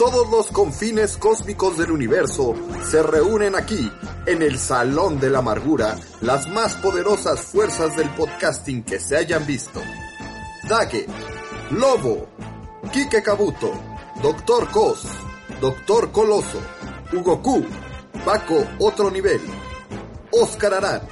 [0.00, 2.54] Todos los confines cósmicos del universo
[2.90, 3.92] se reúnen aquí,
[4.24, 9.44] en el Salón de la Amargura, las más poderosas fuerzas del podcasting que se hayan
[9.44, 9.78] visto.
[10.66, 11.04] Dage,
[11.72, 12.28] Lobo,
[12.90, 13.74] Kike Kabuto,
[14.22, 15.02] Doctor Cos,
[15.60, 16.62] Doctor Coloso,
[17.12, 17.66] Hugo Q,
[18.24, 19.42] Paco Otro Nivel,
[20.32, 21.02] Oscar Arán.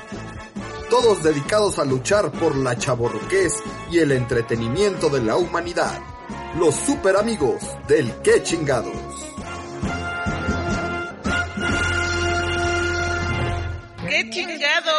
[0.88, 3.52] Todos dedicados a luchar por la chaborruquez
[3.90, 6.00] y el entretenimiento de la humanidad
[6.56, 8.94] los super amigos del Que Chingados.
[14.08, 14.94] ¡Qué chingados!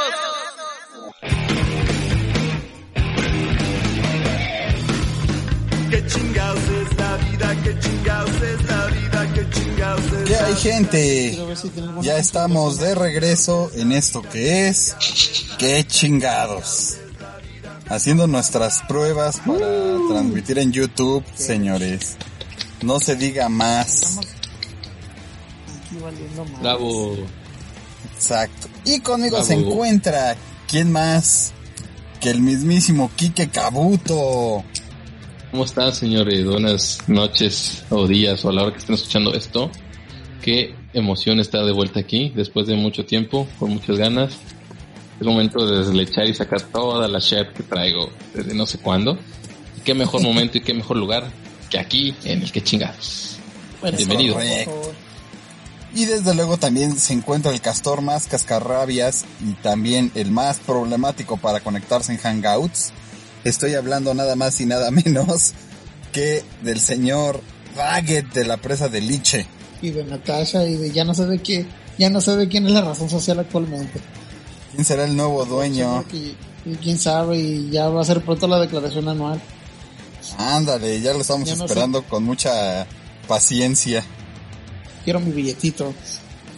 [5.89, 7.55] ¡Qué chingados es la vida!
[7.63, 9.33] ¡Qué chingados es la vida!
[9.33, 11.37] ¡Qué chingados es ¿Qué hay gente?
[12.01, 14.95] Ya estamos de regreso en esto que es
[15.57, 16.98] ¡Qué chingados!
[17.89, 20.09] Haciendo nuestras pruebas para Uh.
[20.09, 22.17] transmitir en YouTube, señores.
[22.81, 24.19] No se diga más.
[26.61, 27.15] Bravo.
[28.15, 28.67] Exacto.
[28.85, 30.35] Y conmigo se encuentra,
[30.67, 31.53] ¿quién más?
[32.21, 34.63] Que el mismísimo Quique Cabuto.
[35.51, 36.45] ¿Cómo están, señores?
[36.45, 39.71] Buenas noches o días o a la hora que estén escuchando esto.
[40.41, 44.33] Qué emoción estar de vuelta aquí después de mucho tiempo, con muchas ganas.
[45.19, 49.17] Es momento de deslechar y sacar toda la shit que traigo desde no sé cuándo.
[49.77, 51.29] Y qué mejor momento y qué mejor lugar
[51.69, 53.37] que aquí en el que chingados.
[53.81, 54.37] Bueno, Bienvenido.
[55.93, 61.37] Y desde luego también se encuentra el castor más cascarrabias y también el más problemático
[61.37, 62.91] para conectarse en Hangouts.
[63.43, 65.53] Estoy hablando nada más y nada menos
[66.11, 67.41] que del señor
[67.75, 69.47] Baguette de la presa de Liche.
[69.81, 71.65] Y de Natasha y de ya no sé de qué,
[71.97, 73.99] ya no sé de quién es la razón social actualmente.
[74.71, 76.05] ¿Quién será el nuevo dueño?
[76.13, 76.35] Y,
[76.65, 79.41] y quién sabe, y ya va a ser pronto la declaración anual.
[80.37, 82.85] Ándale, ya lo estamos Ya no esperando con mucha
[83.27, 84.03] paciencia.
[85.03, 85.85] Quiero mi billetito.
[85.85, 85.93] ¿Cómo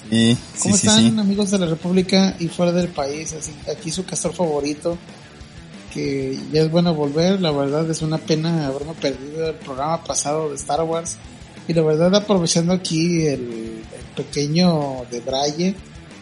[0.09, 1.19] sí, sí, están sí.
[1.19, 3.31] amigos de la República y fuera del país?
[3.33, 4.97] Así, aquí su castor favorito,
[5.93, 10.49] que ya es bueno volver, la verdad es una pena haberme perdido el programa pasado
[10.49, 11.15] de Star Wars.
[11.67, 15.75] Y la verdad aprovechando aquí el, el pequeño de Braille,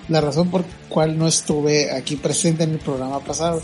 [0.10, 3.62] la razón por cual no estuve aquí presente en el programa pasado,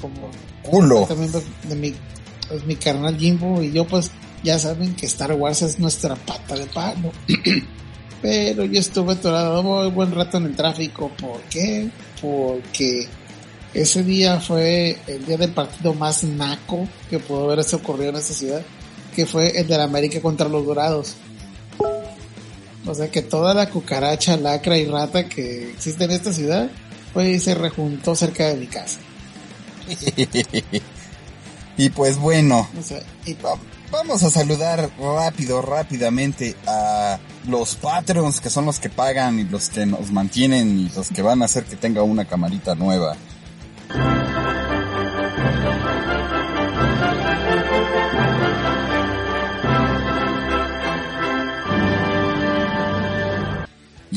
[0.00, 0.30] como
[0.62, 1.04] Culo.
[1.06, 1.32] también
[1.68, 1.94] de mi,
[2.48, 4.10] pues, mi carnal Jimbo y yo pues
[4.42, 7.12] ya saben que Star Wars es nuestra pata de palo.
[8.22, 11.10] Pero yo estuve atorado muy buen rato en el tráfico.
[11.20, 11.88] ¿Por qué?
[12.20, 13.06] Porque
[13.74, 18.34] ese día fue el día del partido más naco que pudo haberse ocurrido en esta
[18.34, 18.62] ciudad,
[19.14, 21.16] que fue el de la América contra los Dorados.
[22.88, 26.70] O sea que toda la cucaracha, lacra y rata que existe en esta ciudad,
[27.12, 28.98] pues se rejuntó cerca de mi casa.
[31.76, 33.58] y pues bueno, O sea, y va-
[33.90, 39.68] vamos a saludar rápido, rápidamente a los Patreons que son los que pagan y los
[39.68, 43.16] que nos mantienen y los que van a hacer que tenga una camarita nueva.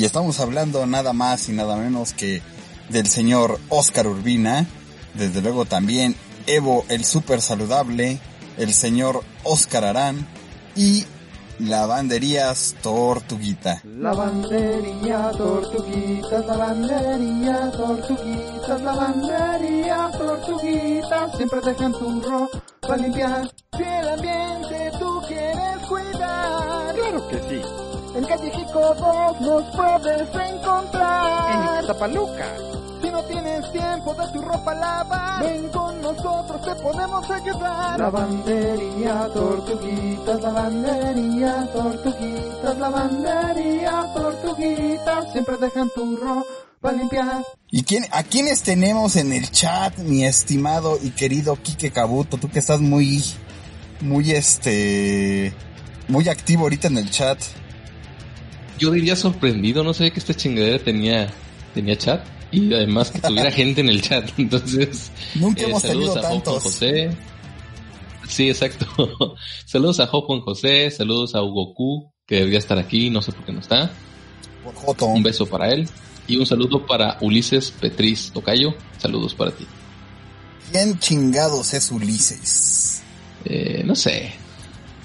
[0.01, 2.41] Y estamos hablando nada más y nada menos que
[2.89, 4.65] del señor Oscar Urbina,
[5.13, 6.15] desde luego también
[6.47, 8.19] Evo el super saludable,
[8.57, 10.27] el señor Oscar Arán
[10.75, 11.05] y
[11.59, 13.83] Lavanderías Tortuguita.
[13.83, 23.51] Lavandería, tortuguitas, lavandería, tortuguitas, lavandería, tortuguitas, siempre dejan tu ropa limpiar.
[23.77, 27.80] Si el ambiente tú quieres cuidar, claro que sí.
[28.13, 31.79] En Calle Jico 2 nos puedes encontrar.
[31.79, 32.57] En Tapaluca.
[33.01, 37.99] Si no tienes tiempo de tu ropa lavar, ven con nosotros, te podemos ayudar.
[37.99, 47.43] Lavandería, tortuguitas, lavandería, tortuguitas, lavandería, tortuguitas, siempre dejan tu ropa limpiar.
[47.71, 52.37] ¿Y quién, a quiénes tenemos en el chat, mi estimado y querido Quique Cabuto?
[52.37, 53.23] Tú que estás muy,
[54.01, 55.53] muy este,
[56.07, 57.39] muy activo ahorita en el chat.
[58.81, 61.31] Yo diría sorprendido, no sabía que esta chingadera tenía,
[61.75, 64.27] tenía chat y además que tuviera gente en el chat.
[64.37, 66.63] Entonces, Nunca eh, hemos saludos a Job Juan tantos.
[66.63, 67.15] José.
[68.27, 68.87] Sí, exacto.
[69.65, 73.45] saludos a Juan José, saludos a Hugo Q, que debería estar aquí, no sé por
[73.45, 73.91] qué no está.
[74.63, 75.05] Por Joto.
[75.05, 75.87] Un beso para él.
[76.27, 78.73] Y un saludo para Ulises Petriz Tocayo.
[78.97, 79.67] Saludos para ti.
[80.71, 83.03] ¿Quién chingados es Ulises?
[83.45, 84.33] Eh, no sé.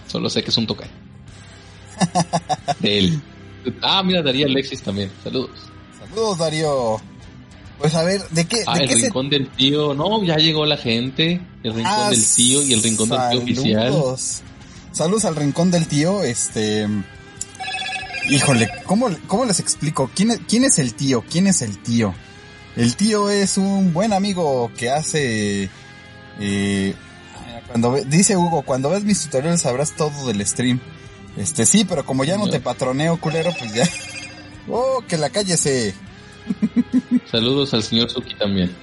[0.07, 0.93] Solo sé que es un tocayo.
[2.81, 3.23] De él.
[3.83, 5.11] Ah, mira, Daría Alexis también.
[5.23, 5.51] Saludos.
[5.99, 7.01] Saludos, Darío.
[7.79, 9.93] Pues a ver, ¿de qué, Ah, de el qué se rincón del tío.
[9.95, 11.41] No, ya llegó la gente.
[11.63, 13.93] El rincón Ah, del tío y el rincón del tío oficial.
[13.93, 14.43] saludos.
[14.93, 16.87] Saludos al rincón del tío, este...
[18.31, 20.11] Híjole, ¿cómo, cómo les explico?
[20.15, 21.23] ¿Quién es, ¿Quién es el tío?
[21.31, 22.15] ¿Quién es el tío?
[22.77, 25.69] El tío es un buen amigo que hace...
[26.41, 26.95] eh,
[27.69, 30.81] cuando ve- dice Hugo, cuando ves mis tutoriales sabrás todo del stream.
[31.37, 33.89] Este sí, pero como ya no te patroneo, culero, pues ya...
[34.69, 35.95] Oh, que la calle se...
[37.31, 38.75] Saludos al señor Suki también.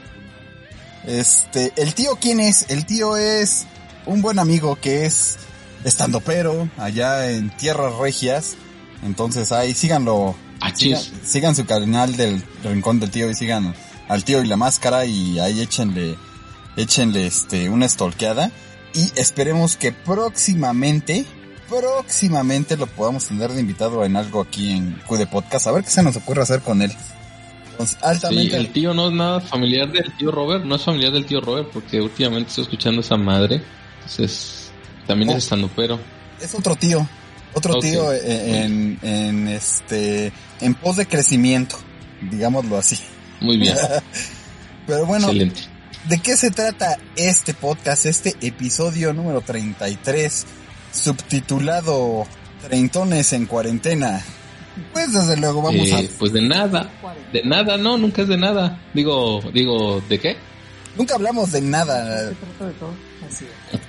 [1.06, 2.70] Este, el tío quién es?
[2.70, 3.66] El tío es
[4.06, 5.38] un buen amigo que es
[5.84, 8.56] estando pero allá en tierras regias.
[9.04, 11.12] Entonces ahí síganlo, sigan, Achis.
[11.26, 13.76] sigan su canal del rincón del tío y sigan
[14.08, 16.18] al tío y la máscara y ahí échenle,
[16.78, 18.52] échenle este, una stalkeada.
[18.94, 21.26] Y esperemos que próximamente,
[21.80, 25.68] próximamente lo podamos tener de invitado en algo aquí en QD Podcast.
[25.68, 26.92] A ver qué se nos ocurre hacer con él.
[27.72, 28.58] Entonces, Sí, altamente.
[28.58, 30.64] el tío no es nada familiar del tío Robert.
[30.64, 33.62] No es familiar del tío Robert porque últimamente estoy escuchando esa madre.
[33.96, 34.72] Entonces,
[35.08, 35.34] también Oh.
[35.34, 36.00] es estando pero.
[36.40, 37.08] Es otro tío.
[37.56, 41.76] Otro tío en, en este, en pos de crecimiento,
[42.32, 42.98] digámoslo así.
[43.42, 43.76] Muy bien.
[44.88, 45.62] Pero bueno, Excelente.
[46.10, 50.46] ¿de qué se trata este podcast, este episodio número 33,
[50.94, 52.26] subtitulado
[52.62, 54.24] Treintones en cuarentena?
[54.92, 56.90] Pues desde luego vamos Eh, pues de nada.
[57.32, 58.80] De nada, no, nunca es de nada.
[58.94, 60.32] Digo, digo, ¿de qué?
[60.32, 60.38] a...
[60.98, 62.30] Nunca hablamos de nada.
[62.30, 62.94] Se trata de todo.
[63.28, 63.80] Así es.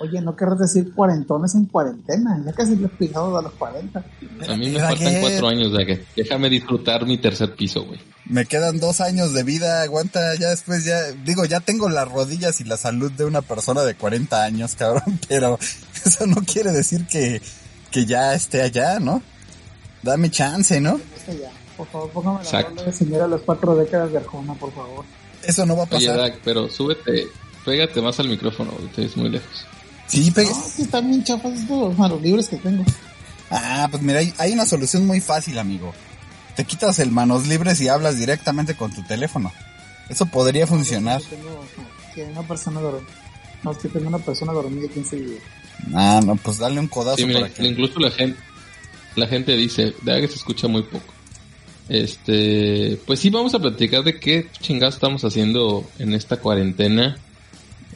[0.00, 2.42] Oye, no querrás decir cuarentones en cuarentena.
[2.44, 4.02] Ya casi los pisados a los 40.
[4.48, 8.00] A mí me faltan que- cuatro años de que déjame disfrutar mi tercer piso, güey.
[8.24, 12.60] Me quedan dos años de vida, aguanta, ya después ya, digo, ya tengo las rodillas
[12.60, 15.58] y la salud de una persona de 40 años, cabrón, pero
[16.04, 17.42] eso no quiere decir que,
[17.90, 19.20] que ya esté allá, ¿no?
[20.02, 21.00] Dame chance, ¿no?
[21.16, 21.50] Esto ya.
[21.76, 22.84] Por favor, póngame la Exacto.
[22.84, 25.04] de señora las cuatro décadas de Arjona, por favor.
[25.42, 26.16] Eso no va a Oye, pasar.
[26.16, 27.26] Dak, pero súbete,
[27.64, 29.66] pégate más al micrófono, güey, te ves muy lejos.
[30.10, 32.84] Sí, pe- No, que están bien chafas estos manos libres que tengo.
[33.50, 35.92] Ah, pues mira, hay, hay una solución muy fácil, amigo.
[36.56, 39.52] Te quitas el manos libres y hablas directamente con tu teléfono.
[40.08, 41.20] Eso podría funcionar.
[41.22, 41.64] Que tengo
[42.14, 43.06] que una persona dormida.
[43.62, 45.38] No, es que tengo una persona dormida aquí enseguida.
[45.94, 47.66] Ah, no, pues dale un codazo Sí, mira, para que...
[47.66, 48.38] incluso la gente,
[49.16, 51.12] la gente dice, Dak se escucha muy poco.
[51.88, 57.16] Este, pues sí, vamos a platicar de qué chingados estamos haciendo en esta cuarentena.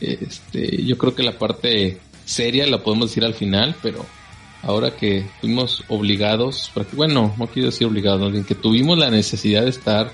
[0.05, 4.05] Este, yo creo que la parte seria la podemos decir al final, pero
[4.63, 10.11] ahora que fuimos obligados, bueno, no quiero decir obligados, que tuvimos la necesidad de estar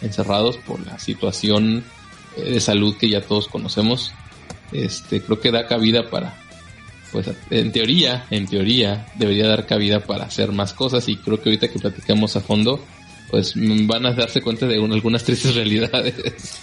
[0.00, 1.84] encerrados por la situación
[2.36, 4.12] eh, de salud que ya todos conocemos,
[4.72, 6.34] este, creo que da cabida para,
[7.12, 11.50] pues en teoría, en teoría, debería dar cabida para hacer más cosas y creo que
[11.50, 12.84] ahorita que platicamos a fondo,
[13.30, 16.60] pues van a darse cuenta de un- algunas tristes realidades.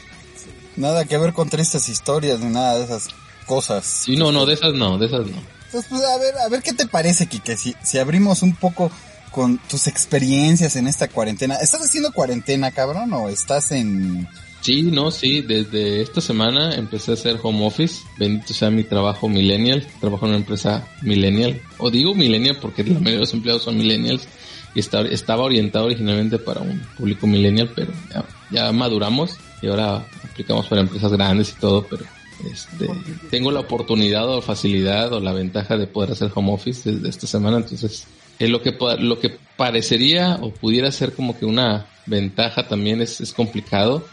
[0.79, 3.09] Nada que ver con tristes historias ni nada de esas
[3.45, 3.85] cosas.
[3.85, 5.37] Sí, no, no, de esas no, de esas no.
[5.65, 8.89] Entonces, pues, a ver, a ver qué te parece, Kike, si, si abrimos un poco
[9.31, 11.55] con tus experiencias en esta cuarentena.
[11.55, 14.27] ¿Estás haciendo cuarentena, cabrón, o estás en...
[14.61, 19.29] Sí, no, sí, desde esta semana empecé a hacer home office, bendito sea mi trabajo
[19.29, 23.63] millennial, trabajo en una empresa millennial, o digo millennial porque la mayoría de los empleados
[23.63, 24.27] son millennials,
[24.75, 29.31] y está- estaba orientado originalmente para un público millennial, pero ya, ya maduramos
[29.61, 32.03] y ahora aplicamos para empresas grandes y todo, pero
[32.49, 32.87] este,
[33.29, 37.27] tengo la oportunidad o facilidad o la ventaja de poder hacer home office desde esta
[37.27, 38.07] semana, entonces
[38.39, 43.19] es lo que lo que parecería o pudiera ser como que una ventaja también es,
[43.19, 44.05] es complicado.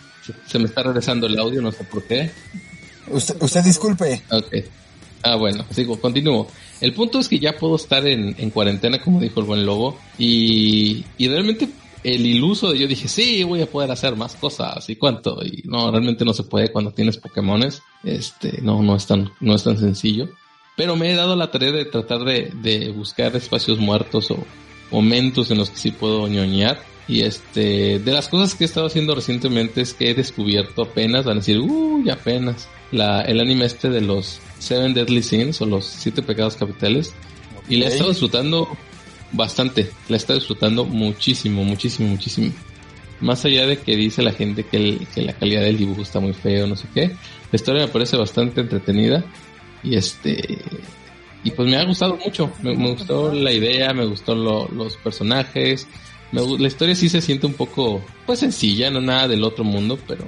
[0.49, 2.33] Se, me está regresando el audio, no sé por qué.
[3.07, 4.23] Usted, usted disculpe.
[4.31, 4.55] Ok.
[5.23, 6.49] Ah, bueno, sigo, continúo.
[6.81, 9.99] El punto es que ya puedo estar en, en cuarentena, como dijo el buen lobo,
[10.19, 11.69] y, y realmente
[12.03, 15.63] el iluso de yo dije, sí, voy a poder hacer más cosas y cuánto, y
[15.65, 19.65] no, realmente no se puede cuando tienes Pokémones, este, no, no es tan, no es
[19.65, 20.29] tan sencillo.
[20.77, 24.39] Pero me he dado la tarea de tratar de, de buscar espacios muertos o
[24.91, 26.81] momentos en los que sí puedo ñoñar.
[27.09, 31.25] Y este, de las cosas que he estado haciendo recientemente es que he descubierto apenas,
[31.25, 35.67] van a decir, uy, apenas, la, el anime este de los Seven Deadly Sins o
[35.67, 37.15] los Siete Pecados Capitales.
[37.69, 38.69] Y le he estado disfrutando
[39.33, 39.91] bastante.
[40.09, 42.53] La está disfrutando muchísimo, muchísimo, muchísimo.
[43.21, 46.35] Más allá de que dice la gente que, que la calidad del dibujo está muy
[46.35, 47.07] feo, no sé qué.
[47.09, 49.25] La historia me parece bastante entretenida.
[49.83, 50.59] Y este.
[51.45, 52.51] Y pues me ha gustado mucho.
[52.63, 55.87] Me, gustó la idea, me gustó lo- los personajes.
[56.33, 59.97] Me la historia sí se siente un poco, pues sencilla, no nada del otro mundo,
[60.09, 60.25] pero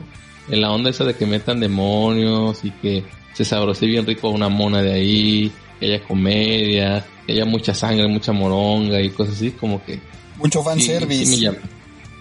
[0.49, 3.03] en la onda esa de que metan demonios y que
[3.35, 8.07] se sabrose bien rico una mona de ahí, que haya comedia, que haya mucha sangre,
[8.09, 10.01] mucha moronga y cosas así, como que
[10.37, 11.27] Mucho sí, fanservice.
[11.27, 11.59] sí llama.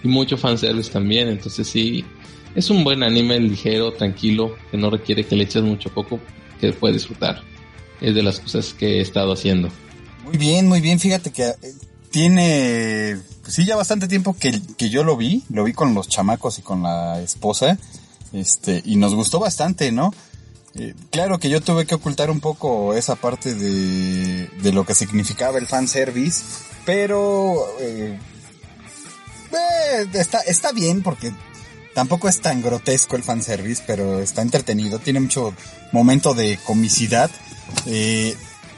[0.02, 2.04] Y mucho fanservice también, entonces sí,
[2.54, 6.20] es un buen anime ligero, tranquilo, que no requiere que le eches mucho poco,
[6.60, 7.42] que puedes disfrutar.
[8.00, 9.68] Es de las cosas que he estado haciendo.
[10.24, 11.00] Muy bien, muy bien.
[11.00, 11.54] Fíjate que eh,
[12.10, 15.42] tiene, pues sí, ya bastante tiempo que, que yo lo vi.
[15.50, 17.78] Lo vi con los chamacos y con la esposa.
[18.32, 20.12] Este, y nos gustó bastante, ¿no?
[20.78, 24.94] Eh, claro que yo tuve que ocultar un poco esa parte de, de lo que
[24.94, 26.42] significaba el fanservice.
[26.84, 28.18] Pero, eh,
[29.52, 31.32] eh, está, está bien porque
[31.94, 34.98] tampoco es tan grotesco el fanservice, pero está entretenido.
[34.98, 35.52] Tiene mucho
[35.92, 37.30] momento de comicidad.
[37.86, 38.36] Eh,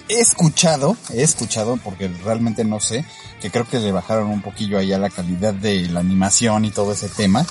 [0.09, 3.05] he escuchado, he escuchado, porque realmente no sé,
[3.41, 6.71] que creo que le bajaron un poquillo ahí a la calidad de la animación y
[6.71, 7.47] todo ese tema.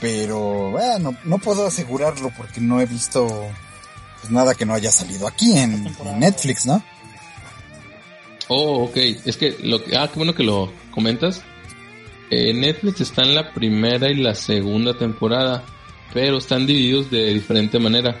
[0.00, 3.26] Pero bueno, no puedo asegurarlo porque no he visto
[4.20, 6.82] pues, nada que no haya salido aquí en, en Netflix, ¿no?
[8.48, 8.96] Oh, ok.
[9.24, 11.42] Es que lo que, ah, qué bueno que lo comentas.
[12.30, 15.64] Eh, Netflix está en la primera y la segunda temporada,
[16.12, 18.16] pero están divididos de diferente manera.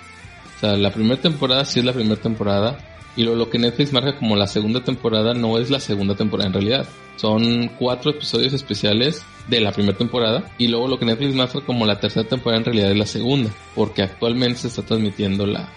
[0.56, 2.78] O sea, la primera temporada sí es la primera temporada,
[3.16, 6.48] y lo, lo que Netflix marca como la segunda temporada no es la segunda temporada
[6.48, 6.88] en realidad.
[7.16, 11.84] Son cuatro episodios especiales de la primera temporada, y luego lo que Netflix marca como
[11.84, 15.68] la tercera temporada en realidad es la segunda, porque actualmente se está transmitiendo la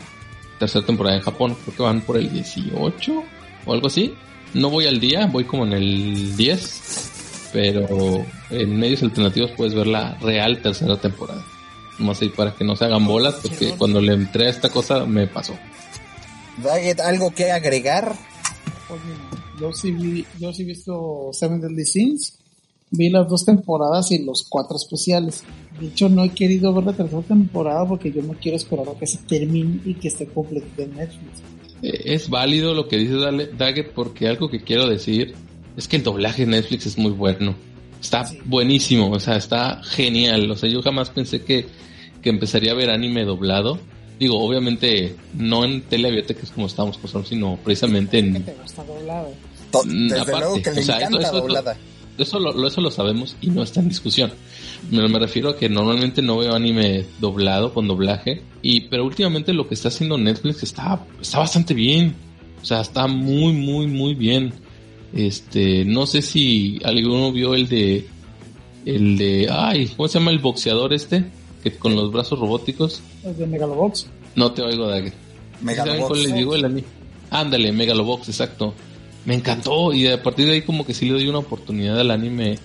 [0.62, 1.58] tercera temporada en Japón.
[1.64, 3.24] Creo que van por el 18
[3.66, 4.14] o algo así.
[4.54, 9.88] No voy al día, voy como en el 10, pero en medios alternativos puedes ver
[9.88, 11.44] la real tercera temporada.
[11.98, 15.06] Más ahí para que no se hagan bolas, porque cuando le entré a esta cosa
[15.06, 15.58] me pasó.
[16.62, 18.16] Daggett, ¿algo que agregar?
[18.90, 19.16] Oye,
[19.60, 22.38] yo sí vi, yo sí he visto Seven Deadly Sins,
[22.92, 25.44] vi las dos temporadas y los cuatro especiales.
[25.80, 29.00] De hecho, no he querido ver la tercera temporada porque yo no quiero esperar a
[29.00, 31.42] que se termine y que esté completita en Netflix.
[31.82, 35.34] Eh, Es válido lo que dice Dale- Daggett porque algo que quiero decir
[35.78, 37.56] es que el doblaje de Netflix es muy bueno.
[38.02, 40.50] Está buenísimo, o sea, está genial.
[40.52, 41.66] O sea, yo jamás pensé que,
[42.22, 43.80] que empezaría a ver anime doblado.
[44.20, 48.44] Digo, obviamente no en telebibliotecas como estábamos acostumbrados, sino precisamente ¿Qué en...
[48.44, 49.32] te gusta doblado?
[49.86, 51.78] Desde aparte, luego que le o sea, encanta eso- eso- doblada.
[52.18, 54.32] Eso lo- eso lo sabemos y no está en discusión.
[54.90, 58.42] Me, me refiero a que normalmente no veo anime doblado con doblaje.
[58.62, 62.16] Y, pero últimamente lo que está haciendo Netflix está, está bastante bien.
[62.62, 64.54] O sea, está muy, muy, muy bien.
[65.14, 68.08] Este, no sé si alguno vio el de,
[68.86, 71.26] el de, ay, ¿cómo se llama el boxeador este?
[71.64, 73.02] Que con los brazos robóticos.
[73.24, 74.08] Es de Megalobox.
[74.36, 75.14] No te oigo, Dagger.
[75.62, 75.98] Megalobox.
[75.98, 76.56] ¿Saben cuál les digo?
[76.56, 76.84] El anime.
[77.30, 78.74] Ándale, Megalobox, exacto.
[79.26, 82.12] Me encantó y a partir de ahí como que sí le doy una oportunidad al
[82.12, 82.58] anime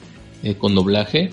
[0.42, 1.30] eh, con doblaje.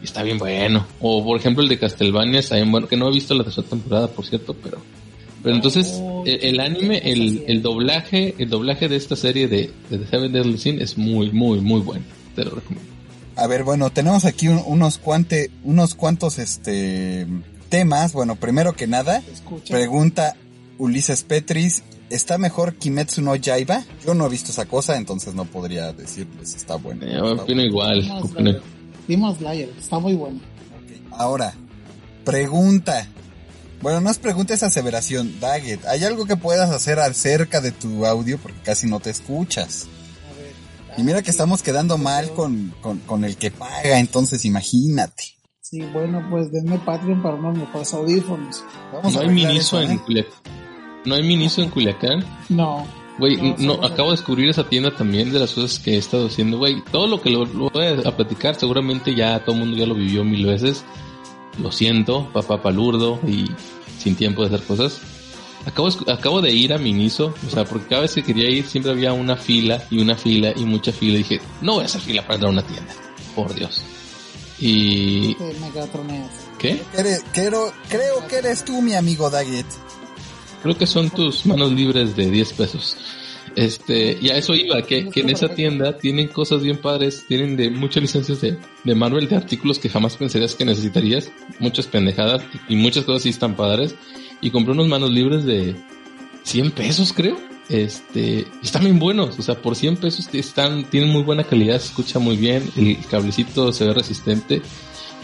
[0.00, 0.86] Y está bien bueno.
[1.00, 3.66] O por ejemplo el de Castlevania está bien bueno, que no he visto la tercera
[3.68, 4.78] temporada, por cierto, pero...
[5.42, 9.70] Pero entonces Oh, el, el anime, el, el doblaje, el doblaje de esta serie de,
[9.88, 12.04] de The Seven Deadly Sin es muy, muy, muy bueno.
[12.34, 12.90] Te lo recomiendo.
[13.36, 17.24] A ver, bueno, tenemos aquí un- unos cuante, unos cuantos este
[17.68, 18.12] temas.
[18.14, 19.72] Bueno, primero que nada, Escucha.
[19.74, 20.34] pregunta
[20.76, 23.84] Ulises Petris, ¿está mejor Kimetsu no Yaiba?
[24.04, 27.04] Yo no he visto esa cosa, entonces no podría decirles si está bueno.
[27.06, 27.62] Eh, Está opino bueno.
[27.62, 28.10] igual.
[28.22, 28.58] Opino-.
[29.08, 30.38] Demon Slayer, está muy bueno.
[31.12, 31.54] Ahora,
[32.24, 33.08] pregunta.
[33.80, 35.40] Bueno, no es pregunta, es aseveración.
[35.40, 38.38] Daggett, ¿hay algo que puedas hacer acerca de tu audio?
[38.38, 39.86] Porque casi no te escuchas.
[40.30, 41.00] A ver.
[41.00, 45.24] Y mira que estamos quedando mal con, con, con el que paga, entonces imagínate.
[45.60, 48.64] Sí, bueno, pues denme Patreon para unos mejores audífonos.
[48.92, 50.00] Vamos No a hay Miniso eso, en ¿eh?
[50.04, 50.32] Culiacán.
[51.04, 52.24] No hay Miniso en Culiacán.
[52.48, 52.86] No.
[53.18, 56.26] Güey, No, no, acabo de descubrir esa tienda también de las cosas que he estado
[56.28, 56.82] haciendo, güey.
[56.92, 59.94] Todo lo que lo, lo voy a, platicar, seguramente ya todo el mundo ya lo
[59.94, 60.84] vivió mil veces.
[61.60, 63.46] Lo siento, papá palurdo y
[63.98, 65.00] sin tiempo de hacer cosas.
[65.66, 68.64] Acabo, de- acabo de ir a Miniso, o sea, porque cada vez que quería ir
[68.66, 71.14] siempre había una fila y una fila y mucha fila.
[71.14, 72.92] Y dije, no voy a hacer fila para entrar a una tienda,
[73.34, 73.82] por Dios.
[74.60, 75.34] Y...
[76.58, 76.80] ¿Qué?
[76.96, 79.66] Eres- creo, creo que eres tú, mi amigo Daggett.
[80.62, 82.96] Creo que son tus manos libres de 10 pesos.
[83.56, 87.56] Este, y a eso iba, que, que en esa tienda tienen cosas bien padres, tienen
[87.56, 92.42] de muchas licencias de, de Marvel, de artículos que jamás pensarías que necesitarías, muchas pendejadas
[92.68, 93.94] y muchas cosas sí están padres.
[94.40, 95.74] Y compré unos manos libres de
[96.44, 97.36] 100 pesos, creo.
[97.68, 101.88] Este, están bien buenos, o sea, por 100 pesos están, tienen muy buena calidad, se
[101.88, 104.62] escucha muy bien, el cablecito se ve resistente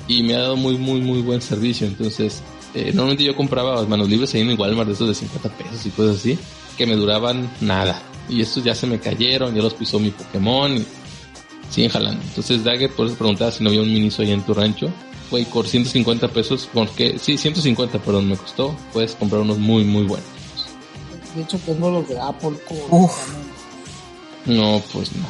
[0.09, 1.87] y me ha dado muy, muy, muy buen servicio.
[1.87, 2.43] Entonces,
[2.75, 5.87] eh, normalmente yo compraba manos libres ahí en el Walmart de esos de 50 pesos
[5.87, 6.39] y cosas así,
[6.77, 8.03] que me duraban nada.
[8.29, 10.85] Y estos ya se me cayeron, ya los pisó mi Pokémon y
[11.71, 12.23] siguen jalando.
[12.23, 14.91] Entonces, Dagger, por eso preguntaba si no había un Miniso ahí en tu rancho.
[15.31, 20.05] Güey, por 150 pesos, porque, sí, 150, perdón, me costó, puedes comprar unos muy, muy
[20.05, 20.27] buenos.
[21.35, 22.53] De hecho, tengo los de Apple.
[22.91, 23.13] Uf.
[24.47, 25.27] No, pues no.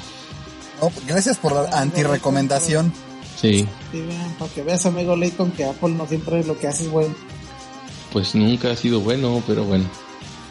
[0.83, 2.93] No, gracias por la antirecomendación.
[3.41, 6.85] Sí, Sí, vean, para que veas, amigo Layton, que Apple no siempre lo que hace
[6.85, 7.15] es bueno.
[8.15, 9.85] Pues nunca ha sido bueno, pero bueno.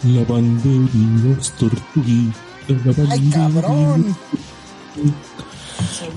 [0.04, 4.16] Lavanderías tortuguitas, ¡Ay, cabrón!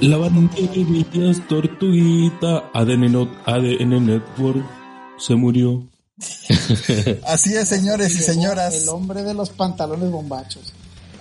[0.00, 4.66] Lavanderías tortuguita, ADN, no- ADN Network
[5.18, 5.86] se murió.
[7.26, 8.74] Así es, señores y señoras.
[8.82, 10.72] El hombre de los pantalones bombachos.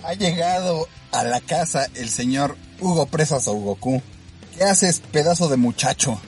[0.04, 4.02] Ha llegado a la casa el señor Hugo Presas o Hugo Q.
[4.58, 6.20] ¿Qué haces, pedazo de muchacho?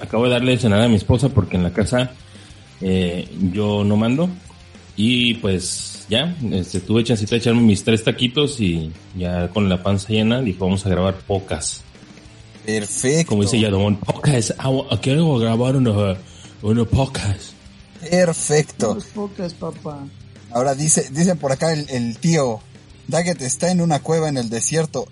[0.00, 2.12] Acabo de darle cenar a mi esposa porque en la casa
[2.80, 4.28] eh, yo no mando.
[4.96, 9.82] Y pues ya, este, tuve chancita de echarme mis tres taquitos y ya con la
[9.82, 11.82] panza llena dijo vamos a grabar pocas.
[12.66, 13.30] Perfecto.
[13.30, 14.54] Como dice Yadomón, pocas.
[14.58, 16.16] ah, Quiero grabar una,
[16.62, 17.52] una pocas.
[18.10, 18.94] Perfecto.
[18.94, 20.04] Los pocas, papá.
[20.50, 22.60] Ahora dice, dice por acá el, el tío,
[23.06, 25.06] Daggett está en una cueva en el desierto.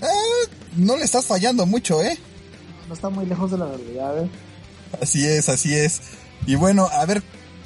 [0.00, 2.18] Eh, no le estás fallando mucho, ¿eh?
[2.88, 4.28] No está muy lejos de la realidad, ¿eh?
[5.00, 6.00] Así es, así es.
[6.46, 7.22] Y bueno, a ver,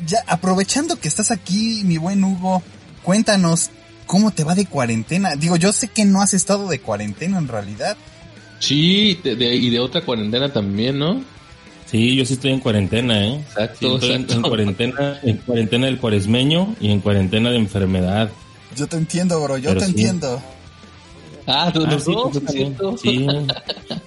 [0.06, 2.62] ya aprovechando que estás aquí, mi buen Hugo,
[3.02, 3.70] cuéntanos
[4.06, 5.36] cómo te va de cuarentena.
[5.36, 7.96] Digo, yo sé que no has estado de cuarentena en realidad.
[8.58, 11.22] Sí, de- de- y de otra cuarentena también, ¿no?
[11.90, 13.34] Sí, yo sí estoy en cuarentena, ¿eh?
[13.40, 18.30] Exacto, Sí, estoy en, cuarentena, en cuarentena del cuaresmeño y en cuarentena de enfermedad.
[18.76, 19.90] Yo te entiendo, bro, yo Pero te sí.
[19.92, 20.40] entiendo.
[21.46, 22.12] Ah, tú Ah, los sí,
[22.78, 23.00] dos.
[23.00, 23.26] Sí.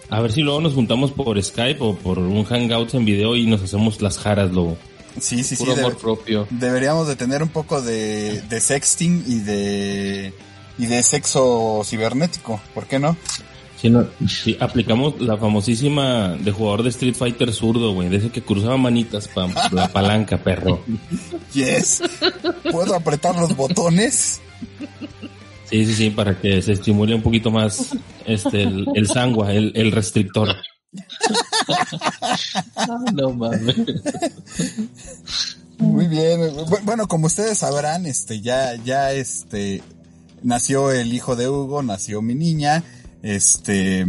[0.09, 3.45] A ver si luego nos juntamos por Skype o por un Hangouts en video y
[3.47, 4.77] nos hacemos las jaras, luego.
[5.19, 5.63] Sí, sí, sí.
[5.63, 6.47] Puro debe- amor propio.
[6.49, 10.33] deberíamos de tener un poco de, de sexting y de
[10.79, 13.15] y de sexo cibernético, ¿por qué no?
[13.79, 18.29] Sí, no, sí, aplicamos la famosísima de jugador de Street Fighter zurdo, güey, de ese
[18.29, 20.79] que cruzaba manitas para la palanca, perro.
[21.53, 22.01] Yes.
[22.71, 24.41] ¿Puedo apretar los botones?
[25.73, 27.95] Sí, sí, sí, para que se estimule un poquito más
[28.27, 30.49] este el, el sangua, el, el restrictor.
[33.13, 33.75] No mames.
[35.79, 36.39] Muy bien.
[36.55, 39.81] Bu- Bueno, como ustedes sabrán, este ya ya este
[40.43, 42.83] nació el hijo de Hugo, nació mi niña,
[43.23, 44.05] este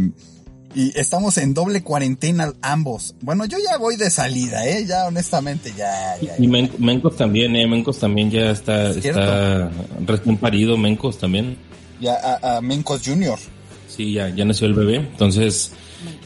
[0.75, 3.15] y estamos en doble cuarentena ambos.
[3.21, 6.35] Bueno, yo ya voy de salida, eh, ya honestamente ya ya.
[6.37, 9.19] Y Men- Mencos también, eh, Mencos también ya está, Cierto.
[9.21, 9.71] está
[10.05, 11.57] recién parido, Mencos también.
[12.01, 13.39] Ya a, a Mencos Junior.
[13.87, 14.97] Sí, ya, ya nació el bebé.
[14.97, 15.71] Entonces,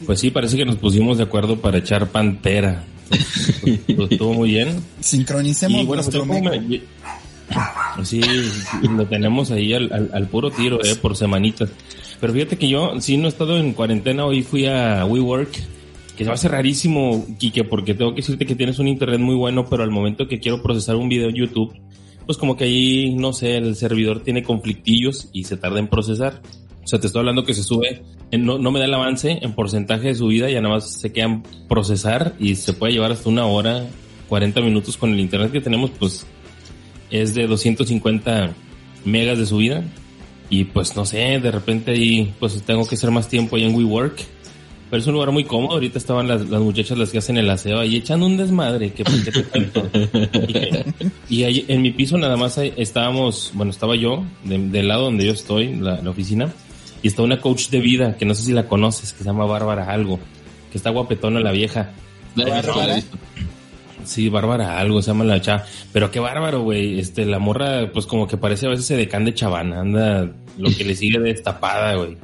[0.04, 2.84] pues sí, parece que nos pusimos de acuerdo para echar pantera.
[3.10, 4.82] Entonces, pues, estuvo muy bien.
[5.00, 6.82] Sincronicemos Y bueno, pues nuestro me-
[8.04, 8.20] Sí,
[8.82, 11.70] lo tenemos ahí al, al- al puro tiro, eh, por semanitas.
[12.20, 15.50] Pero fíjate que yo sí no he estado en cuarentena, hoy fui a WeWork,
[16.16, 19.34] que se me hace rarísimo, Kike, porque tengo que decirte que tienes un internet muy
[19.34, 21.74] bueno, pero al momento que quiero procesar un video en YouTube,
[22.26, 26.42] pues como que ahí, no sé, el servidor tiene conflictillos y se tarda en procesar.
[26.84, 28.02] O sea, te estoy hablando que se sube,
[28.32, 31.42] no, no me da el avance en porcentaje de subida, ya nada más se quedan
[31.68, 33.86] procesar y se puede llevar hasta una hora,
[34.28, 36.26] 40 minutos con el internet que tenemos, pues
[37.10, 38.54] es de 250
[39.04, 39.82] megas de subida.
[40.50, 43.74] Y pues no sé, de repente ahí pues tengo que hacer más tiempo ahí en
[43.74, 44.20] WeWork.
[44.90, 45.74] Pero es un lugar muy cómodo.
[45.74, 48.92] Ahorita estaban las, las muchachas las que hacen el aseo ahí echando un desmadre.
[48.92, 49.88] Que, ¿por qué te cuento?
[51.28, 54.88] y, y ahí en mi piso nada más ahí estábamos, bueno, estaba yo, de- del
[54.88, 56.52] lado donde yo estoy, la, la oficina.
[57.02, 59.46] Y está una coach de vida, que no sé si la conoces, que se llama
[59.46, 60.18] Bárbara algo.
[60.72, 61.92] Que está guapetona la vieja.
[62.34, 62.60] La
[64.04, 65.64] Sí, Bárbara, algo se llama la chava.
[65.92, 66.98] Pero qué bárbaro, güey.
[66.98, 69.80] Este, la morra, pues como que parece a veces se decan de chavana.
[69.80, 72.16] Anda lo que le sigue de destapada, güey.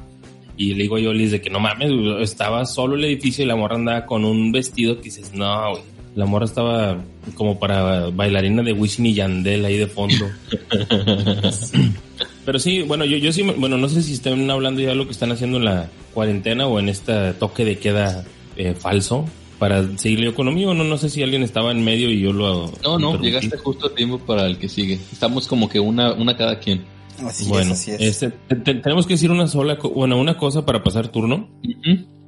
[0.57, 3.55] Y le digo yo, Liz, de que no mames, estaba solo el edificio y la
[3.55, 5.83] morra andaba con un vestido que dices, no, güey.
[6.15, 6.97] La morra estaba
[7.35, 10.25] como para bailarina de Wisin y Yandel ahí de fondo.
[12.45, 14.95] Pero sí, bueno, yo, yo sí, me- bueno, no sé si están hablando ya de
[14.95, 18.23] lo que están haciendo en la cuarentena o en este toque de queda
[18.55, 19.25] eh, falso
[19.59, 22.31] para seguir la economía o no, no sé si alguien estaba en medio y yo
[22.33, 22.65] lo...
[22.83, 23.25] No, no, interrumpí.
[23.25, 24.93] llegaste justo a tiempo para el que sigue.
[25.11, 26.85] Estamos como que una, una cada quien.
[27.25, 28.01] Así bueno, es, así es.
[28.01, 31.49] este, te- te- tenemos que decir una sola, bueno, una cosa para pasar turno.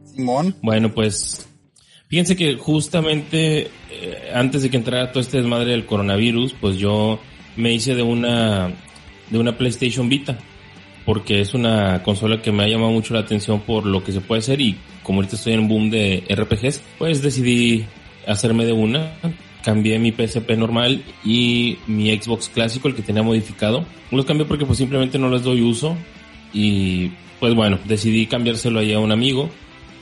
[0.05, 1.47] Simón, Bueno, pues
[2.07, 7.19] fíjense que justamente eh, antes de que entrara todo este desmadre del coronavirus, pues yo
[7.55, 8.73] me hice de una
[9.29, 10.39] de una PlayStation Vita,
[11.09, 14.21] porque es una consola que me ha llamado mucho la atención por lo que se
[14.21, 17.83] puede hacer y como ahorita estoy en un boom de RPGs, pues decidí
[18.27, 19.13] hacerme de una.
[19.63, 23.85] Cambié mi PSP normal y mi Xbox clásico, el que tenía modificado.
[24.11, 25.97] Los cambié porque pues simplemente no les doy uso
[26.53, 29.49] y pues bueno, decidí cambiárselo ahí a un amigo.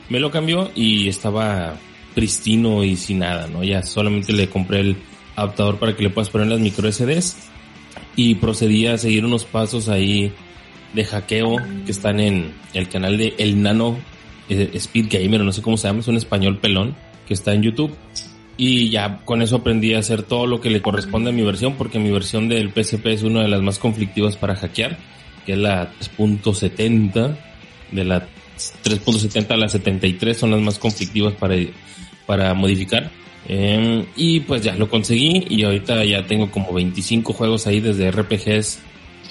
[0.10, 1.78] Me lo cambió y estaba
[2.16, 3.64] pristino y sin nada, ¿no?
[3.64, 4.98] Ya solamente le compré el
[5.38, 7.48] adaptador para que le puedas poner las micro SDs
[8.18, 10.34] y procedí a seguir unos pasos ahí
[10.98, 13.98] de hackeo que están en el canal de El Nano
[14.50, 16.96] eh, Speed Gamer, no sé cómo se llama, es un español pelón
[17.28, 17.96] que está en YouTube.
[18.58, 21.76] Y ya con eso aprendí a hacer todo lo que le corresponde a mi versión,
[21.76, 24.98] porque mi versión del PSP es una de las más conflictivas para hackear,
[25.46, 27.38] que es la 3.70.
[27.92, 28.28] De la
[28.84, 31.56] 3.70 a la 73 son las más conflictivas para,
[32.26, 33.12] para modificar.
[33.48, 38.12] Eh, y pues ya lo conseguí y ahorita ya tengo como 25 juegos ahí desde
[38.12, 38.80] RPGs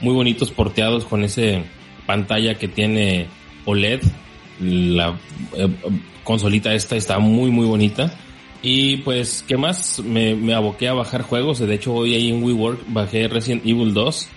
[0.01, 1.65] muy bonitos porteados con ese
[2.07, 3.27] pantalla que tiene
[3.65, 4.03] OLED.
[4.61, 5.19] La
[5.57, 5.69] eh,
[6.25, 8.13] consolita esta está muy muy bonita.
[8.63, 10.01] Y pues, ¿qué más?
[10.01, 11.59] Me, me aboqué a bajar juegos.
[11.59, 14.29] De hecho, hoy ahí en WeWork bajé Resident Evil 2,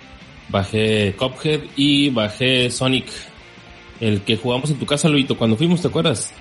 [0.50, 3.06] bajé Cuphead y bajé Sonic.
[4.00, 6.34] El que jugamos en tu casa, Luito, cuando fuimos, ¿te acuerdas?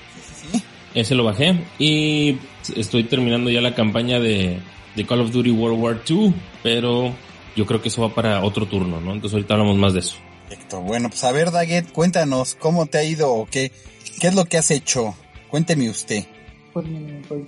[0.94, 1.59] Ese lo bajé.
[1.79, 2.37] Y
[2.77, 4.59] estoy terminando ya la campaña de,
[4.94, 6.35] de Call of Duty World War II.
[6.62, 7.14] Pero
[7.59, 9.12] yo creo que eso va para otro turno, ¿no?
[9.12, 10.14] Entonces ahorita hablamos más de eso.
[10.49, 10.81] Perfecto.
[10.81, 13.73] Bueno, pues a ver, Daggett, cuéntanos cómo te ha ido o qué,
[14.21, 15.16] qué es lo que has hecho.
[15.49, 16.25] Cuénteme usted.
[16.73, 16.87] Pues,
[17.27, 17.40] pues,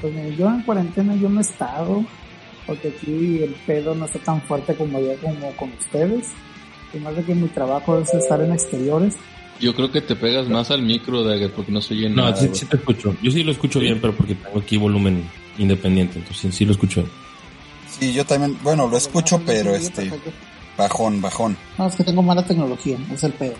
[0.00, 2.04] pues mire, yo en cuarentena yo no he estado,
[2.66, 6.30] porque aquí el pedo no está tan fuerte como allá como con ustedes.
[6.90, 9.14] Además de que mi trabajo es estar en exteriores.
[9.60, 12.36] Yo creo que te pegas más al micro, Daggett, porque no se oye No, nada.
[12.36, 13.14] sí, sí te escucho.
[13.22, 15.22] Yo sí lo escucho bien, pero porque tengo aquí volumen
[15.58, 17.08] independiente, entonces sí lo escucho.
[18.02, 20.10] Sí, yo también, bueno, lo escucho, pero este,
[20.76, 21.56] bajón, bajón.
[21.78, 23.54] No, es que tengo mala tecnología, es el pedo.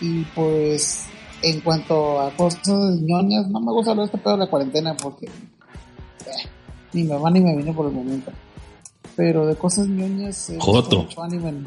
[0.00, 1.06] Y pues,
[1.42, 4.96] en cuanto a cosas ñoñas, no me gusta hablar de este pedo de la cuarentena
[4.96, 6.48] porque eh,
[6.92, 8.30] ni me va ni me viene por el momento.
[9.16, 11.02] Pero de cosas ñoñas, Joto.
[11.02, 11.66] mucho anime, en,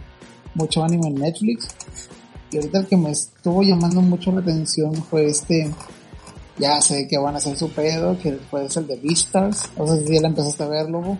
[0.53, 1.67] mucho anime en Netflix.
[2.49, 5.69] Y ahorita el que me estuvo llamando mucho la atención fue este,
[6.57, 9.69] ya sé que van a hacer su pedo, que después es el de Beastars.
[9.77, 11.17] No sé si ya la empezaste a ver, lobo.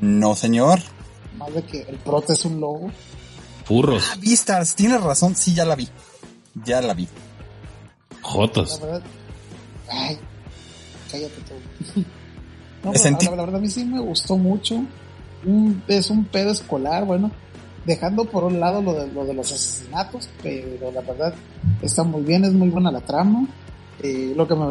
[0.00, 0.80] No, señor.
[1.36, 2.90] Más de que el prota es un lobo.
[3.64, 5.88] Furros, Ah, Beastars, tienes razón, sí, ya la vi.
[6.64, 7.04] Ya la vi.
[7.04, 8.80] La jotos.
[8.80, 9.02] verdad.
[9.90, 10.18] Ay,
[11.10, 11.34] cállate
[11.94, 12.04] tú.
[12.82, 14.76] No, Me pero sentí- la, la verdad a mí sí me gustó mucho.
[15.44, 17.30] Un- es un pedo escolar, bueno,
[17.84, 21.34] dejando por un lado lo de, lo de los asesinatos, pero la verdad
[21.82, 23.46] está muy bien, es muy buena la trama.
[24.02, 24.64] Eh, lo que me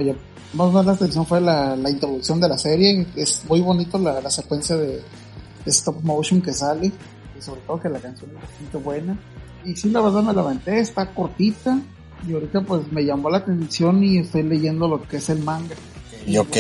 [0.53, 4.19] llamó más la atención fue la, la introducción de la serie, es muy bonito la,
[4.21, 5.01] la secuencia de, de
[5.71, 6.88] stop motion que sale,
[7.38, 9.19] y sobre todo que la canción es bastante buena.
[9.63, 11.79] Y sí, la verdad me la aventé, está cortita,
[12.27, 15.75] y ahorita pues me llamó la atención y estoy leyendo lo que es el manga.
[16.25, 16.55] Y ok.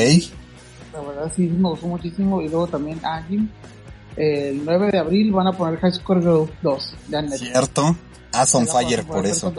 [0.93, 2.41] La verdad sí me gustó muchísimo.
[2.41, 3.49] Y luego también Agim.
[4.15, 6.95] El 9 de abril van a poner High Score Girl 2.
[7.09, 7.51] Ya en Netflix.
[7.51, 7.95] Cierto.
[8.31, 9.53] As on fire por eso.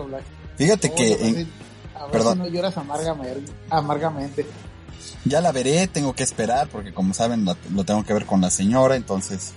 [0.57, 1.49] Fíjate Oh, que en-
[2.01, 2.39] a ver perdón.
[2.39, 3.53] si no lloras amargamente.
[3.69, 4.47] amargamente.
[5.25, 8.51] ya la veré, tengo que esperar porque como saben lo tengo que ver con la
[8.51, 9.53] señora, entonces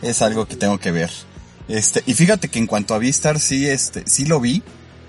[0.00, 1.10] es algo que tengo que ver.
[1.68, 4.62] Este, y fíjate que en cuanto a Vistar sí este, sí lo vi,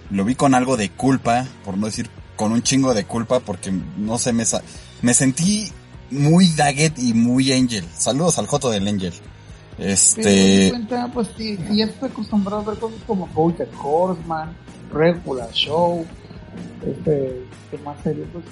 [0.10, 3.72] lo vi con algo de culpa, por no decir con un chingo de culpa porque
[3.98, 4.44] no sé, me
[5.02, 5.72] me sentí
[6.10, 7.86] muy Daggett y muy Angel.
[7.96, 9.14] Saludos al Joto del Angel.
[9.78, 14.56] Este, cuenta, pues si, si ya estoy acostumbrado a ver cosas como Bojack Horseman,
[14.92, 16.06] Regular Show,
[16.86, 18.26] este, ¿qué más serie?
[18.32, 18.46] Pues,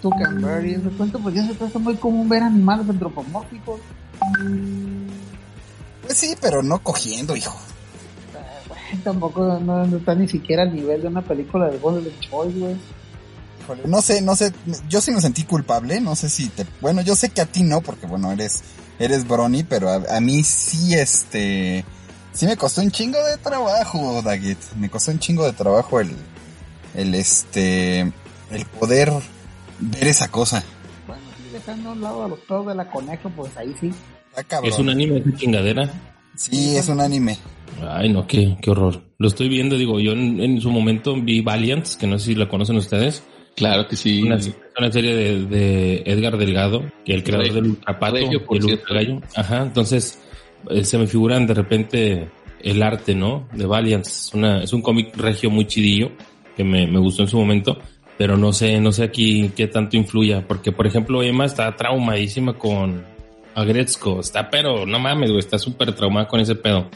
[0.00, 3.80] Tuck and Berry, de cuenta, pues ya se trata muy común ver animales antropomórficos.
[6.02, 7.58] pues sí, pero no cogiendo, hijo.
[8.68, 12.58] Güey, Tampoco no, no está ni siquiera al nivel de una película de Golden Choice,
[12.58, 12.76] güey.
[13.84, 14.52] No sé, no sé,
[14.88, 17.62] yo sí me sentí culpable, no sé si te, bueno, yo sé que a ti
[17.62, 18.62] no, porque bueno, eres,
[18.98, 21.84] eres Brony, pero a, a mí sí, este,
[22.32, 26.16] sí me costó un chingo de trabajo, Daggett, me costó un chingo de trabajo el,
[26.94, 29.10] el, este, el poder
[29.80, 30.64] ver esa cosa.
[31.06, 33.90] Bueno, sí, dejando a un lado a los pedos de la coneja, pues ahí sí.
[34.30, 34.72] Está cabrón.
[34.72, 35.92] ¿Es un anime esa chingadera?
[36.36, 37.36] Sí, es un anime.
[37.88, 39.02] Ay, no, qué, qué horror.
[39.18, 42.34] Lo estoy viendo, digo, yo en, en su momento vi Valiant, que no sé si
[42.34, 43.22] la conocen ustedes.
[43.56, 44.22] Claro que sí.
[44.22, 44.38] Una,
[44.78, 48.36] una serie de, de Edgar Delgado, que el creador Regio- del Ultrapato, el.
[48.48, 49.20] Ultragallo.
[49.34, 50.18] Ajá, entonces
[50.70, 52.30] eh, se me figuran de repente
[52.62, 53.48] el arte, ¿no?
[53.52, 54.06] De Valiant.
[54.06, 56.12] Es, una, es un cómic regio muy chidillo,
[56.56, 57.78] que me, me gustó en su momento,
[58.18, 62.54] pero no sé, no sé aquí qué tanto influya, porque por ejemplo Emma está traumadísima
[62.58, 63.04] con
[63.54, 66.88] Agretzko, está pero, no mames, güey, está súper traumada con ese pedo.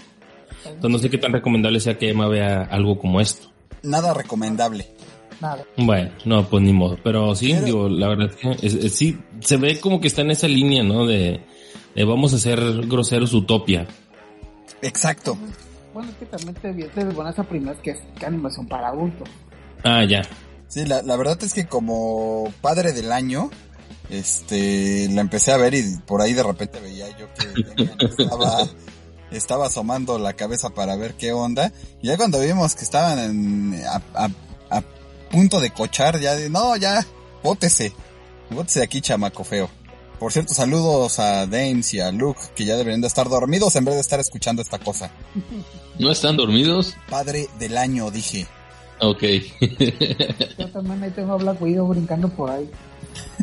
[0.67, 3.49] Entonces no sé qué tan recomendable sea que Emma vea algo como esto.
[3.83, 4.87] Nada recomendable.
[5.41, 5.65] Nada.
[5.77, 6.97] Bueno, no, pues ni modo.
[7.03, 10.07] Pero sí, Pero- digo, la verdad es que es- es- sí, se ve como que
[10.07, 11.07] está en esa línea, ¿no?
[11.07, 11.41] De,
[11.95, 13.87] de vamos a hacer groseros utopia.
[14.81, 15.37] Exacto.
[15.95, 18.89] Bueno, es que también te vierte de buena esa primera que es que animación para
[18.89, 19.29] adultos.
[19.85, 20.23] Ah, ya.
[20.69, 23.49] Sí, la, la verdad es que como padre del año,
[24.11, 28.67] este, la empecé a ver y por ahí de repente veía yo que estaba,
[29.31, 31.73] estaba asomando la cabeza para ver qué onda.
[32.03, 34.31] Y ya cuando vimos que estaban en- a, a-
[34.79, 34.83] a
[35.31, 37.05] punto de cochar, ya de, no, ya,
[37.43, 37.93] bótese,
[38.51, 39.69] bótese aquí chamaco feo.
[40.19, 43.85] Por cierto, saludos a Dames y a Luke, que ya deberían de estar dormidos en
[43.85, 45.11] vez de estar escuchando esta cosa.
[45.99, 46.95] ¿No están dormidos?
[47.11, 48.47] Padre del año, dije.
[49.01, 49.23] Ok.
[50.59, 52.71] Yo también ahí tengo a Black Widow brincando por ahí.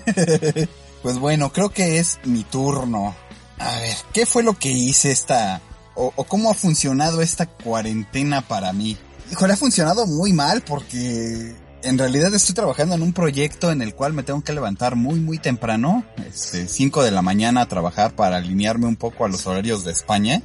[1.01, 3.15] Pues bueno, creo que es mi turno.
[3.57, 5.59] A ver, ¿qué fue lo que hice esta...
[5.95, 8.95] o, o cómo ha funcionado esta cuarentena para mí?
[9.31, 13.95] Híjole, ha funcionado muy mal porque en realidad estoy trabajando en un proyecto en el
[13.95, 18.15] cual me tengo que levantar muy muy temprano, este, 5 de la mañana a trabajar
[18.15, 20.41] para alinearme un poco a los horarios de España.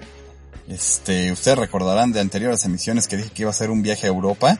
[0.68, 4.10] Este, ustedes recordarán de anteriores emisiones que dije que iba a hacer un viaje a
[4.10, 4.58] Europa.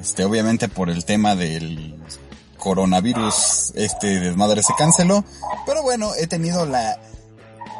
[0.00, 1.94] Este, obviamente por el tema del
[2.58, 5.24] coronavirus, este desmadre se canceló.
[5.64, 6.98] Pero bueno, he tenido la,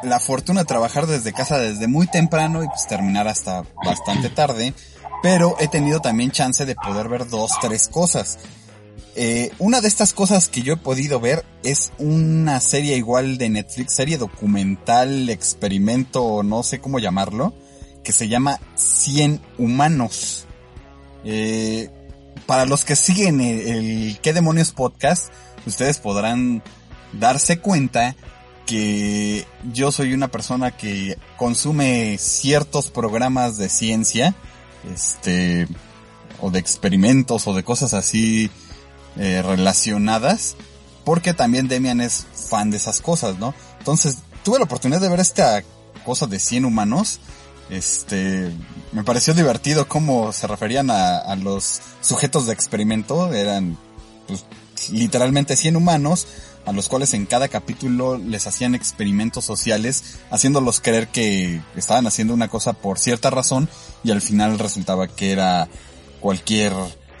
[0.03, 4.73] la fortuna de trabajar desde casa desde muy temprano y pues terminar hasta bastante tarde.
[5.21, 8.39] Pero he tenido también chance de poder ver dos, tres cosas.
[9.15, 13.49] Eh, una de estas cosas que yo he podido ver es una serie igual de
[13.49, 17.53] Netflix, serie documental, experimento, no sé cómo llamarlo,
[18.03, 20.45] que se llama 100 humanos.
[21.23, 21.89] Eh,
[22.45, 25.31] para los que siguen el, el ¿Qué demonios podcast?
[25.65, 26.61] Ustedes podrán
[27.11, 28.15] darse cuenta
[28.67, 34.35] que yo soy una persona que consume ciertos programas de ciencia,
[34.93, 35.67] este,
[36.41, 38.49] o de experimentos o de cosas así
[39.17, 40.55] eh, relacionadas,
[41.03, 43.53] porque también Demian es fan de esas cosas, ¿no?
[43.79, 45.63] Entonces, tuve la oportunidad de ver esta
[46.05, 47.19] cosa de 100 humanos,
[47.69, 48.51] este,
[48.93, 53.77] me pareció divertido cómo se referían a, los sujetos de experimento, eran
[54.27, 54.45] pues,
[54.91, 56.27] literalmente 100 humanos,
[56.67, 62.33] a los cuales en cada capítulo les hacían experimentos sociales, haciéndolos creer que estaban haciendo
[62.33, 63.69] una cosa por cierta razón
[64.03, 65.69] y al final resultaba que era
[66.19, 66.73] cualquier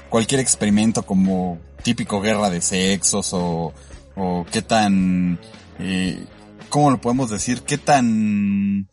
[0.09, 3.73] cualquier experimento como típico guerra de sexos o,
[4.17, 5.39] o qué tan
[5.79, 6.25] eh,
[6.67, 8.89] cómo lo podemos decir qué tan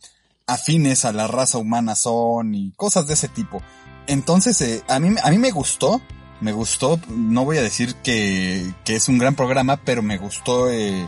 [0.47, 3.61] afines a la raza humana son y cosas de ese tipo.
[4.07, 5.99] Entonces eh, a mí a mí me gustó
[6.45, 11.07] me gustó, no voy a decir que, es un gran programa, pero me gustó eh,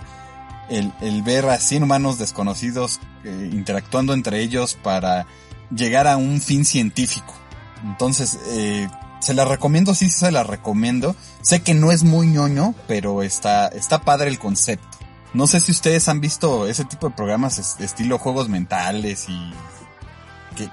[0.67, 5.27] el, ver a 100 humanos desconocidos eh, interactuando entre ellos para
[5.69, 7.35] llegar a un fin científico.
[7.83, 8.87] Entonces, eh,
[9.19, 11.15] se la recomiendo, sí, se la recomiendo.
[11.43, 14.97] Sé que no es muy ñoño, pero está, está padre el concepto.
[15.35, 19.53] No sé si ustedes han visto ese tipo de programas es- estilo juegos mentales y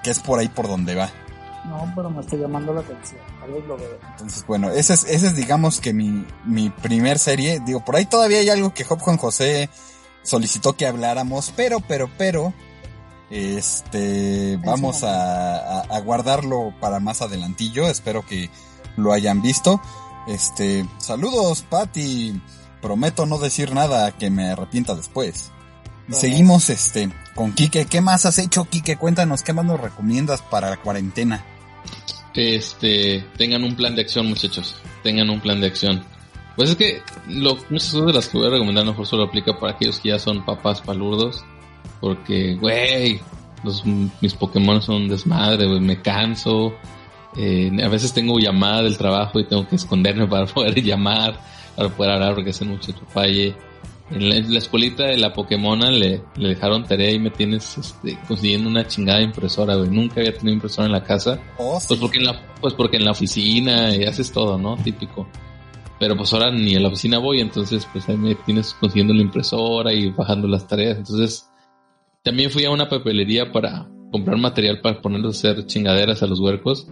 [0.02, 1.10] que es por ahí por donde va.
[1.66, 3.20] No, pero me está llamando la atención.
[3.40, 3.98] Tal vez lo veo.
[4.10, 7.60] Entonces, bueno, ese es, ese es digamos que mi, mi primer serie.
[7.64, 9.70] Digo, por ahí todavía hay algo que Hop Juan José
[10.22, 12.52] solicitó que habláramos, pero, pero, pero,
[13.30, 17.88] este, vamos a, a, a guardarlo para más adelantillo.
[17.88, 18.50] Espero que
[18.96, 19.80] lo hayan visto.
[20.26, 22.40] Este, saludos, Patty.
[22.82, 25.50] Prometo no decir nada que me arrepienta después.
[26.08, 27.86] Y seguimos, este, con Quique.
[27.86, 28.96] ¿Qué más has hecho, Quique?
[28.96, 31.42] Cuéntanos, ¿qué más nos recomiendas para la cuarentena?
[32.34, 34.76] Este, tengan un plan de acción, muchachos.
[35.02, 36.04] Tengan un plan de acción.
[36.56, 39.72] Pues es que lo, muchas de las que voy a recomendar mejor solo aplica para
[39.72, 41.44] aquellos que ya son papás palurdos.
[42.00, 43.20] Porque, güey,
[44.20, 46.74] mis Pokémon son desmadre, güey, me canso.
[47.36, 51.38] Eh, a veces tengo llamada del trabajo y tengo que esconderme para poder llamar,
[51.76, 53.54] para poder hablar porque hace mucho falle.
[54.10, 57.78] En la, en la escuelita de la Pokémona le, le dejaron tarea y me tienes
[57.78, 59.88] este, consiguiendo una chingada impresora, güey.
[59.88, 61.40] Nunca había tenido impresora en la casa.
[61.56, 64.76] Oh, Pues porque en la, pues porque en la oficina y haces todo, ¿no?
[64.76, 65.26] Típico.
[65.98, 69.22] Pero pues ahora ni a la oficina voy, entonces pues ahí me tienes consiguiendo la
[69.22, 70.98] impresora y bajando las tareas.
[70.98, 71.48] Entonces,
[72.22, 76.40] también fui a una papelería para comprar material para ponerlos a hacer chingaderas a los
[76.40, 76.86] huercos.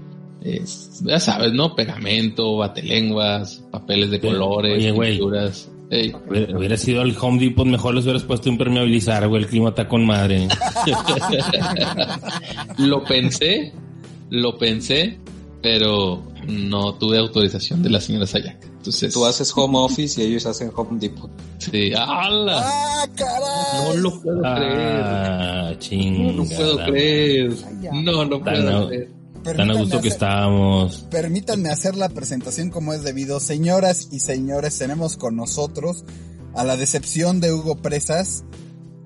[0.44, 0.64] Eh,
[1.02, 1.74] ya sabes, ¿no?
[1.74, 5.70] Pegamento, batelenguas, papeles de colores, Oye, pinturas.
[5.94, 6.10] Ey,
[6.56, 9.42] Hubiera sido al Home Depot, mejor les hubieras puesto impermeabilizar, güey.
[9.42, 10.48] El clima está con madre.
[12.78, 13.72] lo pensé,
[14.30, 15.18] lo pensé,
[15.62, 18.66] pero no tuve autorización de la señora Sayaka.
[18.78, 21.30] Entonces, Tú haces home office y ellos hacen home depot.
[21.58, 22.62] sí, ¡ala!
[22.64, 23.94] ¡Ah, caray!
[23.94, 25.02] No lo puedo creer.
[25.04, 26.32] Ah, No chingada.
[26.32, 27.52] lo puedo creer.
[27.92, 29.08] No, no puedo creer.
[29.42, 30.96] Tan a Permítanme gusto que hacer- estábamos.
[31.10, 33.40] Permítanme hacer la presentación como es debido.
[33.40, 36.04] Señoras y señores, tenemos con nosotros
[36.54, 38.44] a la decepción de Hugo Presas,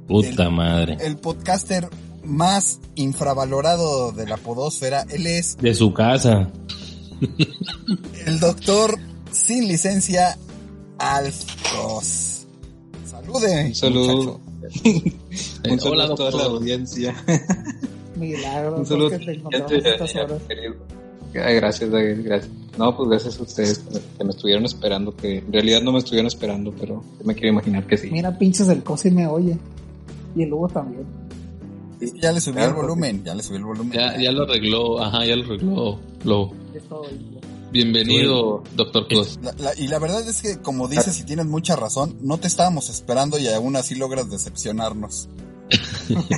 [0.06, 0.96] Puta madre.
[1.00, 1.88] el podcaster
[2.24, 5.06] más infravalorado de la podósfera.
[5.10, 6.50] Él es De su casa.
[8.26, 8.98] el doctor
[9.32, 10.36] sin licencia
[10.98, 12.46] Alfcos.
[13.04, 13.64] Salude.
[13.68, 14.08] Un saludo.
[14.14, 14.40] muchacho.
[14.84, 15.12] Eh,
[15.70, 16.56] Un saludo hola, a toda la doctor.
[16.60, 17.14] audiencia.
[18.16, 19.10] Milagros, Un saludo
[21.32, 22.50] gracias, David, gracias.
[22.78, 23.78] No, pues gracias a ustedes
[24.18, 27.48] que me, estuvieron esperando, que en realidad no me estuvieron esperando, pero yo me quiero
[27.48, 28.10] imaginar que sí.
[28.10, 29.56] Mira, pinches, el cosi me oye.
[30.34, 31.04] Y el Hugo también.
[32.20, 33.92] Ya le subí Claro, el volumen, ya le subí el volumen.
[33.92, 35.98] Ya, ya lo arregló, ajá, ya lo arregló.
[36.24, 36.52] Lo,
[37.72, 39.38] bienvenido, doctor Cos.
[39.42, 42.48] La- la- y la verdad es que, como dices, y tienes mucha razón, no te
[42.48, 45.28] estábamos esperando y aún así logras decepcionarnos.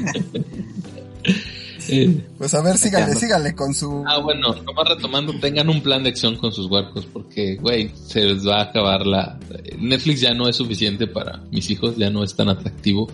[2.38, 3.18] Pues a ver, sígale, ando.
[3.18, 4.04] sígale con su...
[4.06, 8.24] ah, bueno, nomás retomando, tengan un plan de acción con sus huercos, porque, güey, se
[8.24, 9.38] les va a acabar la...
[9.78, 13.08] Netflix ya no es suficiente para mis hijos, ya no es tan atractivo.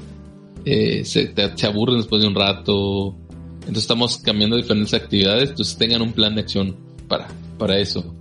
[0.65, 3.15] Eh, se, te- se aburren después de un rato.
[3.61, 6.77] Entonces estamos cambiando diferentes actividades, entonces tengan un plan de acción
[7.09, 8.15] para, para eso.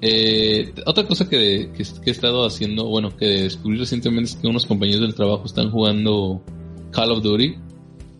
[0.00, 4.46] Eh, otra cosa que, que, que he estado haciendo, bueno, que descubrí recientemente es que
[4.46, 6.42] unos compañeros del trabajo están jugando
[6.92, 7.56] Call of Duty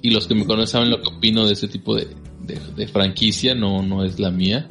[0.07, 2.07] y los que me conocen saben lo que opino de ese tipo de,
[2.41, 4.69] de, de franquicia, no, no es la mía.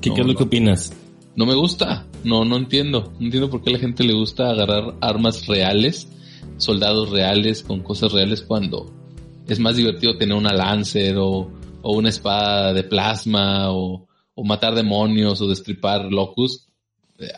[0.00, 0.92] ¿Qué, No, qué es lo que opinas?
[1.36, 4.50] No me gusta, no, no entiendo, no entiendo por qué a la gente le gusta
[4.50, 6.08] agarrar armas reales,
[6.56, 8.92] soldados reales con cosas reales cuando
[9.46, 14.74] es más divertido tener una Lancer o, o una espada de plasma o, o matar
[14.74, 16.63] demonios o destripar locus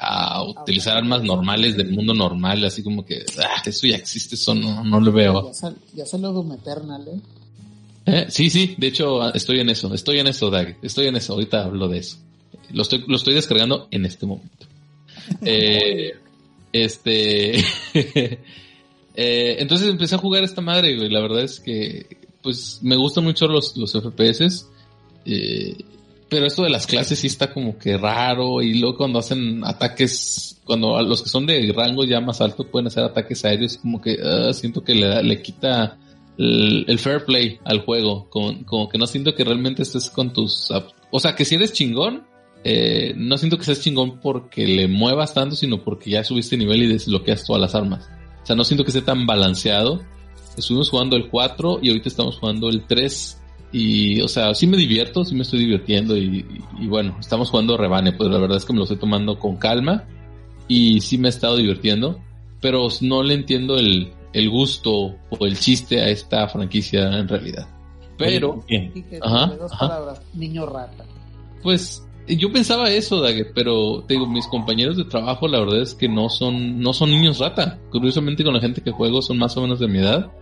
[0.00, 4.54] a utilizar armas normales del mundo normal, así como que ah, eso ya existe, eso
[4.54, 5.46] no, no lo veo.
[5.48, 7.20] Ya, sal- ya salió Doom Eternal, ¿eh?
[8.06, 11.16] Eh, Sí, sí, de hecho ah, estoy en eso, estoy en eso, Dag, estoy en
[11.16, 12.16] eso, ahorita hablo de eso.
[12.72, 14.66] Lo estoy, lo estoy descargando en este momento.
[15.42, 16.12] Eh,
[16.72, 17.58] este,
[17.94, 22.06] eh, entonces empecé a jugar esta madre, güey, la verdad es que,
[22.42, 24.66] pues, me gustan mucho los, los FPS,
[25.24, 25.76] eh,
[26.28, 30.60] pero esto de las clases sí está como que raro, y luego cuando hacen ataques,
[30.64, 34.18] cuando los que son de rango ya más alto pueden hacer ataques aéreos, como que
[34.22, 35.98] ah, siento que le, le quita
[36.38, 40.70] el, fair play al juego, como, como que no siento que realmente estés con tus...
[41.10, 42.26] O sea, que si eres chingón,
[42.64, 46.82] eh, no siento que seas chingón porque le muevas tanto, sino porque ya subiste nivel
[46.82, 48.08] y desbloqueas todas las armas.
[48.42, 50.02] O sea, no siento que esté tan balanceado.
[50.56, 53.40] Estuvimos jugando el 4 y ahorita estamos jugando el 3.
[53.78, 56.46] Y, o sea, sí me divierto, sí me estoy divirtiendo y,
[56.78, 59.38] y- y bueno, estamos jugando Rebane, pues la verdad es que me lo estoy tomando
[59.38, 60.04] con calma
[60.68, 62.18] y sí me he estado divirtiendo,
[62.60, 64.92] pero no le entiendo el, el gusto
[65.28, 67.68] o el chiste a esta franquicia en realidad.
[68.16, 68.64] Pero,
[69.20, 69.88] Ajá, dos ajá.
[69.88, 71.04] palabras, niño rata.
[71.62, 75.94] pues yo pensaba eso, Daggett, pero te digo, mis compañeros de trabajo la verdad es
[75.94, 77.78] que no son, no son niños rata.
[77.92, 80.32] Curiosamente con la gente que juego son más o menos de mi edad.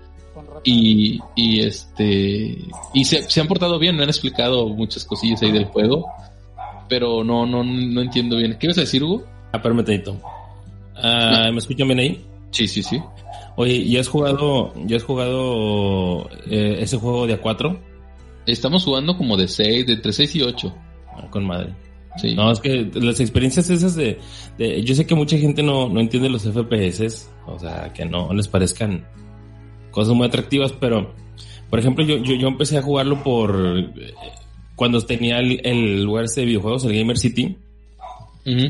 [0.65, 2.59] Y, y este,
[2.95, 6.07] y se, se han portado bien, me han explicado muchas cosillas ahí del juego.
[6.89, 8.57] Pero no, no, no entiendo bien.
[8.59, 9.25] ¿Qué ibas a decir, Hugo?
[9.53, 10.03] Ah, permítame.
[10.97, 12.25] Ah, ¿Me escuchan bien ahí?
[12.51, 13.01] Sí, sí, sí.
[13.57, 17.79] Oye, ¿ya has jugado, ya has jugado eh, ese juego de A4?
[18.47, 20.75] Estamos jugando como de 6, de entre 6 y 8.
[21.17, 21.75] Ah, con madre.
[22.17, 22.35] Sí.
[22.35, 24.19] No, es que las experiencias esas de,
[24.59, 28.33] de- yo sé que mucha gente no, no entiende los FPS, o sea, que no
[28.33, 29.05] les parezcan
[29.95, 31.15] cosas muy atractivas, pero,
[31.71, 33.57] por ejemplo, yo, yo, yo empecé a jugarlo por,
[33.97, 34.13] eh,
[34.75, 37.57] cuando tenía el, el lugar este de videojuegos, el Gamer City,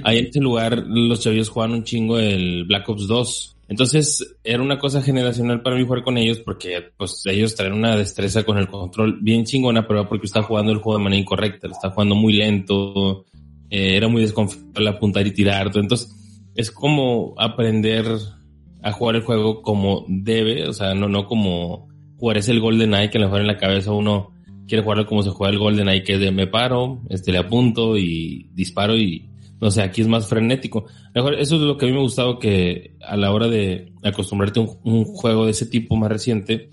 [0.04, 3.56] ahí en ese lugar los chavillos jugaban un chingo el Black Ops 2.
[3.66, 7.96] Entonces era una cosa generacional para mí jugar con ellos porque pues ellos traen una
[7.96, 11.66] destreza con el control bien chingona, pero porque está jugando el juego de manera incorrecta,
[11.66, 13.24] lo está jugando muy lento,
[13.70, 15.70] eh, era muy desconfiable apuntar y tirar.
[15.74, 16.14] Entonces
[16.54, 18.04] es como aprender
[18.84, 22.94] a jugar el juego como debe, o sea, no, no como jugar es el Golden
[22.94, 24.30] Eye que le mejor en la cabeza uno
[24.68, 27.96] quiere jugarlo como se juega el Golden Eye, que de me paro, este le apunto
[27.96, 29.30] y disparo y
[29.60, 30.84] no sé, aquí es más frenético.
[31.14, 33.92] Mejor, eso es lo que a mí me ha gustado que a la hora de
[34.02, 36.70] acostumbrarte a un, un juego de ese tipo más reciente,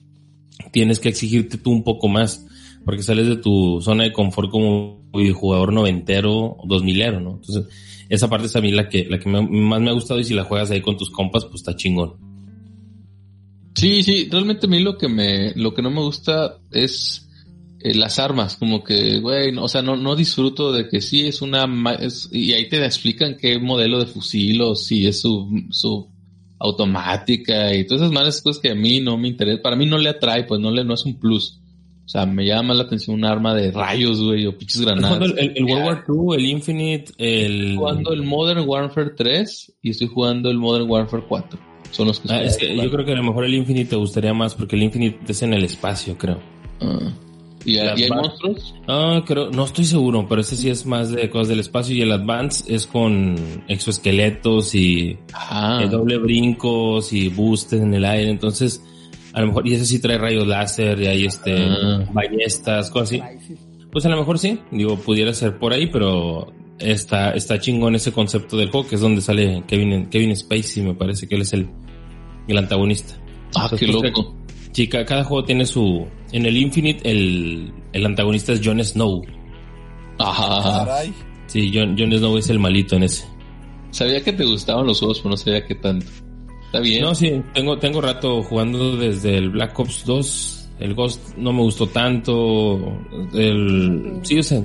[0.74, 2.46] tienes que exigirte tú un poco más,
[2.84, 5.02] porque sales de tu zona de confort como
[5.34, 7.36] jugador noventero o dos milero, ¿no?
[7.36, 7.68] Entonces,
[8.14, 10.24] esa parte es a mí la que, la que me- más me ha gustado y
[10.24, 12.14] si la juegas ahí con tus compas, pues está chingón.
[13.76, 17.28] Sí, sí, realmente a mí lo que me, lo que no me gusta es
[17.80, 21.26] eh, las armas, como que, güey, no- o sea, no, no disfruto de que sí
[21.26, 21.66] es una,
[21.99, 26.07] es- y ahí te explican qué modelo de fusil o si es su, su
[26.59, 29.97] automática y todas esas malas cosas que a mí no me interesa, para mí no
[29.97, 31.61] le atrae, pues no le, no es un plus.
[32.12, 35.18] O sea, me llama la atención un arma de rayos, güey, o pinches Estoy granadas.
[35.18, 37.53] jugando el, el World War II, el Infinite, el...
[37.62, 41.59] Estoy jugando el Modern Warfare 3 y estoy jugando el Modern Warfare 4.
[41.91, 43.91] Son los que Ah, estoy es que yo creo que a lo mejor el Infinite
[43.91, 46.39] te gustaría más porque el Infinite es en el espacio, creo.
[46.82, 47.14] Ah.
[47.64, 48.76] ¿Y, y hay monstruos?
[48.89, 52.01] Ah, creo, no estoy seguro, pero ese sí es más de cosas del espacio y
[52.01, 53.36] el Advance es con
[53.70, 55.86] exoesqueletos y Ah.
[55.89, 58.84] doble brincos y boostes en el aire, entonces
[59.34, 62.06] a lo mejor, y ese sí trae rayos láser y hay este, Ah.
[62.12, 63.56] ballestas, cosas así.
[63.92, 68.12] Pues a lo mejor sí, digo, pudiera ser por ahí, pero está, está chingón ese
[68.12, 71.54] concepto del juego, que es donde sale Kevin, Kevin Spacey, me parece que él es
[71.54, 71.70] el,
[72.48, 73.16] el antagonista.
[73.56, 74.36] Ah, Entonces, qué pues, loco.
[74.72, 76.08] Sí, ca- cada juego tiene su...
[76.32, 79.22] En el Infinite, el, el antagonista es Jon Snow.
[80.18, 80.86] Ajá.
[80.86, 81.14] Caray.
[81.48, 83.26] Sí, Jon, Jon Snow es el malito en ese.
[83.92, 86.06] Sabía que te gustaban los juegos, pero no sabía qué tanto.
[86.72, 87.02] Está bien.
[87.02, 90.70] No, sí, tengo, tengo rato jugando desde el Black Ops 2.
[90.80, 92.98] El Ghost no me gustó tanto.
[93.34, 94.22] El...
[94.24, 94.64] Sí, o sea,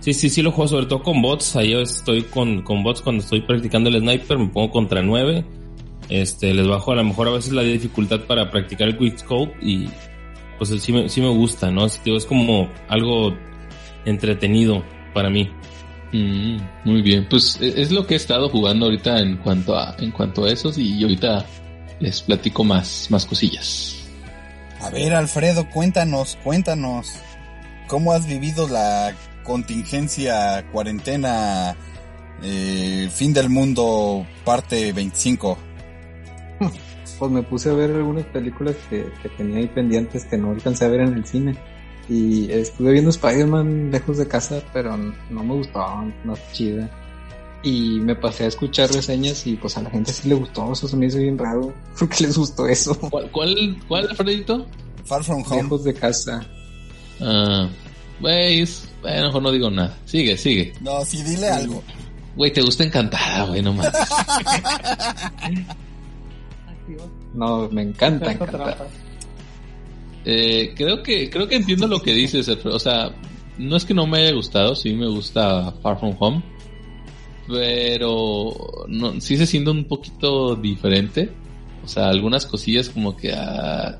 [0.00, 1.54] sí, sí, sí lo juego sobre todo con bots.
[1.54, 4.36] Ahí yo estoy con, con bots cuando estoy practicando el sniper.
[4.36, 5.44] Me pongo contra 9.
[6.08, 9.54] Este, les bajo a lo mejor a veces la dificultad para practicar el quick scope
[9.62, 9.86] y
[10.58, 11.86] pues sí me, sí me gusta, ¿no?
[11.86, 13.32] Es, es como algo
[14.04, 14.82] entretenido
[15.14, 15.48] para mí.
[16.12, 17.26] Mm, muy bien.
[17.28, 20.50] Pues e- es lo que he estado jugando ahorita en cuanto a, en cuanto a
[20.50, 21.44] esos y ahorita
[22.00, 24.08] les platico más, más cosillas.
[24.80, 27.20] A ver, Alfredo, cuéntanos, cuéntanos.
[27.88, 31.74] ¿Cómo has vivido la contingencia, cuarentena,
[32.42, 35.58] eh, fin del mundo, parte 25?
[37.18, 40.84] Pues me puse a ver algunas películas que, que tenía ahí pendientes que no alcancé
[40.84, 41.56] a ver en el cine.
[42.08, 46.88] Y estuve viendo Spider-Man lejos de casa, pero no me gustaba, no es chida.
[47.62, 50.88] Y me pasé a escuchar reseñas y pues a la gente sí le gustó, eso
[50.88, 51.72] se me hizo bien raro.
[51.98, 52.98] ¿Por qué les gustó eso?
[53.10, 54.64] ¿Cuál, cuál, cuál Alfredito?
[55.04, 55.62] Far From Home.
[55.64, 56.46] Lejos de casa.
[57.20, 57.68] Ah,
[58.20, 59.96] güey, es- bueno, mejor no digo nada.
[60.06, 60.72] Sigue, sigue.
[60.80, 61.82] No, sí, dile algo.
[62.36, 63.92] Güey, te gusta encantada, güey, no mames.
[67.34, 68.76] No, me encanta, encanta.
[70.30, 72.46] Eh, creo que creo que entiendo lo que dices.
[72.48, 73.14] O sea,
[73.56, 76.42] no es que no me haya gustado, sí me gusta Far From Home,
[77.46, 81.30] pero no, sí se siente un poquito diferente.
[81.84, 83.98] O sea, algunas cosillas como que ah,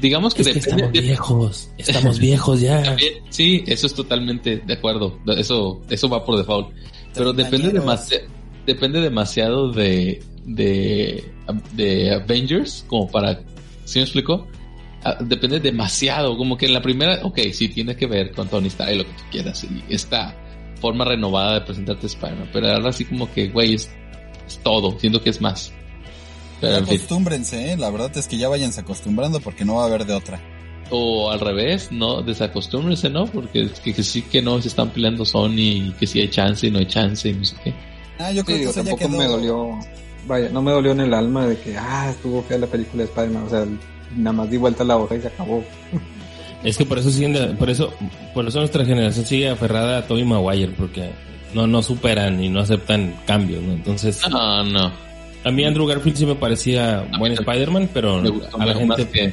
[0.00, 2.82] digamos que Es que estamos de- viejos, estamos viejos ya.
[2.82, 5.18] también, sí, eso es totalmente de acuerdo.
[5.36, 6.68] Eso eso va por default.
[7.14, 8.24] Pero depende demasiado
[8.66, 11.24] depende demasiado de de
[11.74, 13.40] de Avengers como para
[13.84, 14.46] ¿sí me explico?
[15.20, 18.92] Depende demasiado, como que en la primera, ok, sí tiene que ver con Tony Stark
[18.92, 20.36] y lo que tú quieras y esta
[20.80, 23.90] forma renovada de presentarte a Spider-Man, pero ahora sí como que, güey, es,
[24.46, 25.72] es todo, siento que es más.
[26.60, 26.96] Pero en fin.
[26.96, 27.76] Acostúmbrense, ¿eh?
[27.78, 30.38] la verdad es que ya váyanse acostumbrando porque no va a haber de otra.
[30.90, 33.24] O al revés, no desacostúmbrense, ¿no?
[33.26, 36.28] Porque es que, que sí que no se están peleando Sony y que sí hay
[36.28, 37.74] chance y no hay chance y no sé qué.
[38.18, 39.16] Ah, yo Sí, creo digo, que ya tampoco quedó.
[39.16, 39.78] me dolió.
[40.26, 43.08] Vaya, no me dolió en el alma de que, ah, estuvo fea la película de
[43.08, 43.44] Spider-Man.
[43.44, 43.66] O sea,
[44.16, 45.64] nada más di vuelta la hoja y se acabó.
[46.64, 47.92] Es que por eso siguen, de- por eso,
[48.34, 51.10] por eso nuestra generación sigue aferrada a Tobey Maguire, porque
[51.54, 53.72] no, no superan y no aceptan cambios, ¿no?
[53.72, 54.92] Entonces, No, no.
[55.44, 58.98] a mí Andrew Garfield sí me parecía buen Spider-Man, pero Me gustó a la más
[58.98, 59.32] gente, que...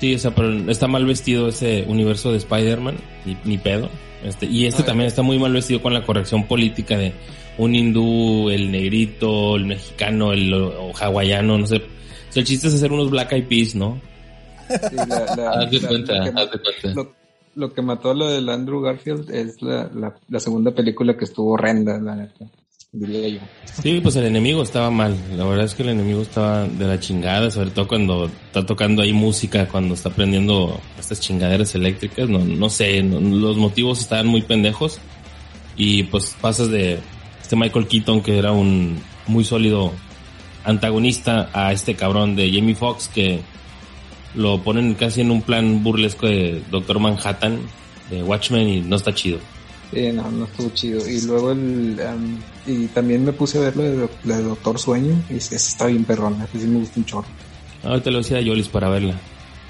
[0.00, 3.88] sí, o sea, pero está mal vestido ese universo de Spider-Man, ni, ni pedo.
[4.24, 7.12] Este, y este también está muy mal vestido con la corrección política de
[7.56, 11.82] un hindú, el negrito, el mexicano, el o hawaiano, no sé.
[12.28, 14.00] O sea, el chiste es hacer unos Black Eyed Peas, ¿no?
[14.68, 16.94] Sí, la- la- Haz de la- cuenta, que, haz de cuenta.
[17.02, 17.12] lo-
[17.54, 21.24] lo que mató a lo del Andrew Garfield es la, la, la segunda película que
[21.24, 22.46] estuvo horrenda, la neta.
[22.92, 23.38] Diría yo.
[23.82, 25.14] Sí, pues el enemigo estaba mal.
[25.36, 29.02] La verdad es que el enemigo estaba de la chingada, sobre todo cuando está tocando
[29.02, 32.28] ahí música, cuando está prendiendo estas chingaderas eléctricas.
[32.30, 35.00] No, no sé, no- los motivos estaban muy pendejos.
[35.76, 36.98] Y pues pasas de
[37.42, 39.92] este Michael Keaton, que era un muy sólido
[40.68, 43.40] antagonista, a este cabrón de Jamie Foxx, que
[44.34, 47.60] lo ponen casi en un plan burlesco de Doctor Manhattan,
[48.10, 49.38] de Watchmen, y no está chido.
[49.92, 51.08] No, no estuvo chido.
[51.08, 51.98] Y luego el...
[52.06, 53.76] am, y también me puse a ver
[54.24, 55.14] la de, Doctor Sueño.
[55.30, 56.44] Y esa está bien perrona.
[56.44, 57.28] esa sí me gusta un chorro.
[57.82, 59.14] Ahorita le decía a Yolis para verla.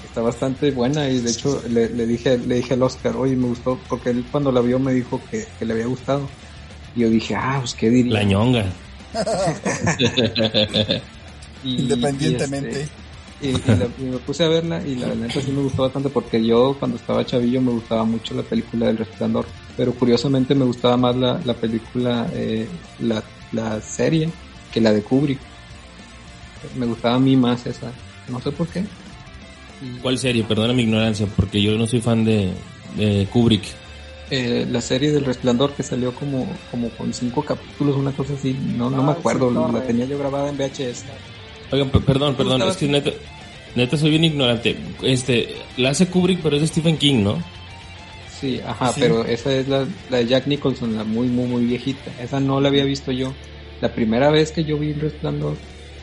[0.04, 3.46] Está bastante buena y de hecho le, le dije le dije al Oscar, oye, me
[3.48, 6.28] gustó, porque él cuando la vio me dijo que, que le había gustado.
[6.96, 8.14] Y yo dije, ah, pues qué diría.
[8.14, 8.64] La ñonga.
[11.64, 12.88] Y- Independientemente.
[13.40, 15.62] y, este, Y, y la- y me puse a verla y la neta sí me
[15.62, 19.46] gustó bastante porque yo cuando estaba chavillo me gustaba mucho la película del resplandor,
[19.76, 22.68] pero curiosamente me gustaba más la, la película, eh,
[23.00, 24.28] la, la serie
[24.72, 25.38] que la de Kubrick.
[26.76, 27.92] Me gustaba a mí más esa,
[28.28, 28.84] no sé por qué.
[30.02, 30.42] ¿Cuál serie?
[30.42, 32.52] Perdona mi ignorancia, porque yo no soy fan de,
[32.96, 33.62] de Kubrick.
[34.30, 38.54] Eh, la serie del resplandor que salió como, como con cinco capítulos, una cosa así,
[38.76, 39.86] no, no me Ah, acuerdo, sí, la Torres.
[39.86, 41.04] tenía yo grabada en VHS.
[41.72, 43.10] Oigan, pe- perdón, perdón, es que neta,
[43.74, 44.76] neta soy bien ignorante.
[45.02, 47.42] Este, la hace Kubrick, pero es de Stephen King, ¿no?
[48.40, 49.00] Sí, ajá, Sí.
[49.00, 52.10] pero esa es la, la de Jack Nicholson, la muy, muy, muy viejita.
[52.22, 53.32] Esa no la había visto yo.
[53.80, 55.56] La primera vez que yo vi El Resplandor,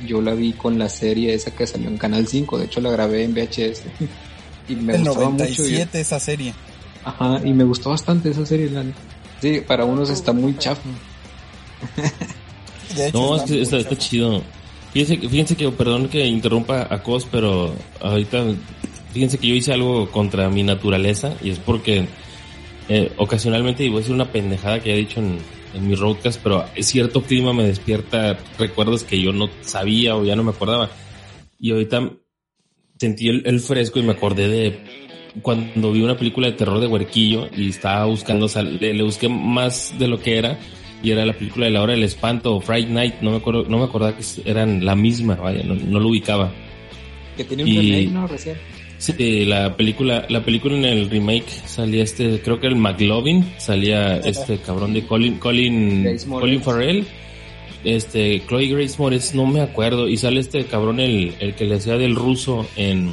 [0.06, 2.58] yo la vi con la serie esa que salió en Canal 5.
[2.58, 3.84] De hecho, la grabé en VHS.
[4.68, 5.44] Y me El gustaba mucho.
[5.46, 6.54] y- 97 esa serie.
[7.06, 8.70] Ajá, y me gustó bastante esa serie.
[8.70, 8.84] La,
[9.42, 10.82] sí, para unos está muy chafa.
[13.14, 14.42] No, es está que está, muy está chido.
[14.92, 18.44] Fíjense, que- fíjense que, perdón que interrumpa a Cos, pero ahorita,
[19.14, 22.08] fíjense que yo hice algo contra mi naturaleza y es porque
[22.88, 25.38] eh, ocasionalmente, y voy a decir una pendejada que he dicho en,
[25.74, 30.36] en mi roadcast, pero cierto clima me despierta recuerdos que yo no sabía o ya
[30.36, 30.90] no me acordaba.
[31.60, 32.12] Y ahorita
[32.98, 35.05] sentí el, el fresco y me acordé de
[35.42, 38.48] cuando vi una película de terror de Huerquillo y estaba buscando,
[38.80, 40.58] le, le busqué más de lo que era
[41.04, 43.66] y era la película de la hora del espanto o Friday Night, no me acuerdo,
[43.68, 46.52] no me acordaba que eran la misma, vaya, no, no lo ubicaba.
[47.38, 48.28] Que tiene un Y- remake, ¿no?
[48.28, 48.56] Recién.
[48.98, 54.18] Sí, la película, la película en el remake salía este, creo que el McLovin, salía
[54.18, 56.18] este cabrón de Colin, Colin.
[56.30, 57.06] Colin Farrell,
[57.84, 61.76] este, Chloe Grace Moretz, no me acuerdo, y sale este cabrón el, el que le
[61.76, 63.12] hacía del ruso en,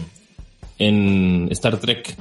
[0.78, 2.14] en Star Trek.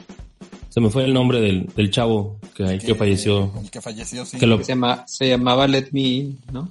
[0.70, 3.52] Se me fue el nombre del, del chavo que, que falleció.
[3.62, 4.38] El que falleció, sí.
[4.38, 6.70] Que lo- Que se, llama, se llamaba Let Me In, ¿no?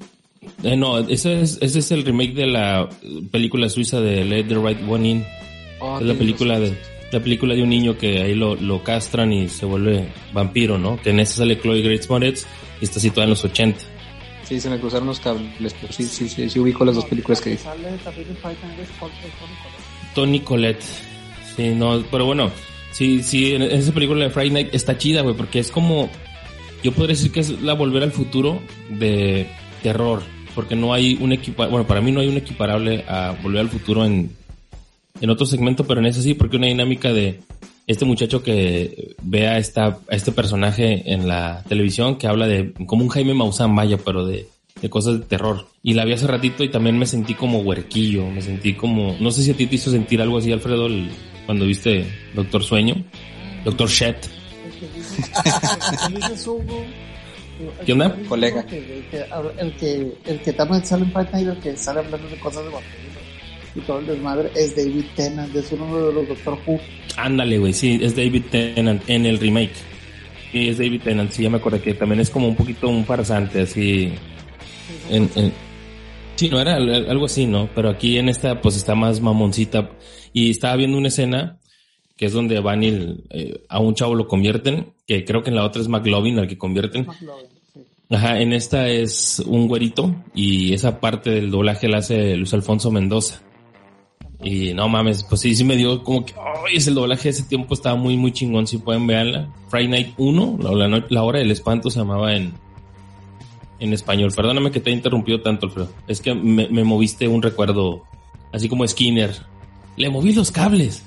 [0.62, 2.88] Eh, no, ese es, ese es el remake de la
[3.30, 5.26] película suiza de Let the Right One In.
[5.80, 6.74] Oh, es la película de
[7.12, 10.98] la película de un niño que ahí lo, lo castran y se vuelve vampiro, ¿no?
[11.02, 12.46] Que en esa sale Chloe Grace Moretz
[12.80, 13.80] y está situada en los 80.
[14.44, 17.40] Sí, se me cruzaron los cables, pero sí, sí, sí, sí ubico las dos películas
[17.40, 17.68] que dice.
[20.14, 20.82] Tony Collette.
[21.56, 22.50] Sí, no, pero bueno,
[22.92, 26.08] sí, sí, en esa película de Friday Night está chida, güey, porque es como,
[26.82, 29.46] yo podría decir que es la volver al futuro de
[29.82, 30.22] terror,
[30.54, 33.68] porque no hay un equipa, bueno, para mí no hay un equiparable a volver al
[33.68, 34.30] futuro en,
[35.20, 37.40] en otro segmento, pero en ese sí, porque una dinámica de
[37.86, 42.72] este muchacho que ve a, esta, a este personaje en la televisión que habla de,
[42.86, 44.46] como un Jaime Maussan, vaya, pero de,
[44.80, 45.66] de cosas de terror.
[45.82, 49.30] Y la vi hace ratito y también me sentí como huerquillo, me sentí como, no
[49.32, 51.10] sé si a ti te hizo sentir algo así, Alfredo, el-
[51.50, 52.94] cuando viste Doctor Sueño,
[53.64, 54.14] Doctor el
[57.84, 58.16] ¿Qué onda?
[58.28, 58.60] Colega.
[58.60, 58.66] El
[59.10, 59.24] que,
[59.58, 62.62] el que, el que también sale en Fight Night, el que sale hablando de cosas
[62.62, 63.16] de vampiros
[63.74, 66.78] y todo el desmadre, es David Tennant, es uno de los Doctor Who.
[67.16, 69.72] Ándale, güey, sí, es David Tennant en el remake.
[70.52, 73.04] Sí, es David Tennant, sí, ya me acordé que también es como un poquito un
[73.04, 74.12] farsante, así.
[75.10, 75.52] En, en-
[76.36, 77.68] sí, no era al- algo así, ¿no?
[77.74, 79.90] Pero aquí en esta, pues está más mamoncita.
[80.32, 81.58] Y estaba viendo una escena
[82.16, 82.88] que es donde van y
[83.30, 86.48] eh, a un chavo lo convierten, que creo que en la otra es McLovin al
[86.48, 87.06] que convierten.
[87.06, 87.80] McLovin, sí.
[88.10, 92.90] Ajá, en esta es un güerito y esa parte del doblaje la hace Luis Alfonso
[92.90, 93.40] Mendoza.
[94.42, 97.42] Y no mames, pues sí, sí me dio como que, ay, ese doblaje de ese
[97.44, 99.48] tiempo estaba muy, muy chingón, si pueden verla.
[99.68, 102.52] Friday Night 1, la, la no- la hora del espanto se llamaba en,
[103.78, 104.32] en español.
[104.34, 105.90] Perdóname que te he interrumpido tanto, Alfredo.
[106.08, 108.04] Es que me, me moviste un recuerdo,
[108.52, 109.30] así como Skinner.
[110.00, 111.02] Le moví los cables.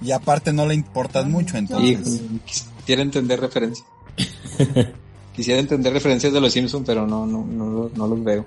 [0.00, 2.22] Y aparte no le importas mucho, Y entonces.
[2.44, 3.86] quisiera entender referencias.
[5.34, 8.46] quisiera entender referencias de los Simpsons, pero no, no, no, no los veo.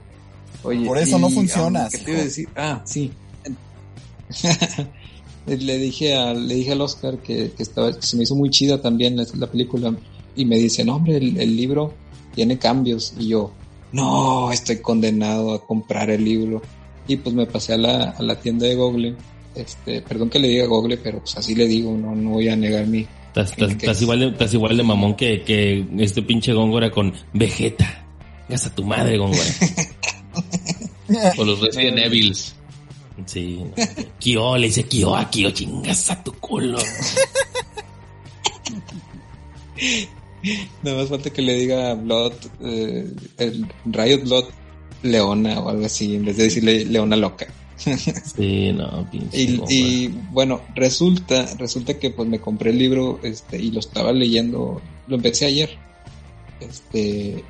[0.63, 2.49] Oye, Por eso no y, funcionas, ah, ¿Qué te iba a decir?
[2.55, 3.11] Ah, sí.
[5.45, 8.49] le dije a, le dije al Oscar que, que estaba, que se me hizo muy
[8.49, 9.93] chida también la, la película
[10.35, 11.93] y me dice, no hombre, el, el libro
[12.35, 13.51] tiene cambios y yo,
[13.91, 16.61] no, estoy condenado a comprar el libro
[17.07, 19.15] y pues me pasé a la, a la tienda de Google,
[19.61, 22.55] este, perdón que le diga Google, pero pues así le digo, no, no voy a
[22.55, 23.05] negar mi,
[23.35, 28.05] Estás, igual, de, estás igual de mamón que, que este pinche Góngora con Vegeta.
[28.49, 29.43] Gasta tu madre, Góngora.
[31.37, 32.53] O los Resident Evils.
[33.25, 33.63] Sí.
[33.63, 33.73] no.
[34.19, 36.77] Kyo, le dice Kyo a Kyo, chingas a tu culo.
[40.83, 44.45] Nada más falta que le diga Blood, eh, el Riot Blood
[45.01, 47.47] Leona o algo así, en vez de decirle Leona Loca.
[48.35, 53.57] Sí, no, pinche Y, y, bueno, resulta, resulta que pues me compré el libro, este,
[53.61, 55.69] y lo estaba leyendo, lo empecé ayer.
[56.59, 57.43] Este,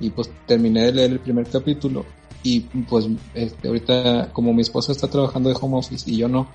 [0.00, 2.04] y pues terminé de leer el primer capítulo.
[2.42, 6.46] Y pues este, ahorita, como mi esposa está trabajando de home office y yo no,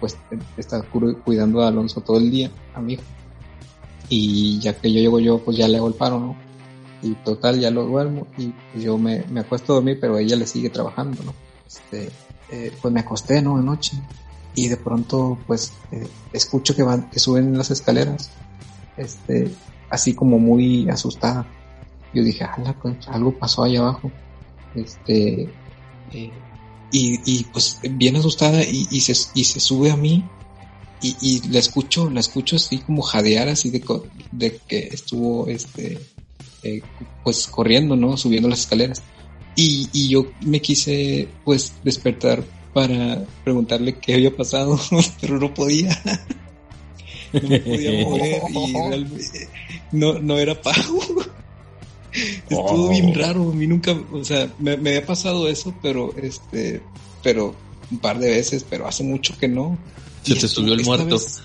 [0.00, 0.16] pues
[0.56, 3.02] está cu- cuidando a Alonso todo el día, a mi hijo.
[4.08, 6.36] Y ya que yo llego yo, pues ya le hago el paro, ¿no?
[7.02, 10.36] Y total, ya lo duermo y pues yo me, me acuesto a dormir, pero ella
[10.36, 11.34] le sigue trabajando, ¿no?
[11.66, 12.10] Este,
[12.52, 13.56] eh, pues me acosté, ¿no?
[13.56, 13.96] Anoche.
[14.54, 18.30] Y de pronto, pues, eh, escucho que van, que suben las escaleras.
[18.96, 19.50] Este,
[19.90, 21.46] así como muy asustada.
[22.12, 22.76] Yo dije, ala,
[23.08, 24.12] algo pasó allá abajo.
[24.74, 25.48] Este,
[26.12, 26.32] eh,
[26.90, 30.24] y, y pues bien asustada y, y se, y se sube a mí
[31.00, 33.82] y, y la escucho, la escucho así como jadear así de,
[34.30, 35.98] de que estuvo este
[36.62, 36.82] eh,
[37.24, 38.16] pues corriendo, ¿no?
[38.16, 39.02] Subiendo las escaleras.
[39.56, 42.42] Y, y yo me quise pues despertar
[42.72, 44.80] para preguntarle qué había pasado,
[45.20, 46.00] pero no podía.
[47.32, 49.48] No me podía mover y realmente
[49.92, 51.00] no, no era pago.
[52.12, 52.88] Estuvo Oh.
[52.90, 56.82] bien raro, a mí nunca, o sea, me, me había pasado eso, pero este,
[57.22, 57.54] pero
[57.90, 59.78] un par de veces, pero hace mucho que no.
[60.22, 61.14] Se Y te estuvo- subió el esta muerto.
[61.18, 61.40] vez-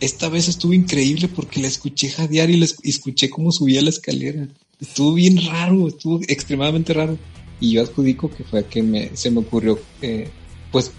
[0.00, 4.46] esta vez estuvo increíble porque la escuché jadear y, la escuché cómo subía la escalera.
[4.80, 7.18] Estuvo bien raro, estuvo extremadamente raro.
[7.60, 10.28] Y yo adjudico que fue que me, se me ocurrió, eh,
[10.72, 10.92] pues,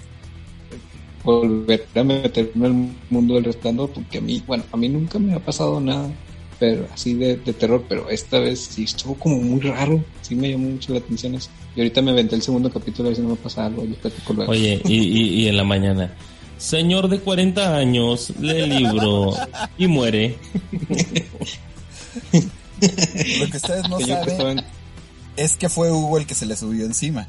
[1.23, 5.33] volver a meterme al mundo del resplandor porque a mí, bueno, a mí nunca me
[5.33, 6.09] ha pasado nada
[6.61, 10.51] pero así de, de terror, pero esta vez sí estuvo como muy raro, sí me
[10.51, 11.49] llamó mucho la atención eso.
[11.75, 13.95] Y ahorita me aventé el segundo capítulo a ver si no me pasa algo, yo
[13.95, 14.51] platico luego.
[14.51, 16.13] Oye, y, y, y en la mañana.
[16.59, 19.33] Señor de 40 años, lee el libro
[19.79, 20.37] y muere.
[23.39, 24.63] Lo que ustedes no saben
[25.37, 27.27] es que fue Hugo el que se le subió encima.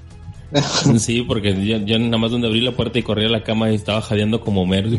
[0.98, 3.70] Sí, porque yo, yo nada más donde abrí la puerta y corrí a la cama
[3.70, 4.86] y estaba jadeando como Mer.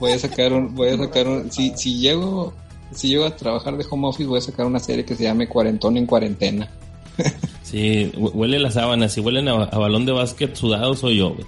[0.00, 2.54] voy a sacar un, voy a sacar un, si, si llego,
[2.94, 5.48] si llego a trabajar de home office voy a sacar una serie que se llame
[5.48, 6.68] Cuarentón en Cuarentena.
[7.64, 9.12] Sí, hu- huele las sábanas.
[9.14, 11.30] Si huelen a, a balón de básquet sudado, soy yo.
[11.34, 11.46] güey.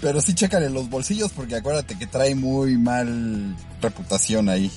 [0.00, 4.70] Pero sí chécale los bolsillos porque acuérdate que trae muy mal reputación ahí.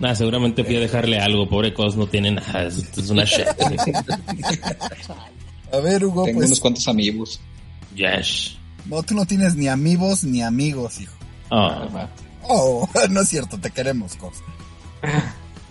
[0.00, 1.48] Nah, seguramente fui a dejarle algo.
[1.48, 2.64] Pobre Cos no tiene nada.
[2.64, 3.46] Es, es una shit.
[5.72, 7.40] A ver, Hugo, Tengo unos pues cuantos amigos.
[7.94, 8.56] Yes.
[8.86, 11.14] no, tú no tienes ni amigos ni amigos, hijo.
[11.50, 12.08] Ah,
[12.50, 14.36] Oh, no es cierto, te queremos, Cos.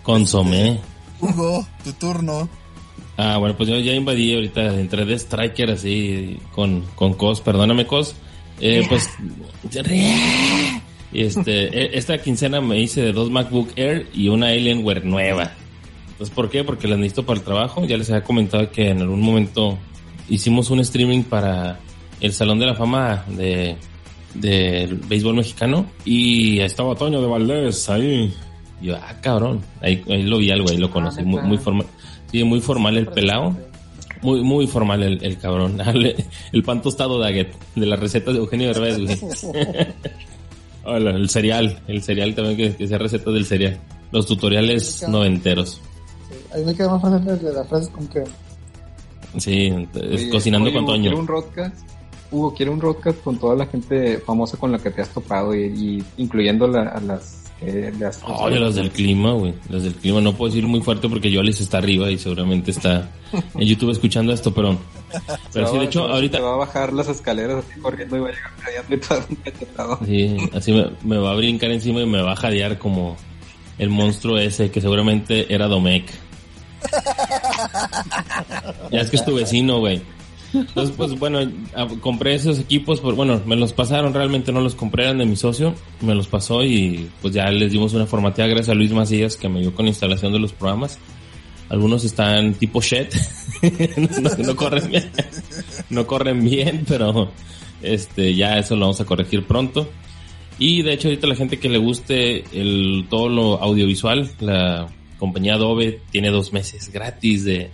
[0.02, 0.78] consomé.
[1.20, 2.48] Hugo, tu turno.
[3.16, 7.86] Ah, bueno, pues yo ya invadí ahorita, entré de Striker así con, con Cos, perdóname
[7.86, 8.14] Cos.
[8.60, 9.08] Eh, pues,
[11.12, 15.52] y este, e- esta quincena me hice de dos MacBook Air y una Alienware nueva.
[16.10, 16.64] Entonces, ¿por qué?
[16.64, 17.84] Porque las necesito para el trabajo.
[17.84, 19.78] Ya les había comentado que en algún momento
[20.28, 21.78] hicimos un streaming para
[22.20, 23.76] el Salón de la Fama de
[24.34, 28.32] del béisbol mexicano y estaba Toño de Valdés ahí.
[28.80, 29.60] Y yo, ah, cabrón.
[29.80, 31.22] Ahí, ahí lo vi algo, ahí lo conocí.
[31.22, 31.86] Muy, muy formal.
[32.30, 33.56] Sí, muy formal el pelado.
[34.22, 35.78] Muy, muy formal el, el cabrón.
[36.52, 39.18] el pan tostado Daggett, de las recetas de Eugenio Derbez, güey.
[40.88, 41.80] Hola, el cereal.
[41.86, 43.78] El cereal también, que, que sea receta del cereal.
[44.10, 45.80] Los tutoriales noventeros.
[46.52, 48.24] A mí me queda más fácil de la frase con que
[49.36, 51.02] Sí, Oye, cocinando oye, con Hugo, Toño.
[51.02, 51.76] ¿quiere un podcast?
[52.30, 55.54] Hugo, quiero un podcast con toda la gente famosa con la que te has topado
[55.54, 59.54] y, y incluyendo la- a las Oye, los del clima, güey.
[59.68, 60.20] Los del clima.
[60.20, 64.32] No puedo decir muy fuerte porque Yolis está arriba y seguramente está en YouTube escuchando
[64.32, 64.78] esto, pero...
[65.54, 66.38] Pero sí, de hecho, ahorita...
[66.38, 68.98] va a bajar las escaleras así corriendo y va a llegar callando y
[69.66, 69.98] todo.
[70.04, 73.16] Sí, así me, me va a brincar encima y me va a jadear como
[73.78, 76.10] el monstruo ese que seguramente era Domecq.
[78.90, 80.02] ya es que es tu vecino, güey.
[80.54, 81.40] Entonces, pues bueno,
[82.00, 85.36] compré esos equipos, por, bueno, me los pasaron, realmente no los compré, eran de mi
[85.36, 89.36] socio, me los pasó y pues ya les dimos una formateada gracias a Luis Macías
[89.36, 90.98] que me ayudó con la instalación de los programas.
[91.68, 92.80] Algunos están tipo
[93.62, 95.10] no, no corren bien,
[95.90, 97.30] no corren bien, pero
[97.82, 99.86] este ya eso lo vamos a corregir pronto.
[100.58, 104.88] Y de hecho ahorita la gente que le guste el todo lo audiovisual, la
[105.18, 107.70] compañía Adobe tiene dos meses gratis de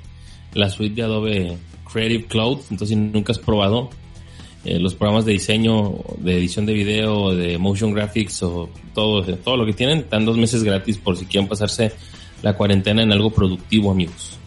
[0.55, 1.57] la suite de Adobe
[1.95, 2.59] Creative Cloud.
[2.71, 3.89] Entonces nunca has probado
[4.65, 9.57] eh, los programas de diseño, de edición de video, de motion graphics o todo, todo
[9.57, 11.93] lo que tienen, están dos meses gratis por si quieren pasarse
[12.43, 14.39] la cuarentena en algo productivo, amigos.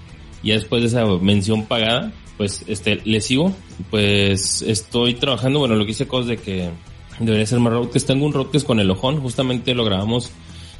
[0.43, 3.55] Y después de esa mención pagada, pues este, le sigo.
[3.89, 6.69] Pues estoy trabajando, bueno, lo que hice cosas de que
[7.19, 8.07] debería ser más roadcast.
[8.07, 10.31] Tengo un roadcast con el ojón, justamente lo grabamos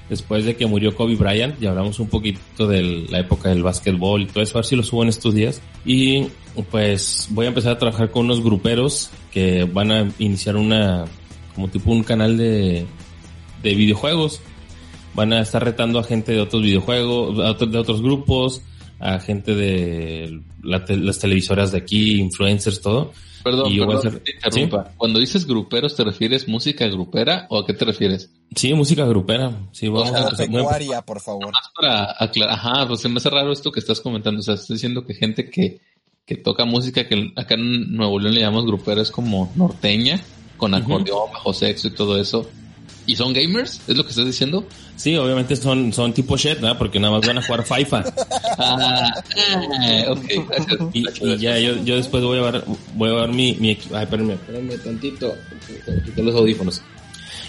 [0.09, 1.59] después de que murió Kobe Bryant.
[1.59, 4.75] Ya hablamos un poquito de la época del básquetbol y todo eso, a ver si
[4.75, 5.61] lo subo en estos días.
[5.85, 6.27] Y
[6.71, 11.05] pues voy a empezar a trabajar con unos gruperos que van a iniciar una,
[11.55, 12.85] como tipo un canal de,
[13.63, 14.41] de videojuegos
[15.13, 18.61] van a estar retando a gente de otros videojuegos, a de otros grupos,
[18.99, 23.13] a gente de la te- las televisoras de aquí, influencers, todo.
[23.43, 24.93] Perdón, Y perdón, hacer-.
[24.95, 28.29] Cuando dices gruperos, ¿te refieres música grupera o a qué te refieres?
[28.55, 29.51] Sí, música grupera.
[29.71, 30.47] Sí, vamos a empezar.
[30.49, 31.45] voy a- Agropecuaria, por favor.
[31.51, 34.39] Más para aclarar, ajá, pues se me hace raro esto que estás comentando.
[34.39, 35.79] O sea, estás diciendo que gente que,
[36.25, 40.21] que toca música que acá en Nuevo León le llamamos grupera es como norteña,
[40.57, 42.49] con acordeón, bajo sexo y todo eso.
[43.05, 43.79] ¿Y son gamers?
[43.87, 44.65] ¿Es lo que estás diciendo?
[44.97, 46.77] Sí, obviamente son, son tipo shit, ¿verdad?
[46.77, 48.03] Porque nada más van a jugar FIFA.
[48.59, 49.11] Ah,
[49.85, 50.79] eh, ok, gracias.
[50.91, 52.63] Y, y ya yo, yo después voy a ver,
[52.95, 55.35] voy a ver mi, mi ay, espérame, espérame tantito,
[56.03, 56.81] quité los audífonos.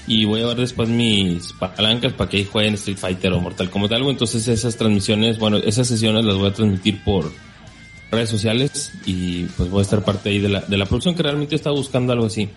[0.09, 3.68] Y voy a ver después mis palancas para que ahí jueguen Street Fighter o Mortal
[3.68, 4.11] Kombat algo.
[4.11, 7.30] Entonces esas transmisiones, bueno, esas sesiones las voy a transmitir por
[8.11, 11.22] redes sociales y pues voy a estar parte ahí de la, de la producción que
[11.22, 12.48] realmente está buscando algo así.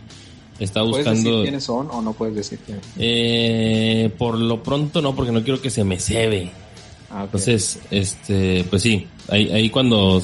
[0.60, 2.86] Está ¿Puedes decir buscando, quiénes son o no puedes decir quiénes?
[2.98, 6.52] eh, por lo pronto no, porque no quiero que se me cebe.
[7.10, 7.26] Ah, ok.
[7.26, 10.22] Entonces, este, pues sí, ahí, ahí cuando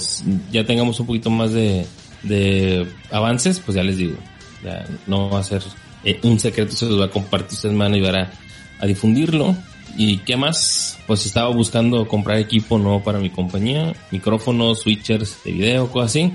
[0.51, 1.85] ya tengamos un poquito más de,
[2.23, 4.15] de avances, pues ya les digo,
[4.63, 5.61] ya no va a ser
[6.03, 8.31] eh, un secreto, se los va a compartir, ustedes me van a ayudar a,
[8.79, 9.55] a difundirlo.
[9.97, 10.99] ¿Y qué más?
[11.07, 16.33] Pues estaba buscando comprar equipo nuevo para mi compañía, micrófonos, switchers de video, cosas así.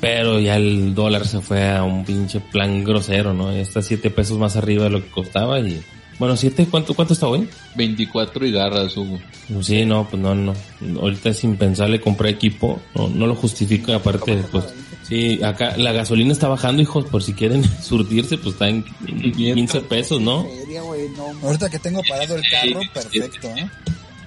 [0.00, 3.52] Pero ya el dólar se fue a un pinche plan grosero, ¿no?
[3.52, 5.82] Ya está siete pesos más arriba de lo que costaba y...
[6.18, 7.48] Bueno, siete, ¿cuánto, cuánto está hoy?
[7.76, 9.20] 24 y garras, Hugo.
[9.52, 10.52] Pues Sí, no, pues no, no.
[11.00, 12.80] Ahorita es impensable comprar equipo.
[12.94, 13.94] No, no lo justifica.
[13.94, 14.64] Aparte, pues,
[15.08, 17.04] sí, acá la gasolina está bajando, hijos.
[17.06, 20.44] Por si quieren surtirse, pues está en 15 pesos, ¿no?
[20.44, 23.68] Feria, güey, no, Ahorita que tengo parado el carro, perfecto, ¿eh?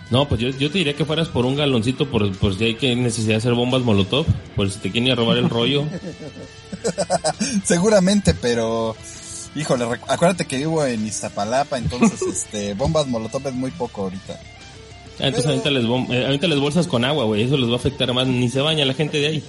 [0.10, 2.76] No, pues yo, yo te diría que fueras por un galoncito por, por si hay
[2.76, 4.26] que necesidad de hacer bombas molotov.
[4.58, 5.86] Por si te quieren ir a robar el rollo.
[7.64, 8.96] Seguramente, pero...
[9.56, 14.34] Híjole, acuérdate que vivo en Iztapalapa, entonces, este, bombas molotov es muy poco ahorita.
[15.20, 17.44] Ah, entonces ahorita les, bom- eh, ahorita les bolsas con agua, güey.
[17.44, 18.28] Eso les va a afectar más.
[18.28, 19.44] Ni se baña la gente de ahí.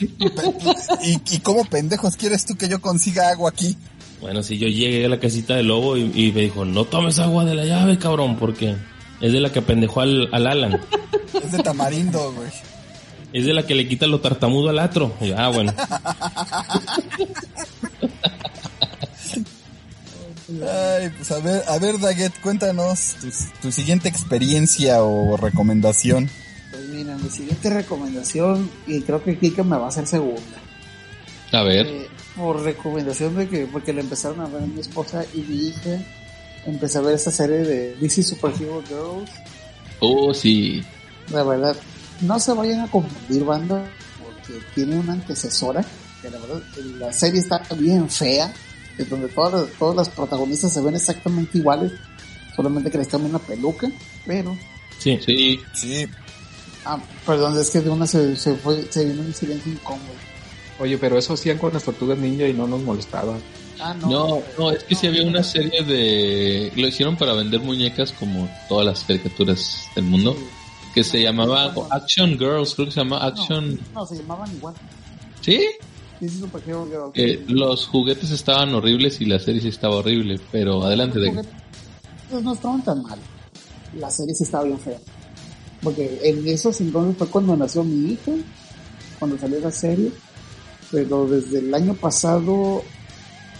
[1.04, 3.76] ¿Y, y cómo pendejos quieres tú que yo consiga agua aquí?
[4.20, 7.18] Bueno, si yo llegué a la casita del lobo y, y me dijo, no tomes
[7.18, 8.76] agua de la llave, cabrón, porque
[9.20, 10.80] es de la que pendejó al, al Alan.
[11.42, 12.48] Es de tamarindo, güey.
[13.32, 15.12] Es de la que le quita lo tartamudo al atro.
[15.20, 15.74] Y ah, bueno.
[20.48, 23.28] Ay, pues a ver, a ver, Daggett, cuéntanos tu,
[23.60, 26.30] tu siguiente experiencia o recomendación.
[26.96, 30.40] Mira, mi siguiente recomendación, y creo que Kika me va a hacer segunda.
[31.52, 31.86] A ver.
[31.86, 35.68] Eh, por recomendación de que, porque le empezaron a ver a mi esposa y mi
[35.68, 36.02] hija,
[36.64, 39.30] empecé a ver esta serie de DC Superhero Girls.
[40.00, 40.82] Oh, sí.
[41.30, 41.76] La verdad,
[42.22, 43.84] no se vayan a confundir, banda,
[44.24, 45.84] porque tiene una antecesora,
[46.22, 46.62] que la verdad,
[46.98, 48.54] la serie está bien fea,
[48.96, 51.92] es donde todas las, todas las protagonistas se ven exactamente iguales,
[52.56, 53.86] solamente que les cambia una peluca,
[54.24, 54.56] pero,
[54.98, 55.18] Sí.
[55.24, 55.60] Sí.
[55.74, 56.06] Sí,
[56.86, 60.14] ah, perdón, es que de una se, se fue, se vino un silencio incómodo.
[60.78, 63.36] Oye, pero eso hacían con las tortugas ninja y no nos molestaba.
[63.80, 64.08] Ah, no.
[64.08, 66.72] No, no, es que sí había una serie de...
[66.76, 70.36] Lo hicieron para vender muñecas como todas las caricaturas del mundo.
[70.94, 73.78] Que se llamaba Action Girls, creo que se llama Action...
[73.94, 74.74] No, no, se llamaban igual.
[75.42, 75.66] ¿Sí?
[76.20, 77.12] Superhero Girls.
[77.14, 81.44] Eh, los juguetes estaban horribles y la serie sí estaba horrible, pero adelante de...
[82.30, 83.18] Pues no estaban tan mal.
[83.98, 84.98] La serie sí estaba bien fea.
[85.82, 88.32] Porque en esos entonces fue cuando nació mi hija,
[89.18, 90.10] cuando salió la serie.
[90.90, 92.82] Pero desde el año pasado,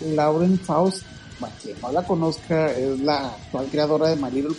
[0.01, 1.03] Lauren Faust,
[1.41, 4.57] para quien no la conozca, es la actual creadora de My Little.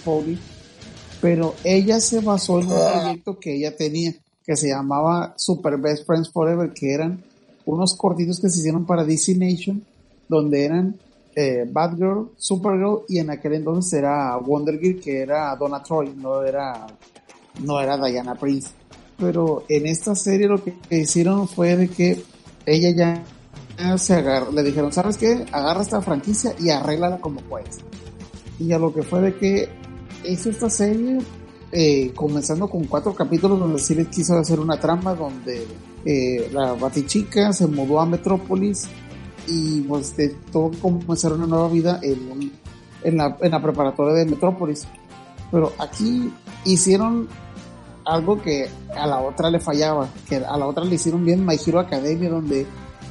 [1.21, 4.13] Pero ella se basó en un proyecto que ella tenía,
[4.45, 7.23] que se llamaba Super Best Friends Forever, que eran
[7.65, 9.83] unos cortitos que se hicieron para DC Nation,
[10.27, 10.95] donde eran
[11.39, 16.41] eh, Batgirl, Supergirl y en aquel entonces era Wonder Girl que era Donna Troy, no
[16.43, 16.87] era,
[17.59, 18.69] no era Diana Prince.
[19.17, 22.23] Pero en esta serie lo que, hicieron fue de que
[22.65, 23.23] ella
[23.77, 25.45] ya se agarró, le dijeron, ¿sabes qué?
[25.51, 27.79] Agarra esta franquicia y arréglala como puedes.
[28.59, 29.69] Y a lo que fue de que
[30.25, 31.19] hizo esta serie,
[31.71, 35.65] eh, comenzando con cuatro capítulos donde sí le quiso hacer una trama donde
[36.05, 38.87] eh, la Batichica se mudó a Metrópolis
[39.47, 44.87] y pues de, tuvo que comenzar una nueva vida en la preparatoria de Metrópolis.
[45.51, 46.31] Pero aquí
[46.65, 47.27] hicieron
[48.07, 51.57] algo que a la otra le fallaba, que a la otra le hicieron bien My
[51.63, 52.65] Hero Academia, donde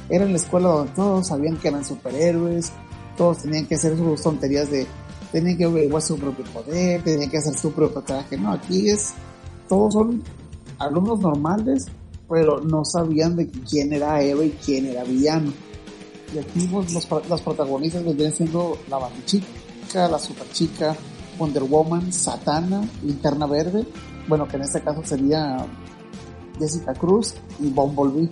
[0.09, 2.71] era en la escuela donde todos sabían que eran superhéroes,
[3.15, 4.87] todos tenían que hacer sus tonterías de,
[5.31, 8.37] tenían que averiguar su propio poder, tenían que hacer su propio traje.
[8.37, 9.13] No, aquí es,
[9.69, 10.23] todos son
[10.79, 11.85] alumnos normales,
[12.27, 15.53] pero no sabían de quién era héroe y quién era villano.
[16.33, 20.95] Y aquí pues, los, los protagonistas vendrían siendo la Batichica, la Superchica,
[21.37, 23.85] Wonder Woman, Satana, Linterna Verde,
[24.27, 25.65] bueno, que en este caso sería
[26.59, 28.29] Jessica Cruz y Bumblebee.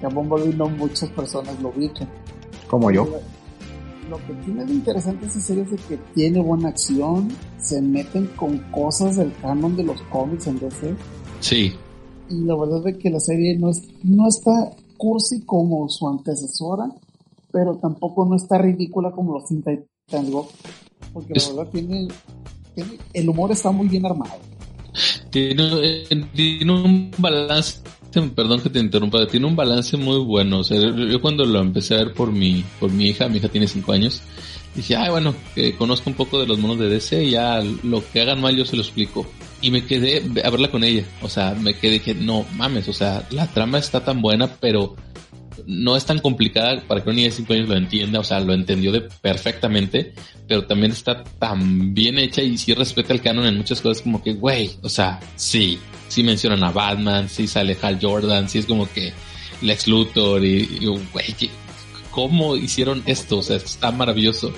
[0.00, 2.08] Que a Bumblebee no muchas personas lo ubican.
[2.68, 3.06] Como yo.
[4.10, 8.26] Lo que tiene de interesante esa serie es de que tiene buena acción, se meten
[8.36, 10.94] con cosas del canon de los cómics en DC.
[11.40, 11.72] Sí.
[12.28, 16.86] Y la verdad es que la serie no, es, no está cursi como su antecesora,
[17.50, 20.48] pero tampoco no está ridícula como los Teen Titans Go.
[21.14, 22.08] Porque la Es- verdad tiene,
[22.74, 24.34] tiene- el humor está muy bien armado.
[25.34, 27.80] Tiene, eh, tiene un balance,
[28.36, 30.60] perdón que te interrumpa, tiene un balance muy bueno.
[30.60, 33.48] O sea, yo, cuando lo empecé a ver por mi, por mi hija, mi hija
[33.48, 34.22] tiene 5 años,
[34.76, 38.08] dije, ay, bueno, que conozco un poco de los monos de DC y ya lo
[38.12, 39.26] que hagan mal yo se lo explico.
[39.60, 41.04] Y me quedé a verla con ella.
[41.20, 44.94] O sea, me quedé que no mames, o sea, la trama está tan buena, pero
[45.66, 48.40] no es tan complicada para que una niña de 5 años lo entienda, o sea,
[48.40, 50.12] lo entendió de perfectamente,
[50.48, 54.22] pero también está tan bien hecha y sí respeta el canon en muchas cosas como
[54.22, 55.78] que, güey, o sea, sí,
[56.08, 59.12] sí mencionan a Batman, sí sale Hal Jordan, sí es como que
[59.62, 61.50] Lex Luthor y, güey, ¿qué-
[62.10, 63.38] ¿cómo hicieron esto?
[63.38, 64.52] O sea, está maravilloso.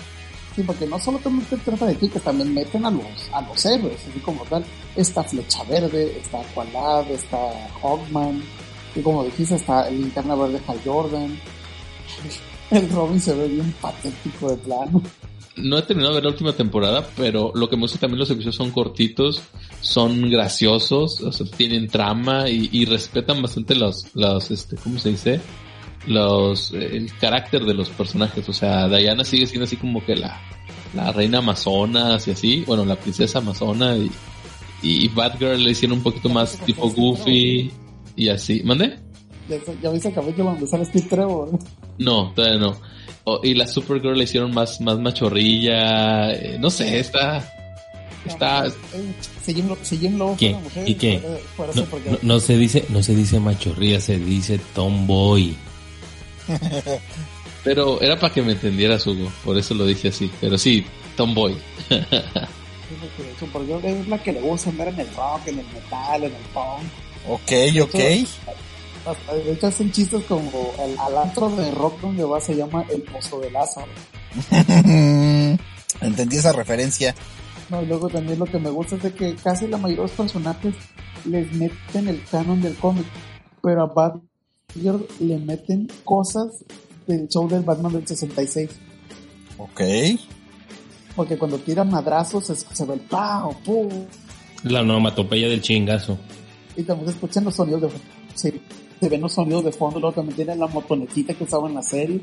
[0.54, 1.18] Sí, porque no solo
[1.50, 4.64] te trata de chicas, también meten a los, a los héroes, así como tal.
[4.96, 7.36] Está Flecha Verde, está Aqualad, está
[7.82, 8.42] Hawkman,
[8.96, 11.38] y como dijiste, está el Linterna Verde Hal Jordan.
[12.70, 15.02] El Robin se ve bien patético de plano.
[15.56, 18.30] No he terminado de ver la última temporada, pero lo que me gusta también los
[18.30, 19.42] episodios son cortitos,
[19.80, 25.10] son graciosos, o sea, tienen trama y, y respetan bastante los, los, este, ¿cómo se
[25.10, 25.40] dice?
[26.06, 28.46] Los, eh, el carácter de los personajes.
[28.48, 30.40] O sea, Diana sigue siendo así como que la,
[30.94, 34.10] la reina amazonas y así, bueno, la princesa amazona y,
[34.82, 37.70] y Batgirl le hicieron un poquito más tipo goofy
[38.16, 38.62] y así.
[38.64, 38.98] ¿Mande?
[39.48, 41.50] Ya, ya viste el capítulo donde sale Steve Trevor.
[41.98, 42.76] No, todavía no.
[43.42, 46.32] Y la Supergirl le hicieron más, más machorrilla.
[46.32, 47.52] eh, no sé, está.
[48.24, 48.64] Está.
[48.66, 50.56] Lobo ¿Qué?
[50.84, 51.18] ¿Y qué?
[51.20, 52.12] fuera- fuera No, Supergirl.
[52.22, 55.54] no- no se dice, no se dice machorría, se dice tomboy.
[57.64, 59.30] Pero era para que me entendieras, Hugo.
[59.44, 60.30] Por eso lo dije así.
[60.40, 60.84] Pero sí,
[61.16, 61.56] Tomboy.
[63.40, 66.42] Supergirl es la que le gusta andar en el rock, en el metal, en el
[66.54, 66.82] punk.
[67.28, 67.52] Ok,
[67.82, 67.94] ok.
[69.06, 72.84] Hasta, De hecho, hacen chistes como el, al antro de rock donde va se llama
[72.90, 73.90] El Pozo de Lázaro.
[76.00, 77.14] Entendí esa referencia.
[77.68, 80.08] No, y luego también lo que me gusta es de que casi la mayoría de
[80.08, 80.74] los personajes
[81.24, 83.06] les meten el canon del cómic,
[83.62, 86.64] pero a Batgirl le meten cosas
[87.06, 88.70] del show del Batman del 66.
[89.58, 89.80] Ok.
[91.14, 93.88] Porque cuando tiran madrazos se, se ve el pao, pum,
[94.64, 96.18] La onomatopeya del chingazo.
[96.76, 97.88] Y también se escuchan los sonidos de
[98.34, 98.52] sí,
[99.00, 101.82] se ven los sonidos de fondo, luego también tienen la motonetita que usaba en la
[101.82, 102.20] serie,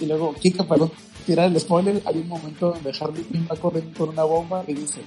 [0.00, 0.90] y luego, Kika, perdón,
[1.26, 4.74] tirar el spoiler, hay un momento donde Harley Quinn va corriendo con una bomba y
[4.74, 5.00] dice,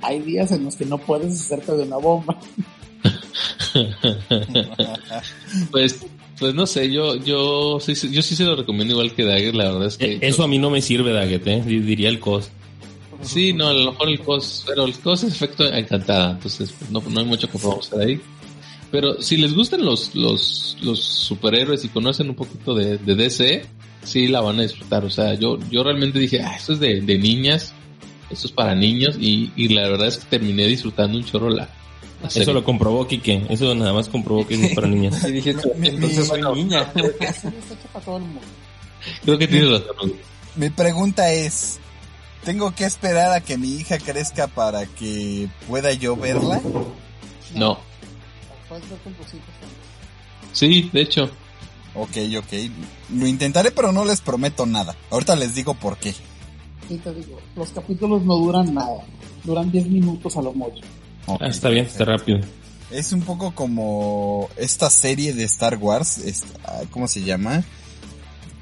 [0.00, 2.38] hay días en los que no puedes hacerte de una bomba.
[5.70, 6.00] pues,
[6.38, 9.64] pues no sé, yo, yo, sí, yo sí se lo recomiendo igual que Dagger, la
[9.64, 10.14] verdad es que.
[10.14, 11.62] Eh, Eso a mí no me sirve, Daggett, ¿eh?
[11.64, 12.48] Di- diría el cos.
[13.22, 16.90] Sí, no, a lo mejor el cos, pero el cos es efecto encantada, entonces pues,
[16.90, 18.20] no, no hay mucho que podamos hacer ahí.
[18.90, 23.66] Pero si les gustan los, los, los superhéroes y conocen un poquito de, de DC,
[24.02, 25.04] sí la van a disfrutar.
[25.04, 27.74] O sea, yo, yo realmente dije, ah, esto es de, de niñas,
[28.30, 31.68] esto es para niños, y, y la verdad es que terminé disfrutando un chorro la.
[32.34, 33.46] Eso lo comprobó Kike.
[33.48, 35.24] Eso nada más comprobó que es para niñas.
[35.28, 35.48] Y
[35.88, 36.92] entonces soy mi- niña.
[39.24, 40.12] Creo que tienes razón.
[40.56, 41.78] Mi pregunta es,
[42.44, 46.60] ¿tengo que esperar a que mi hija crezca para que pueda yo verla?
[47.54, 47.78] No,
[48.68, 49.80] Puedes ver con tus hijos también.
[50.52, 51.30] sí, de hecho.
[51.94, 52.52] Ok, ok.
[53.14, 54.94] Lo intentaré, pero no les prometo nada.
[55.10, 56.14] Ahorita les digo por qué.
[56.88, 59.04] Y te digo, los capítulos no duran nada,
[59.44, 60.82] duran 10 minutos a lo mucho.
[61.26, 61.42] Ok.
[61.42, 62.40] Ah, está bien, está rápido.
[62.90, 66.18] Es un poco como esta serie de Star Wars.
[66.18, 67.62] esta- ¿Cómo se llama?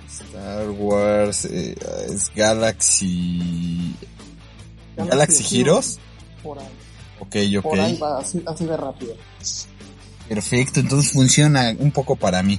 [0.09, 1.45] Star Wars.
[1.45, 1.77] eh,
[2.09, 3.95] es Galaxy.
[4.97, 5.99] Galaxy Heroes.
[6.43, 6.67] Por ahí,
[7.21, 8.03] Ok, por ahí ok.
[8.03, 9.15] va, así, así de rápido.
[10.29, 12.59] Perfecto, entonces funciona un poco para mí.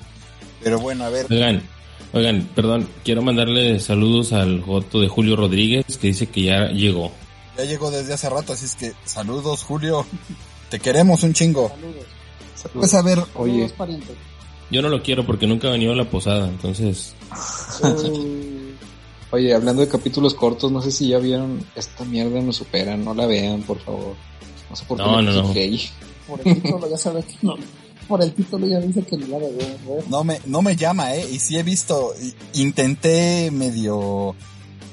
[0.64, 1.28] Pero bueno, a ver.
[1.30, 1.62] Oigan,
[2.14, 7.12] oigan, perdón, quiero mandarle saludos al Joto de Julio Rodríguez que dice que ya llegó.
[7.58, 10.06] Ya llegó desde hace rato, así es que saludos, Julio.
[10.70, 11.70] Te queremos un chingo.
[11.70, 12.06] Saludos.
[12.74, 13.72] Pues a ver, Oye.
[14.70, 17.16] Yo no lo quiero porque nunca ha venido a la posada, entonces
[19.32, 23.14] oye, hablando de capítulos cortos, no sé si ya vieron esta mierda nos supera, no
[23.14, 24.16] la vean, por favor.
[24.70, 25.54] No sé por qué No, no.
[26.28, 27.56] Por el título ya sabes que no.
[28.08, 29.58] Por el título ya dice que no la debe
[29.88, 30.04] ver.
[30.10, 31.26] no me, no me llama, eh.
[31.32, 32.14] Y sí he visto,
[32.54, 34.36] intenté medio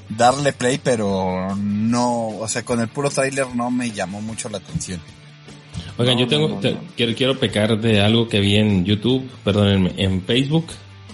[0.09, 4.57] darle play, pero no, o sea, con el puro tráiler no me llamó mucho la
[4.57, 4.99] atención.
[5.97, 6.79] Oigan, No, yo tengo, no, no, te- no.
[6.95, 10.65] Quiero, quiero pecar de algo que vi en YouTube, perdónenme, en Facebook,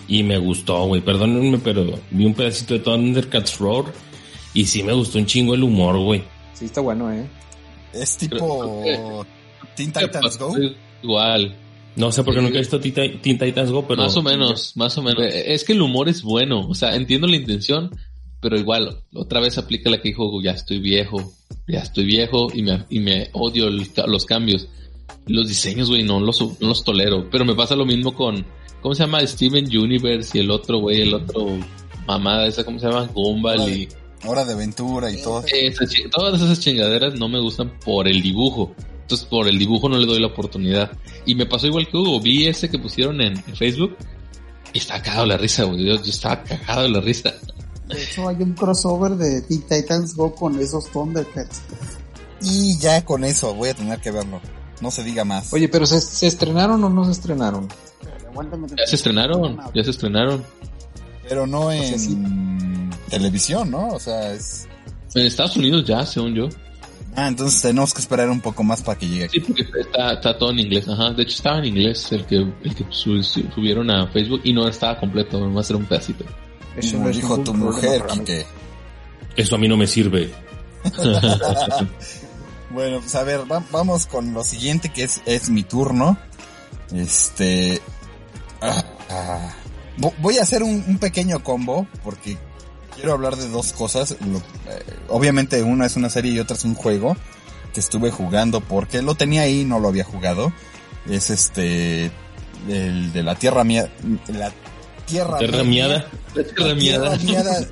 [0.08, 3.86] y me gustó, güey, perdónenme, pero vi un pedacito de Thundercats Roar,
[4.54, 6.24] y sí me gustó un chingo el humor, güey.
[6.54, 7.26] Sí, está bueno, ¿eh?
[7.94, 9.26] Es tipo
[9.92, 10.56] Teen Titans Go.
[11.04, 11.56] Igual.
[11.96, 12.46] No sé por qué Sí.
[12.46, 14.04] nunca he visto Teen Titans Go, pero...
[14.04, 15.24] Más o menos, más o menos.
[15.24, 16.68] Eh, Es que el humor es bueno.
[16.68, 17.92] O sea, entiendo la intención,
[18.40, 21.34] pero igual, otra vez aplica la que dijo, ya estoy viejo,
[21.68, 24.68] ya estoy viejo y me, y me odio el- los cambios.
[25.28, 27.30] Los diseños, güey, no los, no los tolero.
[27.30, 28.46] Pero me pasa lo mismo con,
[28.82, 29.26] ¿cómo se llama?
[29.28, 31.58] Steven Universe y el otro, güey, el otro
[32.08, 33.08] mamada esa, ¿cómo se llama?
[33.14, 33.88] Gumball y...
[34.26, 35.44] Hora de aventura y todo.
[35.46, 38.76] Chi- todas esas chingaderas no me gustan por el dibujo.
[39.12, 40.90] Entonces por el dibujo no le doy la oportunidad.
[41.26, 42.22] Y me pasó igual que Hugo.
[42.22, 43.98] Vi ese que pusieron en, en Facebook.
[44.72, 45.86] Y estaba cagado la risa, güey.
[45.86, 47.34] Yo, yo estaba cagado de la risa.
[47.90, 51.62] De hecho, hay un crossover de Teen Titans Go con esos Thundercats.
[52.42, 54.40] Y ya con eso voy a tener que verlo.
[54.80, 55.52] No se diga más.
[55.52, 57.68] Oye, pero ¿se, se estrenaron o no se estrenaron?
[58.78, 59.60] Ya se estrenaron.
[59.76, 60.42] Ya se estrenaron.
[61.28, 62.18] Pero no sea, en sí.
[63.10, 63.90] televisión, ¿no?
[63.90, 64.70] O sea, es...
[65.16, 66.48] En Estados Unidos ya, según yo.
[67.16, 69.40] Ah, entonces tenemos que esperar un poco más para que llegue aquí.
[69.40, 70.88] Sí, porque está, está todo en inglés.
[70.88, 71.12] Ajá.
[71.12, 74.54] De hecho estaba en inglés el que, el que su- su- subieron a Facebook y
[74.54, 75.40] no estaba completo.
[75.40, 76.24] Nomás era un pedacito.
[76.78, 78.06] Eso no dijo tu mujer.
[78.08, 78.46] Quique.
[79.36, 80.32] Eso a mí no me sirve.
[82.70, 86.18] Bueno, pues a ver, va- vamos con lo siguiente que es, es mi turno.
[86.96, 87.82] Este...
[88.62, 89.50] ah, ah.
[89.98, 92.38] Vo- voy a hacer un, un pequeño combo porque
[93.02, 94.16] quiero hablar de dos cosas.
[94.22, 94.38] Lo-
[94.72, 97.18] eh, obviamente una es una serie y otra es un juego
[97.74, 100.54] que estuve jugando porque lo tenía ahí y no lo había jugado.
[101.10, 102.12] Es este...
[102.70, 103.92] El de la Tierra Mía...
[104.28, 104.52] La
[105.08, 105.64] Tierra, Media.
[105.64, 106.08] miada.
[106.36, 107.18] La tierra miada.
[107.18, 107.68] Tierra Miada,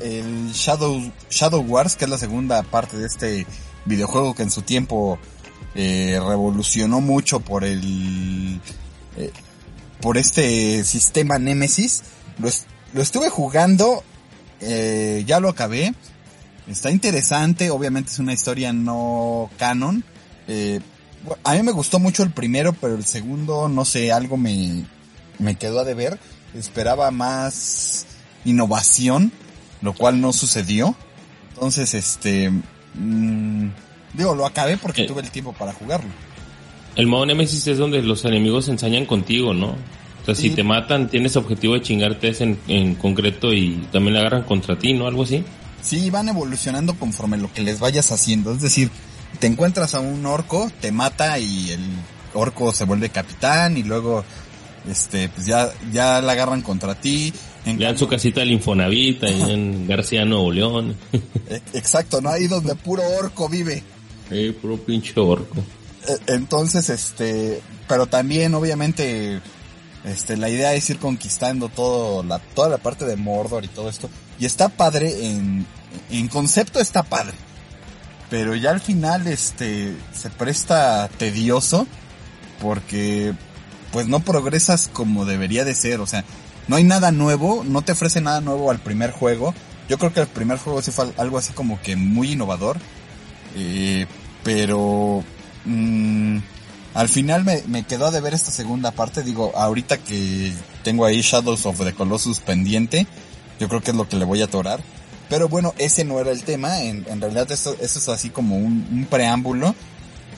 [0.00, 1.00] el Shadow,
[1.30, 3.46] Shadow Wars, que es la segunda parte de este
[3.84, 5.18] videojuego que en su tiempo
[5.74, 8.60] eh, revolucionó mucho por el
[9.16, 9.30] eh,
[10.00, 12.02] por este sistema Nemesis.
[12.38, 12.48] Lo,
[12.94, 14.02] lo estuve jugando,
[14.60, 15.94] eh, ya lo acabé.
[16.68, 20.02] Está interesante, obviamente es una historia no canon.
[20.48, 20.80] Eh,
[21.44, 24.84] a mí me gustó mucho el primero, pero el segundo, no sé, algo me,
[25.38, 26.18] me quedó a deber.
[26.54, 28.06] Esperaba más
[28.44, 29.32] innovación,
[29.82, 30.96] lo cual no sucedió.
[31.54, 32.50] Entonces, este,
[32.94, 33.68] mm,
[34.14, 35.06] digo, lo acabé porque Eh.
[35.06, 36.10] tuve el tiempo para jugarlo.
[36.96, 39.76] El modo Nemesis es donde los enemigos se ensañan contigo, ¿no?
[40.26, 44.20] Sea, si te matan, tienes objetivo de chingarte ese en, en concreto y también la
[44.20, 45.06] agarran contra ti, ¿no?
[45.06, 45.42] Algo así.
[45.82, 48.52] Sí, van evolucionando conforme lo que les vayas haciendo.
[48.52, 48.90] Es decir,
[49.38, 51.80] te encuentras a un orco, te mata y el
[52.34, 54.24] orco se vuelve capitán y luego,
[54.90, 57.32] este, pues ya, ya la agarran contra ti.
[57.64, 60.96] En Ya en su casita del Infonavit, en García Nuevo León.
[61.48, 62.30] E- Exacto, ¿no?
[62.30, 63.82] Ahí donde puro orco vive.
[64.30, 65.58] Eh, puro pinche orco.
[66.08, 69.40] Eh, Entonces, este, pero también obviamente,
[70.06, 73.88] este, la idea es ir conquistando todo la, toda la parte de Mordor y todo
[73.88, 74.08] esto.
[74.38, 75.66] Y está padre en,
[76.10, 77.34] en concepto está padre.
[78.30, 81.86] Pero ya al final, este, se presta tedioso
[82.60, 83.34] porque,
[83.92, 86.00] pues no progresas como debería de ser.
[86.00, 86.24] O sea,
[86.68, 89.54] no hay nada nuevo, no te ofrece nada nuevo al primer juego.
[89.88, 92.78] Yo creo que el primer juego sí fue algo así como que muy innovador.
[93.56, 94.06] Eh,
[94.42, 95.24] pero
[95.64, 96.38] mm,
[96.96, 99.22] al final me, me quedó a deber esta segunda parte.
[99.22, 100.50] Digo, ahorita que
[100.82, 103.06] tengo ahí Shadows of the Colossus pendiente,
[103.60, 104.80] yo creo que es lo que le voy a atorar.
[105.28, 106.80] Pero bueno, ese no era el tema.
[106.80, 109.74] En, en realidad eso, eso es así como un, preámbulo.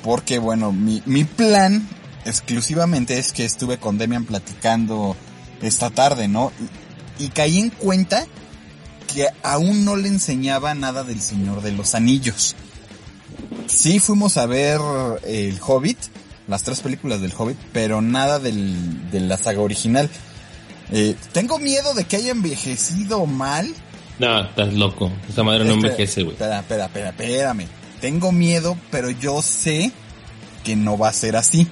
[0.03, 1.89] Porque bueno, mi, mi plan
[2.25, 5.17] exclusivamente es que estuve con Demian platicando
[5.63, 6.51] esta tarde, ¿no?
[7.21, 8.27] Y, y caí en cuenta
[9.15, 12.57] que aún no le enseñaba nada del Señor de los Anillos.
[13.69, 14.81] Sí fuimos a ver
[15.25, 15.99] El Hobbit,
[16.49, 20.09] las tres películas del Hobbit, pero nada del, de la saga original.
[20.91, 23.73] Eh, tengo miedo de que haya envejecido mal.
[24.19, 25.13] No, estás loco.
[25.29, 26.33] Esta madre no Espera, envejece, güey.
[26.35, 27.67] Espera, espera, espera, espérame.
[28.01, 29.93] Tengo miedo, pero yo sé
[30.65, 31.69] que no va a ser así.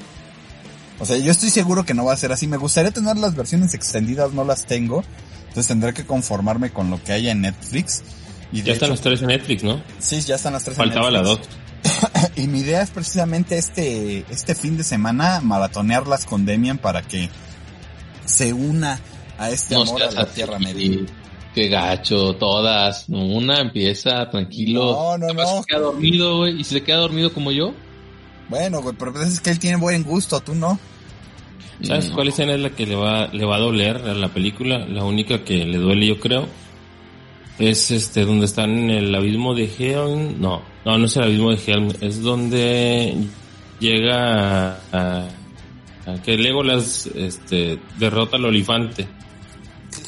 [0.98, 2.46] O sea, yo estoy seguro que no va a ser así.
[2.46, 5.02] Me gustaría tener las versiones extendidas, no las tengo.
[5.48, 8.02] Entonces tendré que conformarme con lo que haya en Netflix.
[8.52, 9.82] Y Ya están las tres en Netflix, ¿no?
[9.98, 10.78] Sí, ya están las tres.
[10.78, 11.48] en Faltaba la Netflix.
[11.48, 11.56] dos.
[12.36, 17.30] Y mi idea es precisamente este, este fin de semana maratonearlas con Demian para que
[18.24, 19.00] se una
[19.38, 21.06] a este No amor a la Tierra Media.
[21.54, 23.06] Qué gacho, todas.
[23.08, 24.92] Una empieza tranquilo.
[24.92, 25.62] No, no, no.
[25.62, 26.60] Se queda dormido, güey.
[26.60, 27.72] ¿Y si se queda dormido como yo?
[28.48, 30.78] Bueno, güey, pero pues es que él tiene buen gusto, tú no.
[31.82, 34.78] ¿Sabes cuál escena es la que le va, le va a doler a la película?
[34.86, 36.46] La única que le duele, yo creo.
[37.58, 40.40] Es este, donde están en el abismo de Helm.
[40.40, 41.88] No, no, no es el abismo de Helm.
[42.00, 43.14] Es donde
[43.80, 45.28] llega a, a-
[46.06, 49.08] a que Legolas este, derrota al olifante.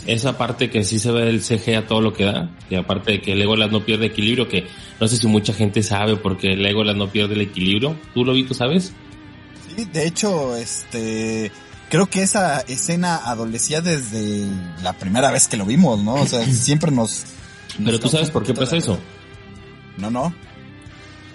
[0.07, 3.13] Esa parte que sí se ve del CG a todo lo que da, y aparte
[3.13, 4.67] de que Legolas no pierde equilibrio, que
[5.01, 7.97] no sé si mucha gente sabe porque Legolas no pierde el equilibrio.
[8.15, 8.93] ¿Tú lo vi, tú sabes?
[9.77, 11.51] Sí, de hecho, este,
[11.91, 14.47] creo que esa escena adolecía desde
[14.83, 16.15] la primera vez que lo vimos, ¿no?
[16.15, 17.25] O sea, siempre nos...
[17.85, 18.99] Pero tú sabes por qué pasa eso.
[19.97, 20.33] No, no,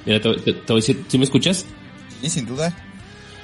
[0.06, 1.66] Mira, te, te- te voy a decir, ¿sí me escuchas?
[2.22, 2.74] y sin duda,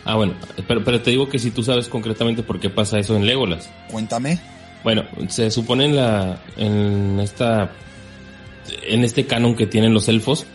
[0.06, 0.34] Ah, bueno,
[0.68, 3.70] pero, pero te digo que si tú sabes concretamente por qué pasa eso en Legolas.
[3.92, 4.40] cuéntame.
[4.84, 7.72] Bueno, se supone en la, en esta,
[8.88, 10.46] en este canon que tienen los elfos,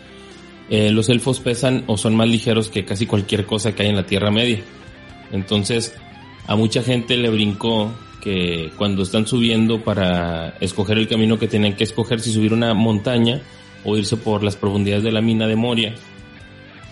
[0.71, 3.95] eh, los elfos pesan o son más ligeros que casi cualquier cosa que hay en
[3.95, 4.61] la Tierra Media.
[5.31, 5.93] Entonces,
[6.47, 7.91] a mucha gente le brincó
[8.25, 12.73] que cuando están subiendo para escoger el camino que tenían que escoger, si subir una
[12.73, 13.39] montaña
[13.85, 15.93] o irse por las profundidades de la mina de Moria,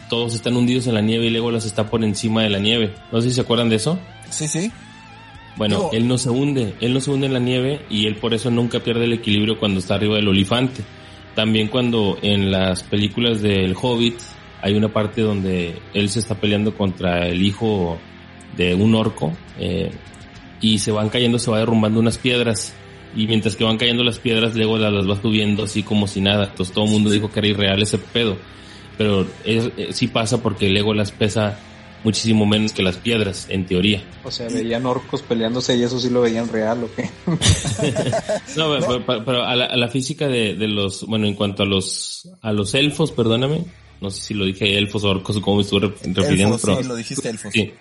[0.09, 2.93] todos están hundidos en la nieve y Legolas está por encima de la nieve.
[3.11, 3.99] No sé si se acuerdan de eso.
[4.29, 4.71] Sí, sí.
[5.57, 8.15] Bueno, Digo- él no se hunde, él no se hunde en la nieve y él
[8.17, 10.84] por eso nunca pierde el equilibrio cuando está arriba del olifante.
[11.36, 14.19] También cuando en las películas del Hobbit
[14.61, 17.97] hay una parte donde él se está peleando contra el hijo
[18.55, 19.89] de un orco eh,
[20.64, 22.74] y se van cayendo, se va derrumbando unas piedras
[23.16, 26.22] y mientras que van cayendo las piedras luego las, las va subiendo así como si
[26.22, 26.45] nada.
[26.45, 28.38] Entonces todo el mundo dijo que era irreal ese pedo.
[28.97, 31.59] Pero es, eh, sí pasa porque Legolas pesa
[32.03, 34.03] muchísimo menos que las piedras, en teoría.
[34.24, 37.09] O sea, veían orcos peleándose y eso sí lo veían real, ¿o qué?
[38.57, 41.64] No, pero, pero- pero a, la, a la física de, de los, bueno, en cuanto
[41.64, 43.64] a los, a los elfos, perdóname,
[44.01, 46.61] no sé si lo dije elfos o orcos o cómo me estuve re- refiriendo, Elfos,
[46.64, 47.51] pero sí, lo dijiste elfos.
[47.53, 47.72] sí.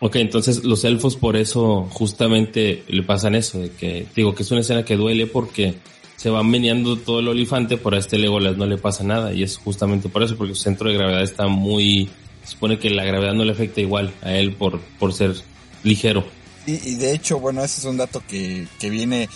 [0.00, 4.50] Ok, entonces los elfos por eso justamente le pasan eso, de que digo que es
[4.50, 5.74] una escena que duele porque
[6.16, 9.42] se van meneando todo el olifante, pero a este Legolas no le pasa nada y
[9.42, 12.10] es justamente por eso, porque su centro de gravedad está muy,
[12.44, 15.34] se supone que la gravedad no le afecta igual a él por, por ser
[15.82, 16.24] ligero.
[16.66, 19.28] Y, y de hecho, bueno, ese es un dato que, que viene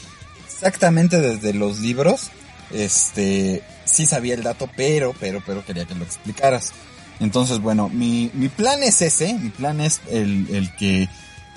[0.46, 2.30] exactamente desde los libros.
[2.72, 6.72] Este, sí sabía el dato, pero, pero, pero quería que lo explicaras.
[7.20, 11.08] Entonces, bueno, mi, mi plan es ese, mi plan es el, el que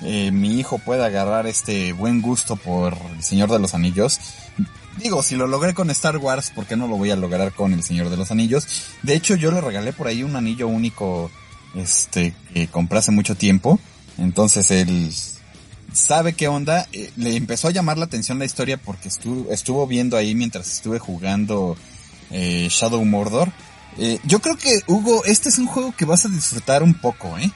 [0.02, 4.20] eh, mi hijo pueda agarrar este buen gusto por el Señor de los Anillos.
[4.98, 7.72] Digo, si lo logré con Star Wars, ¿por qué no lo voy a lograr con
[7.72, 8.66] el Señor de los Anillos?
[9.02, 11.30] De hecho, yo le regalé por ahí un anillo único,
[11.74, 13.78] este, que compré hace mucho tiempo.
[14.18, 15.12] Entonces él
[15.92, 16.86] sabe qué onda.
[16.92, 20.72] Eh, le empezó a llamar la atención la historia porque estuvo, estuvo viendo ahí mientras
[20.72, 21.76] estuve jugando
[22.30, 23.52] eh, Shadow Mordor.
[23.98, 27.36] Eh, yo creo que, Hugo, este es un juego que vas a disfrutar un poco,
[27.36, 27.50] ¿eh?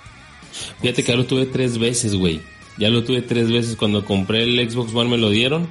[0.81, 2.41] Fíjate que ya lo tuve tres veces, güey.
[2.79, 3.77] Ya lo tuve tres veces.
[3.77, 5.69] Cuando compré el Xbox One me lo dieron.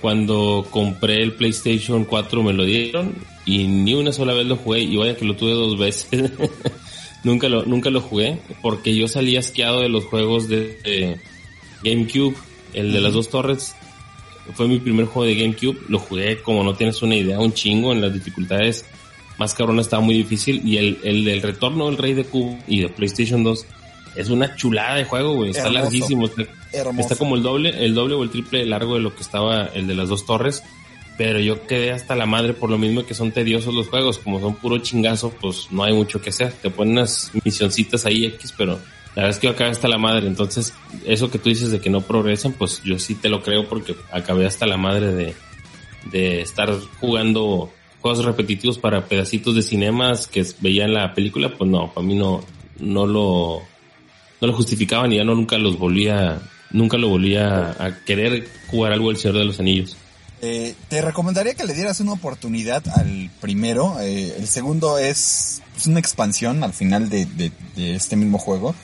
[0.00, 3.14] Cuando compré el PlayStation 4 me lo dieron.
[3.44, 4.80] Y ni una sola vez lo jugué.
[4.80, 6.30] Y vaya que lo tuve dos veces.
[7.24, 8.38] nunca, lo, nunca lo jugué.
[8.62, 11.20] Porque yo salí asqueado de los juegos de, de
[11.82, 12.36] GameCube.
[12.72, 13.74] El de las dos torres.
[14.54, 15.78] Fue mi primer juego de GameCube.
[15.88, 17.40] Lo jugué como no tienes una idea.
[17.40, 18.84] Un chingo en las dificultades.
[19.38, 20.62] Más cabrón estaba muy difícil.
[20.66, 23.66] Y el, el del retorno del Rey de Cubo y de PlayStation 2
[24.16, 25.50] es una chulada de juego, güey.
[25.50, 25.80] Está Hermoso.
[25.82, 26.30] larguísimo.
[26.98, 29.86] Está, como el doble, el doble o el triple largo de lo que estaba el
[29.86, 30.62] de las dos torres.
[31.18, 34.18] Pero yo quedé hasta la madre por lo mismo que son tediosos los juegos.
[34.18, 36.52] Como son puro chingazo, pues no hay mucho que hacer.
[36.52, 38.72] Te ponen unas misioncitas ahí X, pero
[39.16, 40.26] la verdad es que yo acabé hasta la madre.
[40.26, 40.74] Entonces,
[41.06, 43.96] eso que tú dices de que no progresan, pues yo sí te lo creo porque
[44.12, 45.34] acabé hasta la madre de,
[46.10, 46.70] de estar
[47.00, 52.06] jugando juegos repetitivos para pedacitos de cinemas que veía en la película, pues no, para
[52.06, 52.44] mí no,
[52.78, 53.60] no lo,
[54.40, 56.40] no lo justificaban y ya no nunca los volvía,
[56.70, 59.96] nunca lo volvía a querer jugar algo del Señor de los Anillos.
[60.42, 63.96] Eh, te recomendaría que le dieras una oportunidad al primero.
[64.00, 68.74] Eh, el segundo es, una expansión al final de, de- este mismo juego.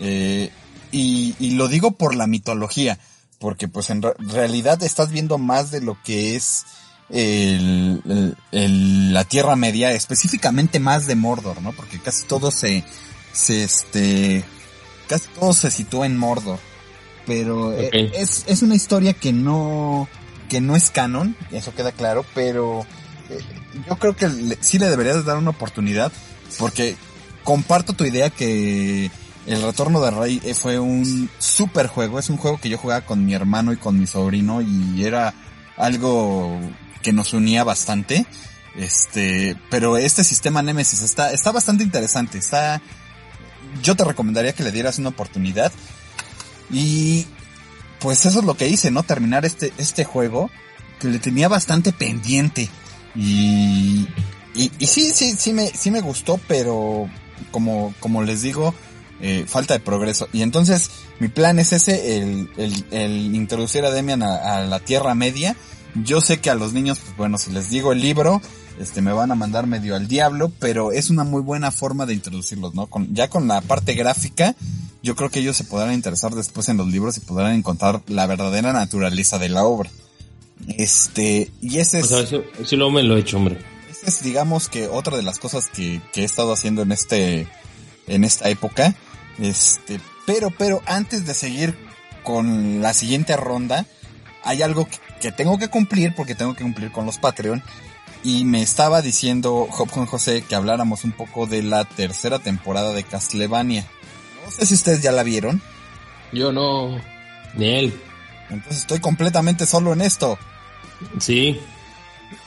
[0.00, 0.50] Eh,
[0.92, 2.98] y, lo digo por la mitología,
[3.38, 6.64] porque pues en re- realidad estás viendo más de lo que es
[7.10, 11.72] el, el- el- la Tierra Media, específicamente más de Mordor, ¿no?
[11.72, 12.84] Porque casi todo se,
[13.32, 14.44] se este,
[15.08, 16.58] casi todo se sitúa en Mordor.
[17.26, 20.08] Pero eh, es, es una historia que no,
[20.48, 22.86] que no es canon, eso queda claro, pero
[23.30, 23.38] eh,
[23.88, 26.12] yo creo que le- sí le deberías dar una oportunidad,
[26.58, 26.96] porque
[27.42, 29.10] comparto tu idea que
[29.46, 33.00] el Retorno de Rey eh, fue un super juego, es un juego que yo jugaba
[33.04, 35.34] con mi hermano y con mi sobrino y era
[35.76, 36.58] algo
[37.06, 38.26] que nos unía bastante.
[38.74, 42.82] Este, pero este sistema Nemesis está, está bastante interesante, está,
[43.80, 45.70] yo te recomendaría que le dieras una oportunidad.
[46.68, 47.26] Y
[48.00, 49.04] pues eso es lo que hice, ¿no?
[49.04, 50.50] Terminar este, este juego
[50.98, 52.68] que le tenía bastante pendiente.
[53.14, 54.08] Y,
[54.56, 57.08] y, y sí, sí, sí me, sí me gustó, pero
[57.52, 58.74] como, como les digo,
[59.20, 60.28] eh, falta de progreso.
[60.32, 64.80] Y entonces mi plan es ese, el, el, el introducir a Demian a, a, la
[64.80, 65.54] Tierra Media.
[66.04, 68.40] Yo sé que a los niños, pues bueno, si les digo el libro,
[68.78, 72.14] este me van a mandar medio al diablo, pero es una muy buena forma de
[72.14, 72.86] introducirlos, ¿no?
[72.86, 74.54] Con, ya con la parte gráfica,
[75.02, 78.26] yo creo que ellos se podrán interesar después en los libros y podrán encontrar la
[78.26, 79.90] verdadera naturaleza de la obra.
[80.68, 82.04] Este, y ese es...
[82.06, 83.58] O sea, eso, eso luego me lo he hecho, hombre.
[83.90, 87.46] Esa es, digamos que otra de las cosas que, que he estado haciendo en este,
[88.06, 88.94] en esta época.
[89.38, 91.76] Este, pero, pero antes de seguir
[92.22, 93.86] con la siguiente ronda,
[94.42, 97.62] hay algo que, que tengo que cumplir porque tengo que cumplir con los Patreon.
[98.24, 102.92] Y me estaba diciendo Job Juan José que habláramos un poco de la tercera temporada
[102.92, 103.86] de Castlevania.
[104.44, 105.62] No sé si ustedes ya la vieron.
[106.32, 107.00] Yo no.
[107.54, 108.00] Ni él.
[108.50, 110.38] Entonces estoy completamente solo en esto.
[111.20, 111.60] Sí.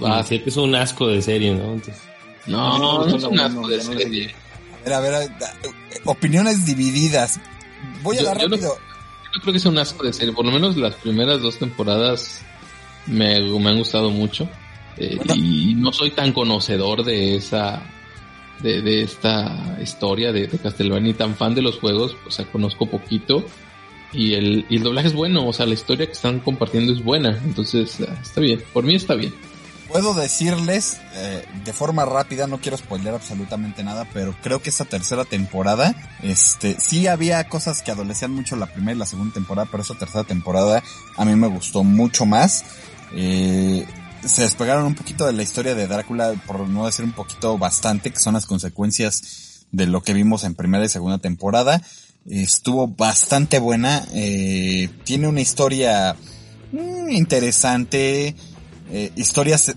[0.04, 1.74] Ah, sí, que es un asco de serie, ¿no?
[1.74, 2.02] Entonces...
[2.46, 4.36] No, no, no, es un asco de serie.
[4.86, 5.30] A ver, a ver, a ver,
[6.06, 7.40] opiniones divididas.
[8.02, 8.76] Voy a Yo- dar yo no- rápido.
[8.76, 10.34] Yo no creo que sea un asco de serie.
[10.34, 12.41] Por lo menos las primeras dos temporadas
[13.10, 14.48] me, me han gustado mucho.
[14.98, 17.81] Eh, Y no soy tan conocedor de esa.
[18.61, 22.18] De, de esta historia de, de Castlevania y tan fan de los juegos.
[22.27, 23.45] O sea, conozco poquito.
[24.11, 25.48] Y el, y el doblaje es bueno.
[25.48, 27.40] O sea, la historia que están compartiendo es buena.
[27.45, 28.61] Entonces, ah, está bien.
[28.73, 29.34] Por mí está bien.
[29.88, 34.86] Puedo decirles eh, de forma rápida, no quiero spoiler absolutamente nada, pero creo que esta
[34.86, 39.68] tercera temporada, este, sí había cosas que adolecían mucho la primera y la segunda temporada,
[39.72, 40.84] pero esta tercera temporada
[41.18, 42.65] a mí me gustó mucho más.
[43.14, 43.86] Eh,
[44.26, 48.11] se despegaron un poquito de la historia de Drácula, por no decir un poquito bastante,
[48.11, 51.81] que son las consecuencias de lo que vimos en primera y segunda temporada.
[52.30, 56.15] Estuvo bastante buena, eh, tiene una historia
[56.72, 58.36] mm, interesante,
[58.91, 59.73] eh, historias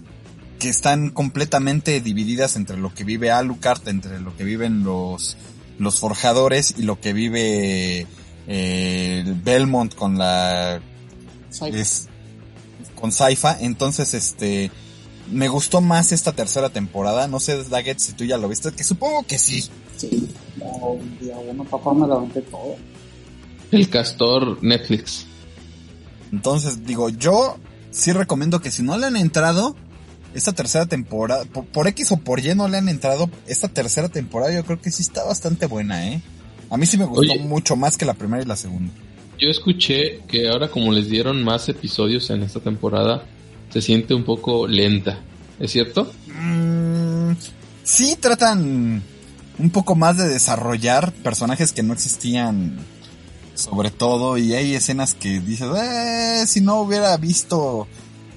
[0.58, 5.36] que están completamente divididas entre lo que vive Alucard, entre lo que viven los,
[5.78, 8.06] los forjadores y lo que vive
[8.46, 10.80] eh, el Belmont con la
[11.60, 12.08] es,
[13.02, 13.58] con Saifa.
[13.58, 14.70] Entonces, este,
[15.28, 17.26] me gustó más esta tercera temporada.
[17.26, 19.64] No sé, Daggett, si tú ya lo viste, que supongo que sí.
[19.96, 22.76] Sí, no, un día uno, papá, me levanté todo.
[23.72, 25.26] El Castor Netflix.
[26.30, 27.56] Entonces, digo, yo
[27.90, 29.74] sí recomiendo que si no le han entrado,
[30.32, 34.10] esta tercera temporada, por, por X o por Y no le han entrado, esta tercera
[34.10, 36.22] temporada yo creo que sí está bastante buena, ¿eh?
[36.70, 37.40] A mí sí me gustó Oye.
[37.40, 38.92] mucho más que la primera y la segunda.
[39.42, 43.24] Yo escuché que ahora como les dieron más episodios en esta temporada,
[43.72, 45.18] se siente un poco lenta.
[45.58, 46.12] ¿Es cierto?
[46.28, 47.32] Mm,
[47.82, 49.02] sí tratan
[49.58, 52.78] un poco más de desarrollar personajes que no existían
[53.56, 57.88] sobre todo y hay escenas que dices, eh, si no hubiera visto,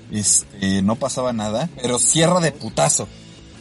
[0.09, 3.07] este, no pasaba nada, pero cierra de putazo.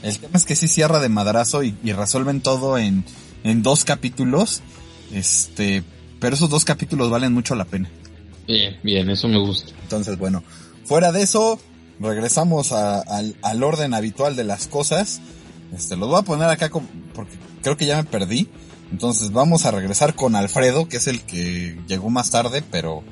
[0.02, 3.04] El tema es que sí cierra de madrazo y, y resuelven todo en,
[3.42, 4.62] en dos capítulos,
[5.12, 5.84] este,
[6.24, 7.90] pero esos dos capítulos valen mucho la pena.
[8.46, 9.72] Bien, bien, eso me gusta.
[9.82, 10.42] Entonces, bueno,
[10.86, 11.60] fuera de eso,
[12.00, 15.20] regresamos a- al, al orden habitual de las cosas.
[15.76, 18.48] Este, los voy a poner acá con- porque creo que ya me perdí.
[18.90, 23.02] Entonces vamos a regresar con Alfredo, que es el que llegó más tarde, pero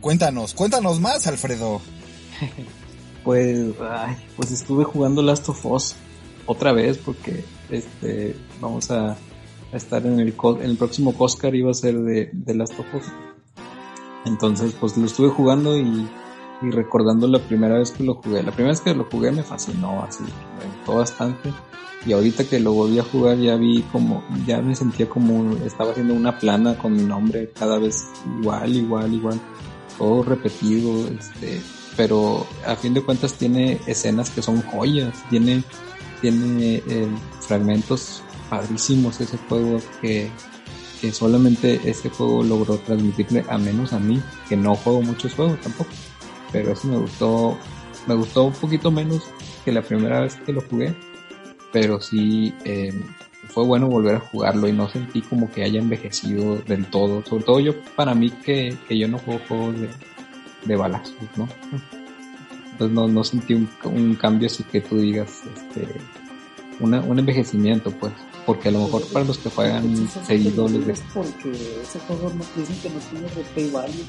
[0.00, 1.80] cuéntanos, cuéntanos más, Alfredo.
[3.24, 3.56] Pues,
[3.88, 5.94] ay, pues estuve jugando Last of Us
[6.46, 9.16] otra vez porque este vamos a,
[9.72, 12.86] a estar en el, próximo Oscar iba a ser de, de Last of.
[14.24, 16.08] Entonces, pues lo estuve jugando y,
[16.62, 18.42] y recordando la primera vez que lo jugué.
[18.42, 21.52] La primera vez que lo jugué me fascinó, así, me gustó bastante.
[22.04, 25.92] Y ahorita que lo volví a jugar ya vi como, ya me sentía como estaba
[25.92, 28.08] haciendo una plana con mi nombre cada vez
[28.40, 29.40] igual, igual, igual.
[29.98, 31.60] Todo repetido, este,
[31.96, 35.62] pero a fin de cuentas tiene escenas que son joyas, tiene,
[36.20, 37.08] tiene eh,
[37.40, 40.28] fragmentos padrísimos ese juego que,
[41.00, 45.58] que solamente ese juego logró transmitirme, a menos a mí, que no juego muchos juegos
[45.62, 45.88] tampoco,
[46.52, 47.56] pero eso me gustó,
[48.06, 49.22] me gustó un poquito menos
[49.64, 50.94] que la primera vez que lo jugué,
[51.72, 52.92] pero sí eh,
[53.48, 57.44] fue bueno volver a jugarlo y no sentí como que haya envejecido del todo, sobre
[57.44, 59.88] todo yo, para mí que, que yo no juego juegos de,
[60.66, 61.48] de balazos, ¿no?
[62.72, 65.88] Entonces no, no sentí un, un cambio así que tú digas, este,
[66.80, 68.12] una, un envejecimiento, pues,
[68.46, 71.50] porque a lo mejor para los que juegan seguido les ves Porque
[71.82, 74.04] ese juego no dicen que no tiene replay value.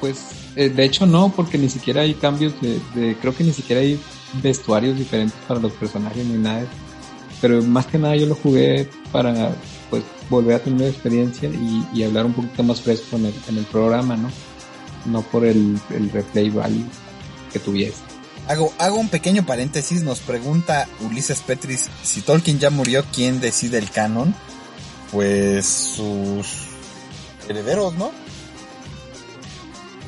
[0.00, 0.16] Pues
[0.56, 3.80] eh, de hecho no, porque ni siquiera hay cambios de, de- creo que ni siquiera
[3.82, 4.00] hay
[4.42, 6.66] vestuarios diferentes para los personajes ni nada.
[7.40, 9.54] Pero más que nada yo lo jugué para
[9.90, 13.58] pues volver a tener experiencia y, y hablar un poquito más fresco en el, en
[13.58, 14.30] el programa, ¿no?
[15.06, 16.84] No por el, el replay value
[17.52, 17.98] que tuviese.
[18.50, 23.78] Hago, hago un pequeño paréntesis, nos pregunta Ulises Petris si Tolkien ya murió, ¿quién decide
[23.78, 24.34] el canon?
[25.10, 26.46] pues sus
[27.48, 28.12] herederos, ¿no?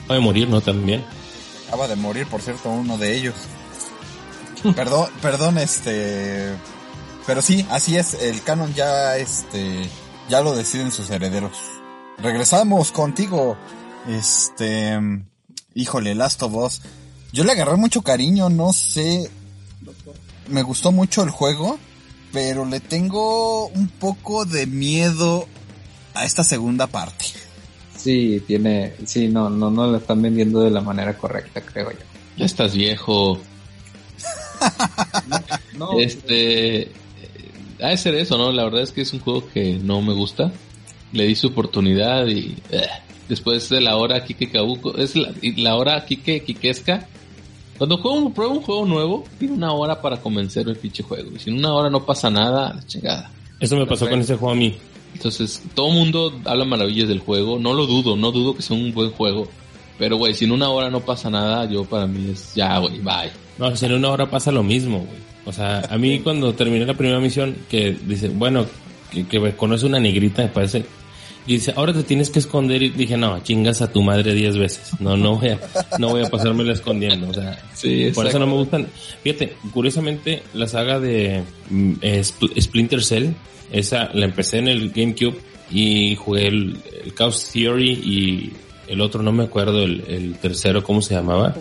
[0.04, 0.60] Acaba de morir, ¿no?
[0.60, 1.04] También.
[1.68, 3.34] Acaba de morir, por cierto, uno de ellos.
[4.76, 6.52] perdón, perdón, este...
[7.26, 9.88] Pero sí, así es, el canon ya, este,
[10.28, 11.56] ya lo deciden sus herederos.
[12.18, 13.56] Regresamos contigo,
[14.08, 14.98] este,
[15.74, 16.80] híjole, Last of Us.
[17.32, 19.30] Yo le agarré mucho cariño, no sé,
[20.48, 21.78] me gustó mucho el juego,
[22.32, 25.46] pero le tengo un poco de miedo
[26.14, 27.24] a esta segunda parte.
[27.96, 31.98] Sí, tiene, sí, no, no, no lo están vendiendo de la manera correcta, creo yo.
[32.36, 33.38] Ya estás viejo.
[35.76, 36.82] No, Este.
[36.82, 36.92] eh,
[37.82, 38.52] Ha de ser eso, ¿no?
[38.52, 40.52] La verdad es que es un juego que no me gusta.
[41.12, 42.56] Le di su oportunidad y.
[42.70, 42.86] eh,
[43.28, 44.96] después de la hora Kike Kabuko.
[44.96, 47.08] Es la, y la hora Kike Kikesca.
[47.78, 51.30] Cuando juego un, pruebo un juego nuevo, tiene una hora para convencer el pinche juego.
[51.34, 53.30] Y si en una hora no pasa nada, chingada.
[53.60, 54.76] Eso me pasó con ese juego a mí.
[55.14, 57.58] Entonces, todo el mundo habla maravillas del juego.
[57.58, 59.48] No lo dudo, no dudo que sea un buen juego.
[59.98, 62.98] Pero, güey, si en una hora no pasa nada, yo para mí es ya, güey,
[63.00, 63.30] bye.
[63.58, 65.32] No, si en una hora pasa lo mismo, güey.
[65.44, 68.66] O sea, a mí cuando terminé la primera misión, que dice, bueno,
[69.10, 70.84] que, conoce una negrita, me parece,
[71.46, 74.56] y dice, ahora te tienes que esconder, y dije, no, chingas a tu madre diez
[74.56, 74.92] veces.
[75.00, 75.60] No, no voy a,
[75.98, 78.86] no voy a pasármela escondiendo, o sea, Sí, por eso no me gustan.
[79.22, 83.30] Fíjate, curiosamente, la saga de mm, eh, Spl- Splinter Cell,
[83.72, 85.36] esa la empecé en el GameCube
[85.70, 88.52] y jugué el, el Chaos Theory y
[88.86, 91.54] el otro no me acuerdo, el, el tercero, ¿cómo se llamaba?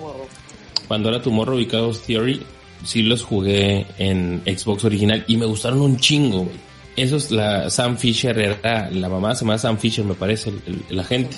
[0.87, 2.41] Cuando era Tomorrow y Chaos Theory,
[2.83, 6.70] sí los jugué en Xbox original y me gustaron un chingo, güey.
[6.95, 10.81] Esos, la Sam Fisher era, la mamá se llama Sam Fisher, me parece, el, el-
[10.89, 11.37] el agente.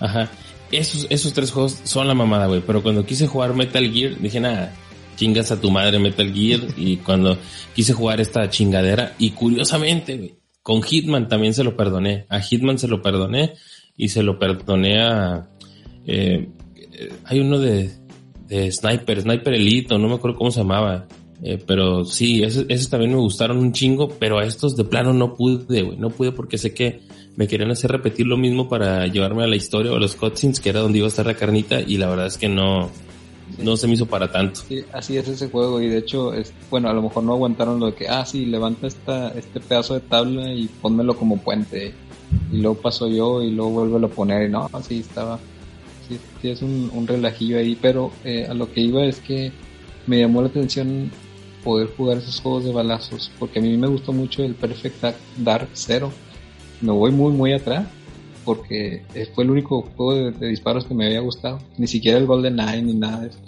[0.00, 0.30] Ajá.
[0.70, 2.62] Esos, esos tres juegos son la mamada, güey.
[2.66, 4.74] Pero cuando quise jugar Metal Gear, dije, nada,
[5.16, 6.60] chingas a tu madre Metal Gear.
[6.76, 7.36] y cuando
[7.74, 12.26] quise jugar esta chingadera, y curiosamente, güey, con Hitman también se lo perdoné.
[12.28, 13.54] A Hitman se lo perdoné
[13.96, 15.48] y se lo perdoné a...
[16.06, 16.48] eh,
[16.92, 17.90] eh, hay uno de,
[18.46, 21.06] de Sniper, Sniper Elite, no me acuerdo cómo se llamaba.
[21.42, 25.34] Eh, pero sí, esos, también me gustaron un chingo, pero a estos de plano no
[25.34, 25.96] pude, güey.
[25.96, 27.00] No pude porque sé que
[27.36, 30.58] me querían hacer repetir lo mismo para llevarme a la historia o a los cutscenes,
[30.58, 32.90] que era donde iba a estar la carnita, y la verdad es que no,
[33.62, 34.60] no se me hizo para tanto.
[34.68, 36.32] Sí, así es ese juego y de hecho,
[36.70, 39.94] bueno, a lo mejor no aguantaron lo de que, ah, sí, levanta esta, este pedazo
[39.94, 41.94] de tabla y pónmelo como puente.
[42.52, 45.38] Y luego paso yo y luego vuelvo a poner y no, así estaba.
[46.08, 49.52] Sí, sí es un, un relajillo ahí, pero eh, a lo que iba es que
[50.06, 51.10] me llamó la atención
[51.68, 55.04] poder jugar esos juegos de balazos, porque a mí me gustó mucho el Perfect
[55.36, 56.10] Dark Zero.
[56.80, 57.86] Me voy muy, muy atrás,
[58.42, 59.02] porque
[59.34, 61.58] fue el único juego de, de disparos que me había gustado.
[61.76, 63.38] Ni siquiera el Golden Eye ni nada de eso.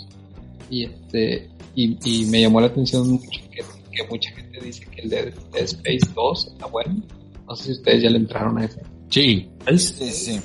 [0.68, 5.00] Y este, y, y me llamó la atención mucho que, que mucha gente dice que
[5.00, 5.22] el de
[5.54, 7.02] Dead Space 2 está bueno.
[7.48, 8.82] No sé si ustedes ya le entraron a ese.
[9.08, 9.48] Sí,
[9.78, 10.40] Sí, sí.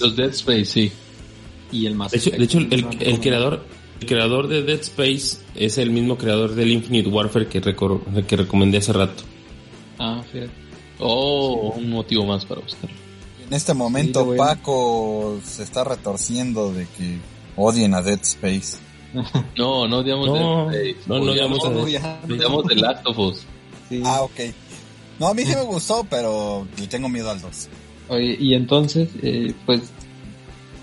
[0.00, 0.92] los Dead Space, sí.
[1.70, 3.64] Y el más De hecho, de hecho el, el creador,
[4.00, 8.78] el creador de Dead Space es el mismo creador del Infinite Warfare que, que recomendé
[8.78, 9.22] hace rato.
[9.98, 10.50] Ah, fíjate.
[10.98, 12.96] Oh, un motivo más para buscarlo.
[13.46, 17.18] En este momento Sí, Paco se está retorciendo de que
[17.56, 18.78] odien a Dead Space.
[19.56, 21.08] No, no odiamos No, Dead Space.
[21.08, 21.80] no, no odiamos No.
[21.80, 23.42] Odiamos The Last of Us.
[23.88, 24.00] Sí.
[24.04, 24.40] Ah, ok.
[25.18, 27.68] No, a mí sí me gustó, pero tengo miedo al 2.
[28.08, 29.82] Oye, y entonces, eh, pues,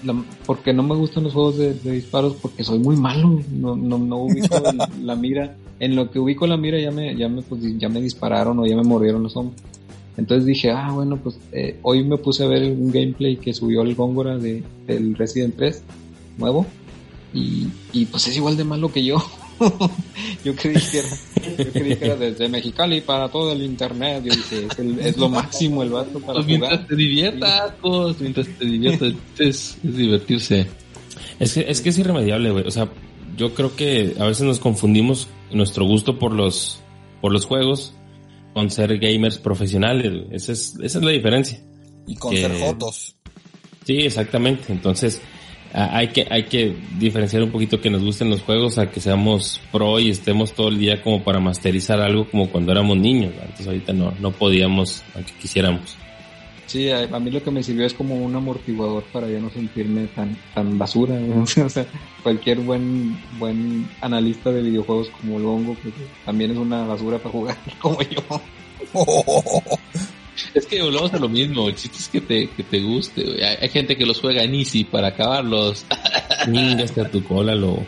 [0.08, 3.76] la- porque no me gustan los juegos de, de disparos porque soy muy malo, no,
[3.76, 4.56] no, no ubico
[5.04, 5.56] la mira.
[5.80, 8.66] En lo que ubico la mira ya me, ya me, pues, ya me dispararon o
[8.66, 9.62] ya me mordieron los hombros.
[10.18, 13.84] Entonces dije, ah, bueno, pues eh, hoy me puse a ver un gameplay que subió
[13.84, 15.84] el Góngora de, del Resident 3
[16.40, 16.66] nuevo
[17.34, 19.18] y, y pues es igual de malo que yo.
[20.44, 21.08] yo creí que era,
[21.58, 24.24] yo creí que era desde Mexicali para todo el internet.
[24.26, 26.60] Yo dije, es, el- es lo máximo el vato para Pues jugar.
[26.60, 30.68] mientras te diviertas, pues, mientras te diviertas, es, es divertirse.
[31.40, 32.68] Es que, es que es irremediable, güey.
[32.68, 32.90] O sea,
[33.36, 36.80] yo creo que a veces nos confundimos nuestro gusto por los,
[37.22, 37.94] por los juegos
[38.54, 40.12] con ser gamers profesionales.
[40.12, 40.28] güey.
[40.36, 41.64] Esa es, esa es la diferencia.
[42.08, 43.16] Y con Que- ser jotos.
[43.86, 44.74] Sí, exactamente.
[44.74, 45.22] Entonces,
[45.74, 49.62] hay que, hay que diferenciar un poquito que nos gusten los juegos a que seamos
[49.72, 53.34] pro y estemos todo el día como para masterizar algo como cuando éramos niños.
[53.40, 55.98] Entonces ahorita no, no podíamos, aunque quisiéramos.
[56.68, 59.50] Sí, a, a mí lo que me sirvió es como un amortiguador para ya no
[59.50, 61.18] sentirme tan tan basura.
[61.18, 61.44] ¿no?
[61.66, 61.86] o sea,
[62.22, 65.94] cualquier buen buen analista de videojuegos como Longo, pues,
[66.26, 68.22] también es una basura para jugar como yo.
[70.54, 73.24] Es que volvemos a lo mismo, el chiste es que te, que te guste.
[73.24, 73.44] güey.
[73.44, 75.86] Hay, hay gente que los juega en easy para acabarlos.
[76.48, 77.86] Ningaste a tu cola, lo.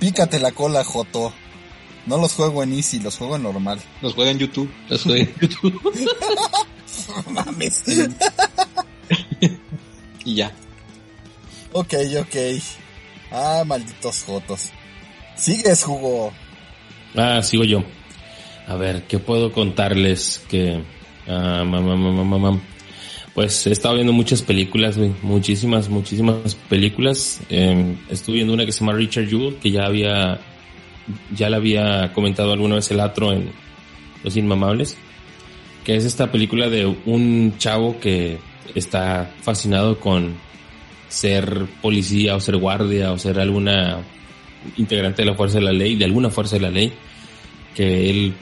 [0.00, 1.32] Pícate la cola, Joto.
[2.06, 3.80] No los juego en Easy, los juego en normal.
[4.00, 4.70] Los juega en YouTube.
[4.88, 6.08] Los juega en YouTube.
[7.30, 7.82] Mames.
[10.24, 10.52] y ya.
[11.72, 12.36] Ok, ok.
[13.32, 14.70] Ah, malditos jotos.
[15.34, 16.32] Sigues, Hugo.
[17.16, 17.82] Ah, sigo yo.
[18.66, 20.44] A ver, ¿qué puedo contarles?
[20.48, 20.80] Que.
[21.28, 22.60] ah, mamá, mamá, mamá.
[23.32, 25.12] Pues he estado viendo muchas películas, güey.
[25.22, 27.40] Muchísimas, muchísimas películas.
[27.48, 30.40] Eh, estuve viendo una que se llama Richard Jewell, que ya había.
[31.32, 33.50] Ya la había comentado alguna vez el atro en
[34.24, 34.96] Los Inmamables.
[35.84, 38.38] Que es esta película de un chavo que
[38.74, 40.34] está fascinado con
[41.08, 43.98] ser policía o ser guardia o ser alguna
[44.76, 46.92] integrante de la fuerza de la ley, de alguna fuerza de la ley,
[47.74, 48.34] que él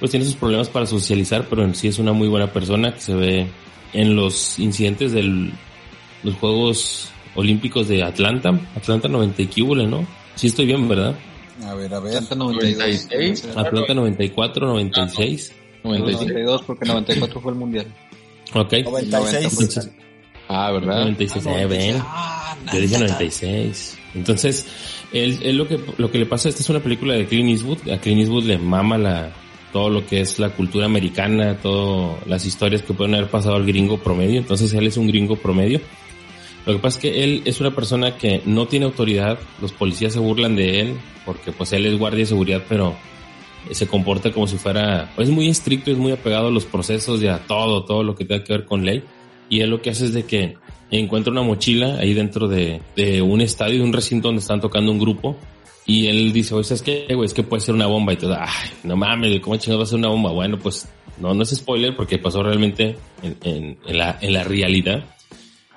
[0.00, 3.00] pues tiene sus problemas para socializar, pero en sí es una muy buena persona que
[3.00, 3.46] se ve
[3.92, 5.52] en los incidentes de
[6.22, 10.06] los Juegos Olímpicos de Atlanta, Atlanta 90 y ¿no?
[10.34, 11.14] Sí estoy bien, ¿verdad?
[11.64, 12.16] A ver, a ver.
[12.16, 13.08] Atlanta 92.
[13.56, 15.52] Atlanta 94, 96.
[15.84, 17.86] 92 porque 94 fue el mundial.
[18.54, 18.72] Ok.
[18.84, 19.44] 96.
[19.44, 19.90] Entonces,
[20.52, 21.02] Ah, ¿verdad?
[21.02, 22.02] 96, eh, ven.
[22.72, 23.98] Yo dije 96.
[24.16, 24.66] Entonces,
[25.12, 27.88] él, él lo que lo que le pasa, esta es una película de Clint Eastwood.
[27.88, 29.32] A Clint Eastwood le mama la
[29.72, 33.66] todo lo que es la cultura americana, todas las historias que pueden haber pasado al
[33.66, 34.38] gringo promedio.
[34.38, 35.80] Entonces, él es un gringo promedio.
[36.66, 39.38] Lo que pasa es que él es una persona que no tiene autoridad.
[39.60, 40.94] Los policías se burlan de él
[41.24, 42.94] porque pues él es guardia de seguridad, pero
[43.70, 47.22] se comporta como si fuera, pues, es muy estricto, es muy apegado a los procesos
[47.22, 49.02] y a todo, todo lo que tenga que ver con ley.
[49.48, 50.56] Y él lo que hace es de que
[50.90, 54.92] encuentra una mochila ahí dentro de, de un estadio, de un recinto donde están tocando
[54.92, 55.36] un grupo.
[55.90, 57.26] Y él dice, oye, ¿sabes qué, güey?
[57.26, 58.12] Es que puede ser una bomba.
[58.12, 60.30] Y todo, ay, no mames, ¿cómo chingados va a ser una bomba?
[60.30, 60.88] Bueno, pues
[61.18, 65.04] no, no es spoiler porque pasó realmente en, en, en la, en la realidad.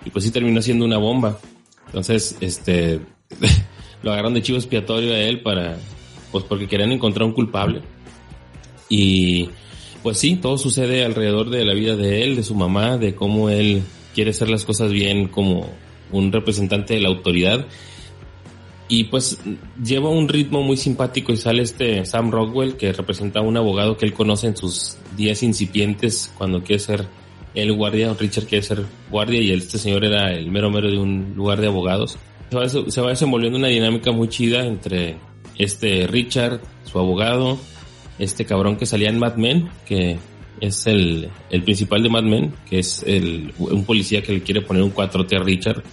[0.06, 1.40] Y pues sí terminó siendo una bomba.
[1.88, 3.00] Entonces, este,
[4.04, 5.80] lo agarraron de chivo expiatorio a él para,
[6.32, 7.82] pues porque querían encontrar un culpable.
[8.90, 9.50] Y
[10.04, 13.50] pues sí, todo sucede alrededor de la vida de él, de su mamá, de cómo
[13.50, 13.82] él
[14.14, 15.68] quiere hacer las cosas bien como
[16.12, 17.66] un representante de la autoridad.
[18.88, 19.40] Y pues
[19.84, 23.98] lleva un ritmo muy simpático y sale este Sam Rockwell que representa a un abogado
[23.98, 27.08] que él conoce en sus días incipientes cuando quiere ser
[27.56, 31.34] el guardia, Richard quiere ser guardia y este señor era el mero mero de un
[31.36, 32.18] lugar de abogados.
[32.50, 35.18] Se va, se va desenvolviendo una dinámica muy chida entre
[35.58, 37.58] este Richard, su abogado,
[38.20, 40.18] este cabrón que salía en Mad Men, que
[40.62, 44.62] es el, el principal de Mad Men, que es el, un policía que le quiere
[44.62, 45.84] poner un 4T a Richard.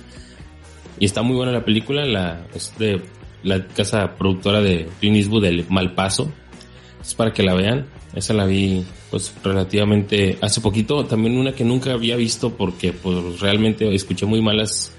[1.00, 3.00] Y está muy buena la película, la, es de
[3.42, 6.30] la casa productora de Clint Eastwood, del Malpaso.
[7.00, 7.86] Es para que la vean.
[8.14, 11.06] Esa la vi pues relativamente hace poquito.
[11.06, 14.92] También una que nunca había visto porque pues realmente escuché muy malas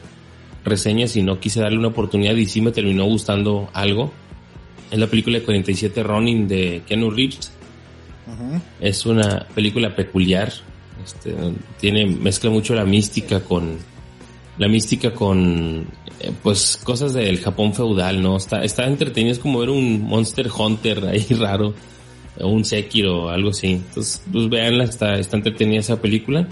[0.66, 4.12] reseñas y no quise darle una oportunidad y sí me terminó gustando algo.
[4.90, 7.52] Es la película de 47 Ronin de Keanu Reeves.
[8.80, 10.52] Es una película peculiar.
[11.04, 11.36] Este,
[11.80, 13.78] tiene, mezcla mucho la mística con,
[14.58, 15.88] la mística con,
[16.20, 18.38] eh, pues, cosas del Japón feudal, ¿no?
[18.38, 21.74] Está, está entretenido, es como ver un Monster Hunter ahí raro,
[22.40, 23.74] o un Sekiro, algo así.
[23.74, 26.48] Entonces, pues veanla, está, está entretenida esa película.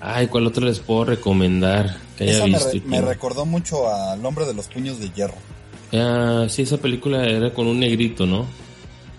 [0.00, 2.70] Ay, ¿cuál otro les puedo recomendar que haya Esa me, visto?
[2.72, 5.34] re- me recordó mucho al hombre de los puños de hierro.
[5.92, 8.46] Ah, sí, esa película era con un negrito, ¿no?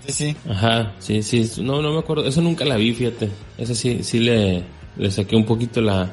[0.06, 0.36] Sí, sí.
[0.48, 1.50] Ajá, sí, sí.
[1.64, 2.28] No, no me acuerdo.
[2.28, 3.30] Eso nunca la vi, fíjate.
[3.58, 4.64] Esa sí, sí le,
[4.98, 6.12] le saqué un poquito la,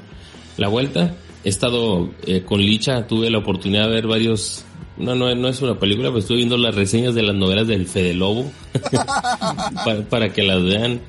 [0.57, 1.15] la vuelta.
[1.45, 4.65] He estado eh, con Licha, tuve la oportunidad de ver varios...
[4.97, 7.87] No, no, no es una película, pero estuve viendo las reseñas de las novelas del
[7.87, 8.51] Fede Lobo.
[10.11, 11.01] para, que las vean.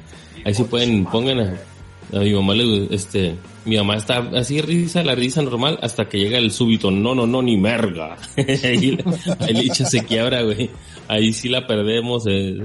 [0.46, 2.54] Ahí sí pueden, pongan a, mi mamá
[2.92, 3.36] este,
[3.66, 7.28] mi mamá está así risa, la risa normal, hasta que llega el súbito, no, no,
[7.28, 8.18] no, ni merga.
[8.38, 8.98] ahí
[9.54, 10.70] Licha se quiebra, güey.
[11.08, 12.58] Ahí sí la perdemos, eh,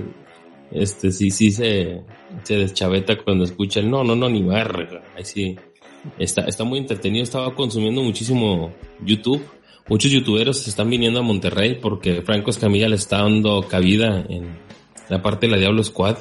[0.70, 2.02] este, sí, sí se,
[2.42, 5.02] se deschaveta cuando escucha el no, no, no, ni merga.
[5.16, 5.56] Ahí sí,
[6.18, 8.72] está, está muy entretenido, estaba consumiendo muchísimo
[9.04, 9.44] YouTube.
[9.88, 14.58] Muchos youtuberos están viniendo a Monterrey porque Franco Escamilla le está dando cabida en
[15.08, 16.16] la parte de la Diablo Squad.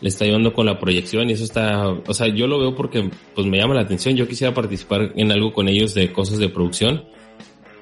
[0.00, 3.10] Le está ayudando con la proyección y eso está, o sea, yo lo veo porque
[3.34, 4.16] pues me llama la atención.
[4.16, 7.04] Yo quisiera participar en algo con ellos de cosas de producción.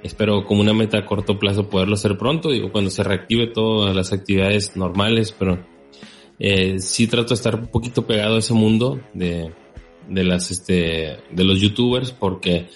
[0.03, 3.95] Espero como una meta a corto plazo poderlo hacer pronto, digo, cuando se reactive todas
[3.95, 5.65] las actividades normales, pero
[6.39, 9.53] eh, sí trato de estar un poquito pegado a ese mundo de,
[10.09, 12.69] de las, este, de los youtubers porque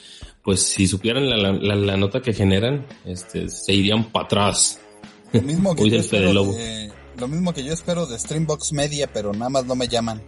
[0.43, 4.81] pues si supieran la, la, la nota que generan, este, se irían para atrás.
[5.33, 6.53] Lo mismo que yo Fede espero Lobo.
[6.53, 10.23] de, lo mismo que yo espero de Streambox Media, pero nada más no me llaman.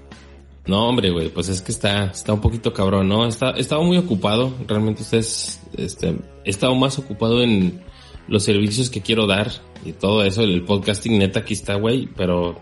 [0.66, 3.26] No, hombre, güey, pues es que está, está un poquito cabrón, ¿no?
[3.26, 6.08] Está, he estado muy ocupado, realmente ustedes, este,
[6.44, 7.80] he estado más ocupado en
[8.26, 9.50] los servicios que quiero dar
[9.84, 12.60] y todo eso, el podcasting neta aquí está, güey, pero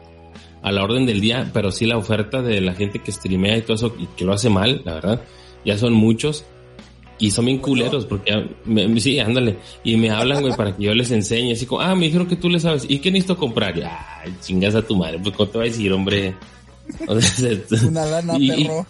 [0.67, 3.63] a la orden del día, pero sí la oferta de la gente que streamea y
[3.63, 5.21] todo eso y que lo hace mal, la verdad,
[5.65, 6.45] ya son muchos
[7.19, 10.83] y son bien culeros porque ya me- sí, ándale, y me hablan, güey, para que
[10.83, 13.37] yo les enseñe, así como, ah, me dijeron que tú le sabes, ¿y qué necesito
[13.37, 13.79] comprar?
[13.79, 16.35] Y, Ay, chingas a tu madre, pues ¿cómo te va a decir, hombre?
[17.09, 17.51] O sea,
[17.89, 18.87] Una lana, y- y- perro.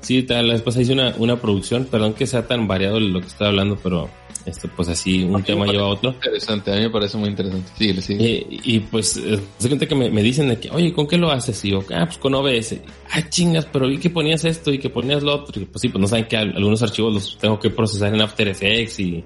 [0.00, 3.20] Sí, tal, la vez pasada hice una, una producción, perdón que sea tan variado lo
[3.20, 4.10] que estoy hablando, pero
[4.46, 6.10] esto pues así un tema lleva a otro.
[6.12, 7.70] Interesante, a mí me parece muy interesante.
[7.78, 8.14] Sí, sí.
[8.18, 11.16] Y, y, pues eh, se cuenta que me, me dicen de que, oye, ¿con qué
[11.16, 11.64] lo haces?
[11.64, 12.76] Y yo, ah, pues con OBS.
[13.10, 15.62] Ah, chingas, pero vi que ponías esto y que ponías lo otro.
[15.62, 18.20] Y pues sí, pues no saben que al- algunos archivos los tengo que procesar en
[18.20, 19.24] After Effects y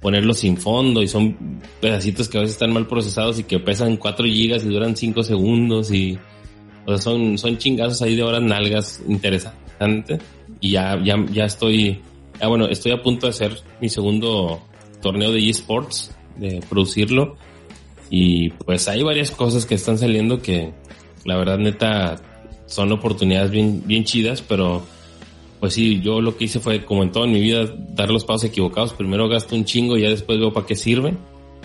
[0.00, 3.96] ponerlos sin fondo y son pedacitos que a veces están mal procesados y que pesan
[3.96, 6.18] 4 gigas y duran 5 segundos y
[6.84, 10.18] o sea, son, son chingazos ahí de horas nalgas interesantes
[10.60, 12.00] y ya, ya, ya estoy,
[12.40, 14.60] ah bueno, estoy a punto de hacer mi segundo
[15.00, 17.36] torneo de eSports, de producirlo
[18.10, 20.72] y pues hay varias cosas que están saliendo que
[21.24, 22.20] la verdad neta
[22.66, 24.82] son oportunidades bien, bien chidas, pero
[25.60, 28.24] pues sí, yo lo que hice fue como en todo en mi vida dar los
[28.24, 31.14] pasos equivocados, primero gasto un chingo y ya después veo para qué sirve.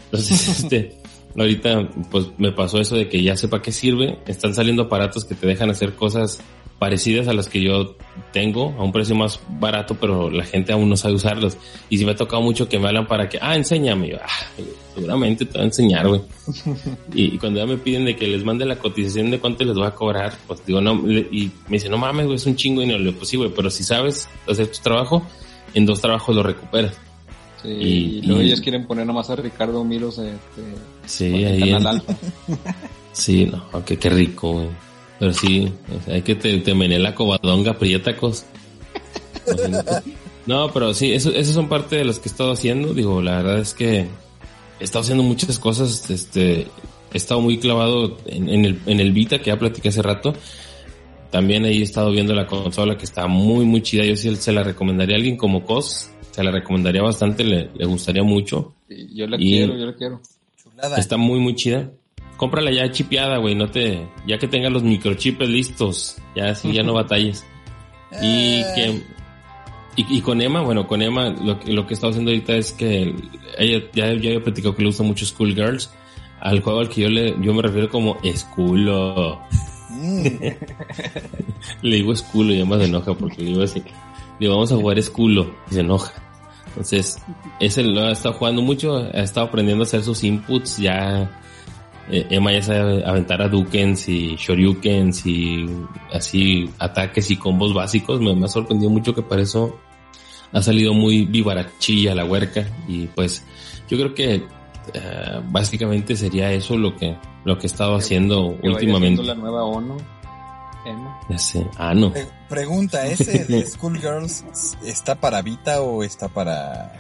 [0.06, 0.98] Entonces, este,
[1.36, 5.26] ahorita pues me pasó eso de que ya sé para qué sirve, están saliendo aparatos
[5.26, 6.41] que te dejan hacer cosas
[6.80, 7.95] parecidas a las que yo
[8.32, 11.58] tengo a un precio más barato, pero la gente aún no sabe usarlos.
[11.90, 14.64] Y si me ha tocado mucho que me hablan para que, ah, enséñame, yo, ah,
[14.94, 16.22] seguramente te voy a enseñar, güey.
[17.14, 19.88] Y, cuando ya me piden de que les mande la cotización de cuánto les voy
[19.88, 22.86] a cobrar, pues digo, no, y me dice, no mames, güey, es un chingo y
[22.86, 25.26] no le digo, pues sí, güey, pero si sabes hacer tu trabajo,
[25.74, 26.95] en dos trabajos lo recuperas.
[27.68, 30.61] Sí, Y- y, luego y- ellos quieren poner nomás a Ricardo Miros este,
[31.06, 31.60] Sí, ahí.
[31.72, 32.15] canal alfa.
[33.14, 34.68] Sí, no, que qué rico, güey.
[35.19, 38.45] Pero sí, o sea, hay que te, te mené la cobadonga, prietacos.
[40.45, 42.94] No, pero sí, eso, esos son parte de los que he estado haciendo.
[42.94, 44.07] Digo, la verdad es que
[44.80, 46.10] he estado haciendo muchas cosas.
[46.10, 46.61] Este,
[47.14, 50.34] he estado muy clavado en, en el, en el Vita que ya platiqué hace rato.
[51.31, 54.06] También ahí he estado viendo la consola que está muy, muy chida.
[54.06, 56.10] Yo sí se la recomendaría a alguien como Cos.
[56.38, 58.76] Se la recomendaría bastante, le, le gustaría mucho.
[58.88, 60.22] Sí, Yo la Y- quiero, yo la quiero.
[60.96, 61.90] Está muy, muy chida.
[62.38, 63.56] Cómprala ya chipeada, güey.
[63.56, 66.18] No te, ya que tengas los microchips listos.
[66.36, 67.44] Ya así, ya no batalles.
[68.22, 69.02] Y que,
[69.96, 72.72] y, y con Emma, bueno, con Emma, lo, que- lo que está haciendo ahorita es
[72.72, 73.16] que
[73.58, 75.90] ella ya, ya había platicado que le gusta mucho Schoolgirls.
[76.40, 79.42] Al juego al que yo le, yo me refiero como Schoolo.
[81.82, 83.80] le digo Schoolo y Emma se enoja porque le digo así.
[83.80, 83.86] Le
[84.42, 85.56] digo, vamos a jugar Schoolo.
[85.72, 86.14] Y se enoja.
[86.78, 87.18] Entonces,
[87.60, 91.41] ese lo ha estado jugando mucho, ha estado aprendiendo a hacer sus inputs, ya
[92.12, 95.66] eh, Emma ya sabe aventar a Dukens y Shoryukens y
[96.14, 99.76] así ataques y combos básicos, me, me ha sorprendido mucho que para eso
[100.54, 103.44] ha salido muy vivarachilla la huerca y pues
[103.90, 104.36] yo creo que
[104.94, 109.24] eh, básicamente sería eso lo que lo que he estado haciendo últimamente.
[109.24, 109.98] la nueva ONU.
[110.88, 111.20] Emma.
[111.30, 111.68] Ya sé.
[111.78, 112.12] Ah, no.
[112.12, 114.44] Pre- pregunta, ¿ese de Schoolgirls
[114.84, 116.94] está para Vita o está para...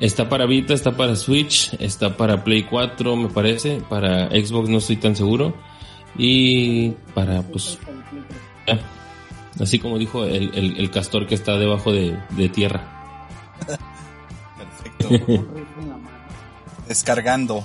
[0.00, 3.80] Está para Vita, está para Switch, está para Play 4, me parece.
[3.88, 5.54] Para Xbox no estoy tan seguro.
[6.18, 7.78] Y para, pues.
[9.60, 13.26] Así como dijo el, el- el castor que está debajo de, de tierra.
[14.98, 15.46] Perfecto.
[16.88, 17.64] Descargando.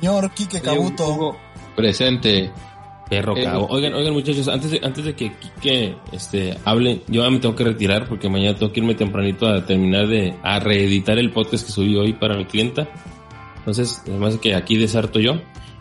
[0.00, 1.36] Señor Quique Cabuto.
[1.76, 2.50] Presente.
[3.10, 3.66] Perro Eh, cabo.
[3.68, 7.56] Oigan, oigan muchachos, antes de, antes de que Kike este, hable, yo ya me tengo
[7.56, 11.66] que retirar porque mañana tengo que irme tempranito a terminar de, a reeditar el podcast
[11.66, 12.88] que subí hoy para mi clienta.
[13.58, 15.40] Entonces, además que aquí desarto yo,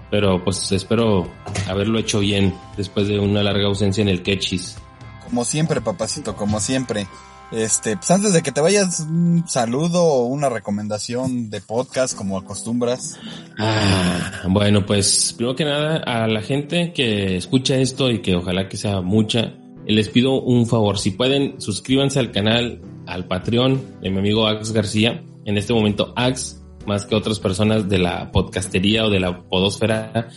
[0.09, 1.29] pero pues espero
[1.69, 4.77] haberlo hecho bien después de una larga ausencia en el Quechis.
[5.23, 7.07] Como siempre, papacito, como siempre.
[7.51, 12.37] Este, pues antes de que te vayas, un saludo o una recomendación de podcast como
[12.37, 13.19] acostumbras.
[13.57, 18.69] Ah, bueno, pues primero que nada a la gente que escucha esto y que ojalá
[18.69, 19.55] que sea mucha,
[19.87, 24.71] les pido un favor, si pueden suscríbanse al canal, al Patreon de mi amigo Ax
[24.71, 29.41] García, en este momento Ax, más que otras personas de la podcastería o de la
[29.41, 30.29] podosfera,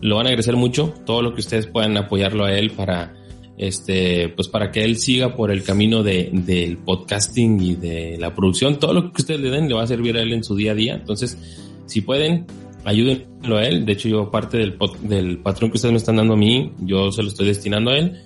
[0.00, 3.14] lo van a agradecer mucho, todo lo que ustedes puedan apoyarlo a él para
[3.56, 8.34] este, pues para que él siga por el camino de, del podcasting y de la
[8.34, 10.56] producción, todo lo que ustedes le den le va a servir a él en su
[10.56, 11.38] día a día, entonces
[11.86, 12.46] si pueden,
[12.84, 13.84] ayúdenlo a él.
[13.84, 17.10] De hecho, yo parte del, del patrón que ustedes me están dando a mí, yo
[17.12, 18.20] se lo estoy destinando a él.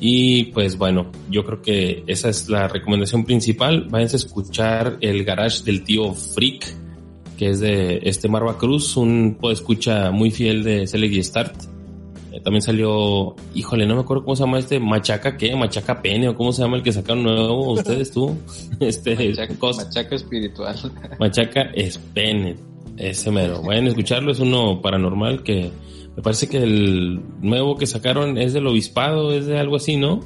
[0.00, 3.86] Y pues bueno, yo creo que esa es la recomendación principal.
[3.88, 6.74] Váyanse a escuchar el garage del tío Freak,
[7.38, 11.73] que es de este Marva Cruz, un escucha muy fiel de Select y Start.
[12.34, 15.54] Eh, También salió, híjole, no me acuerdo cómo se llama este, Machaca, ¿qué?
[15.54, 18.36] Machaca Pene, o cómo se llama el que sacaron nuevo, ustedes tú.
[18.80, 20.74] Este, Machaca, espiritual.
[21.20, 22.56] Machaca es pene.
[22.96, 23.60] Ese mero.
[23.62, 25.70] Vayan a escucharlo, es uno paranormal que
[26.16, 30.20] me parece que el nuevo que sacaron es del obispado, es de algo así, ¿no?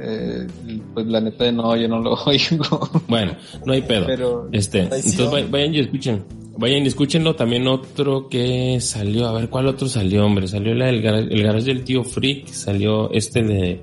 [0.00, 0.46] Eh,
[0.94, 2.88] pues la neta no, yo no lo oigo.
[3.08, 3.32] Bueno,
[3.66, 4.06] no hay pedo.
[4.06, 5.12] Pero- este, Traición.
[5.26, 6.24] entonces vay- vayan y escuchen.
[6.60, 7.36] Vayan y escúchenlo.
[7.36, 10.48] También otro que salió, a ver cuál otro salió, hombre.
[10.48, 13.82] Salió la gar- el garage del tío Freak, salió este de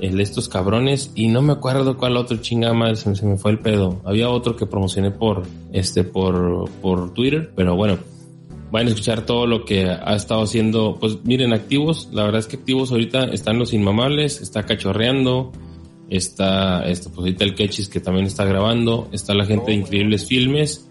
[0.00, 3.24] el de estos cabrones y no me acuerdo cuál otro chingada madre, se, me- se
[3.26, 4.00] me fue el pedo.
[4.04, 7.98] Había otro que promocioné por este por por Twitter, pero bueno,
[8.72, 10.96] vayan a escuchar todo lo que ha estado haciendo.
[11.00, 15.52] Pues miren, activos, la verdad es que activos ahorita están los inmamables, está cachorreando,
[16.10, 20.26] está este, pues ahorita el Quechis que también está grabando, está la gente de Increíbles
[20.26, 20.88] Filmes,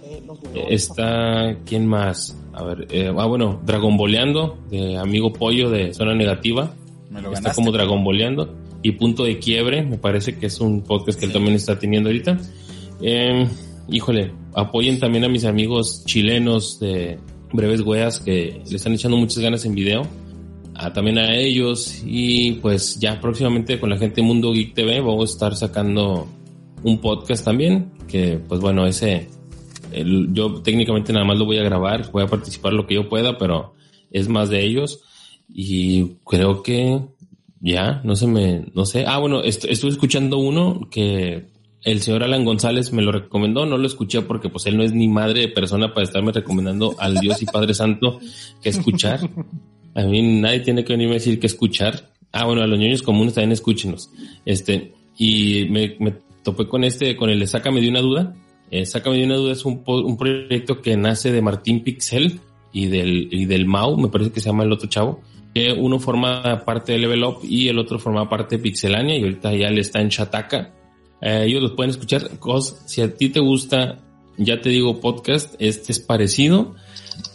[0.70, 2.38] está, ¿quién más?
[2.54, 6.74] A ver, eh, ah bueno, Dragonboleando, de Amigo Pollo de Zona Negativa,
[7.10, 8.54] Me lo está como Dragonboleando,
[8.84, 12.10] y Punto de Quiebre, me parece que es un podcast que él también está teniendo
[12.10, 12.38] ahorita.
[13.02, 13.48] Eh,
[13.90, 17.18] híjole, apoyen también a mis amigos chilenos de
[17.54, 20.04] Breves Weas que le están echando muchas ganas en video.
[20.76, 25.02] A, también a ellos y pues ya próximamente con la gente de Mundo Geek TV
[25.02, 26.28] vamos a estar sacando
[26.82, 29.28] un podcast también que pues bueno ese
[30.34, 33.38] yo técnicamente nada más lo voy a grabar voy a participar lo que yo pueda
[33.38, 33.74] pero
[34.12, 35.02] es más de ellos
[35.54, 37.02] y creo que
[37.60, 41.48] ya no se me no sé ah bueno est- estuve escuchando uno que
[41.84, 44.94] el señor Alan González me lo recomendó no lo escuché porque pues él no es
[44.94, 48.20] ni madre de persona para estarme recomendando al Dios y Padre Santo
[48.62, 49.20] que escuchar
[49.96, 52.10] a mí nadie tiene que venirme a decir que escuchar.
[52.32, 54.10] Ah, bueno, a los niños comunes también escúchenos.
[54.44, 58.34] Este, y me, me topé con este, con el de Sácame de una duda.
[58.74, 62.40] Eh, Sácame de una duda es un, un proyecto que nace de Martín Pixel
[62.72, 65.22] y del, y del Mau, me parece que se llama el otro chavo.
[65.54, 69.22] Que uno forma parte de Level Up y el otro forma parte de Pixelania y
[69.22, 70.74] ahorita ya le está en Chataca.
[71.22, 72.40] Eh, ellos los pueden escuchar.
[72.40, 74.00] Cos, si a ti te gusta,
[74.38, 76.74] ya te digo, podcast, este es parecido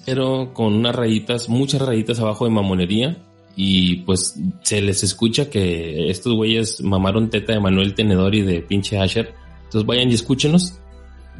[0.08, 3.18] pero con unas rayitas, muchas rayitas abajo de mamonería.
[3.56, 8.62] Y pues se les escucha que estos güeyes mamaron teta de Manuel Tenedor y de
[8.62, 9.34] pinche Asher.
[9.64, 10.80] Entonces vayan y escúchenos.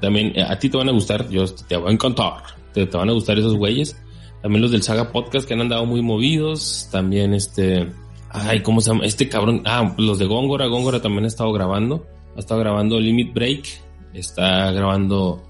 [0.00, 2.42] También eh, a ti te van a gustar, yo te va a encantar.
[2.72, 4.00] Te, te van a gustar esos güeyes.
[4.42, 6.88] También los del Saga Podcast que han andado muy movidos.
[6.92, 7.88] También este,
[8.30, 9.04] ay, ¿cómo se llama?
[9.04, 10.66] Este cabrón, ah, los de Góngora.
[10.66, 12.06] Góngora también ha estado grabando.
[12.36, 13.66] Ha estado grabando Limit Break.
[14.14, 15.42] Está grabando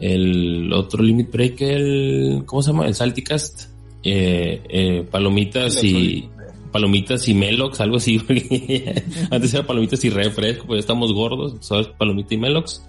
[0.00, 2.86] el otro Limit Break, el, ¿cómo se llama?
[2.86, 3.68] El Salticast,
[4.02, 6.28] eh, eh, Palomitas y,
[6.72, 8.20] Palomitas y Melox, algo así,
[9.30, 11.88] antes era Palomitas y Refresco, pues ya estamos gordos, ¿sabes?
[11.98, 12.82] Palomita y Melox.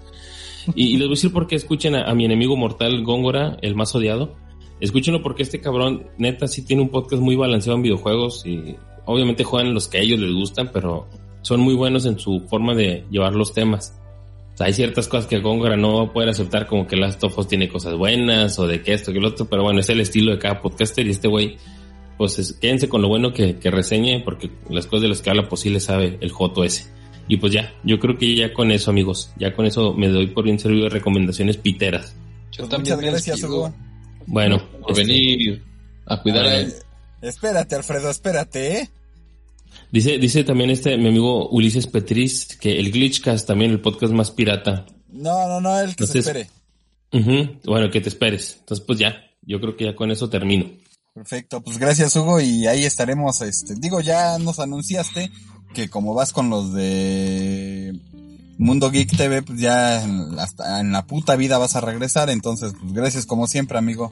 [0.73, 3.93] Y, les voy a decir por qué escuchen a, mi enemigo mortal Góngora, el más
[3.93, 4.35] odiado.
[4.79, 8.75] Escúchenlo porque este cabrón, neta, sí tiene un podcast muy balanceado en videojuegos y
[9.05, 11.07] obviamente juegan los que a ellos les gustan, pero
[11.41, 13.99] son muy buenos en su forma de llevar los temas.
[14.55, 17.23] O sea, hay ciertas cosas que Góngora no va a poder aceptar, como que Last
[17.23, 19.99] of tiene cosas buenas, o de que esto, que lo otro, pero bueno, es el
[19.99, 21.57] estilo de cada podcaster y este güey,
[22.17, 25.29] pues es- quédense con lo bueno que, que reseñe, porque las cosas de las que
[25.29, 26.89] habla, pues sabe el Joto ese.
[27.27, 30.27] Y pues ya, yo creo que ya con eso, amigos, ya con eso me doy
[30.27, 32.15] por bien servido de recomendaciones piteras.
[32.52, 33.73] Yo Pues muchas gracias, Hugo.
[34.27, 35.64] Bueno, Por este, venir
[36.06, 36.73] a cuidar a él.
[37.22, 38.89] Espérate, Alfredo, espérate, ¿eh?
[39.91, 44.31] dice, dice también este, mi amigo Ulises Petriz, que el Glitchcast también, el podcast más
[44.31, 46.49] pirata, No, no, no, el que se Entonces- espere.
[47.11, 48.57] Ujú, Bueno, que te esperes.
[48.60, 50.69] Entonces, pues ya, yo creo que ya con eso termino.
[51.14, 55.31] Perfecto, pues gracias Hugo y ahí estaremos, este, digo, ya nos anunciaste
[55.76, 57.99] que como vas con los de
[58.57, 62.73] Mundo Geek TV, pues ya en- hasta en la puta vida vas a regresar, entonces,
[62.80, 64.11] pues gracias como siempre, amigo.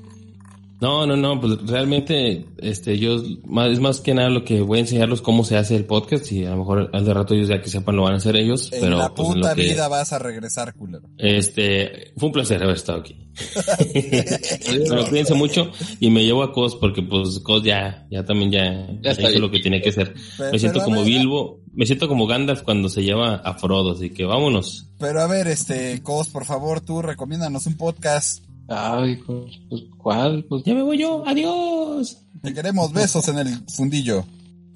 [0.81, 4.79] No, no, no, pues realmente, este, yo, más, es más que nada lo que voy
[4.79, 7.47] a enseñarlos cómo se hace el podcast y a lo mejor al de rato ellos
[7.47, 9.55] ya que sepan lo van a hacer ellos, En pero la pues en puta lo
[9.55, 11.07] que, vida vas a regresar, culero.
[11.17, 13.15] este, fue un placer haber estado aquí.
[14.89, 18.87] bueno, cuídense mucho y me llevo a Cos porque pues Cos ya, ya también ya,
[19.01, 19.41] Ya está hizo bien.
[19.41, 20.13] lo que tiene que hacer.
[20.37, 23.93] Pero- Me siento como ver, Bilbo, me siento como Gandalf cuando se lleva a Frodo,
[23.93, 24.89] así que vámonos.
[24.99, 28.43] Pero a ver, este, Cos, por favor, tú recomiéndanos un podcast.
[28.75, 30.45] Ay, pues, pues, ¿cuál?
[30.49, 32.17] Pues, Ya me voy yo, adiós.
[32.41, 34.25] Te queremos besos en el fundillo.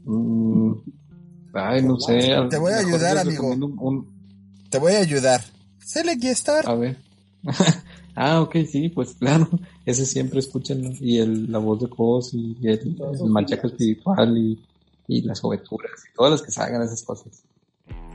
[0.05, 0.71] mm,
[1.53, 2.35] ay, no sé.
[2.49, 3.35] Te voy a ayudar, amigo.
[3.51, 4.07] recomiendo un- un-
[4.69, 5.41] Te voy a ayudar.
[5.79, 6.67] Select y Star.
[6.69, 6.97] a ver.
[8.15, 9.49] ah, ok, sí, pues claro.
[9.85, 10.91] Ese siempre escúchenlo.
[10.99, 14.59] Y el, la voz de Cos y el, el machaca espiritual y,
[15.07, 17.43] y las coberturas y todas las que salgan esas cosas.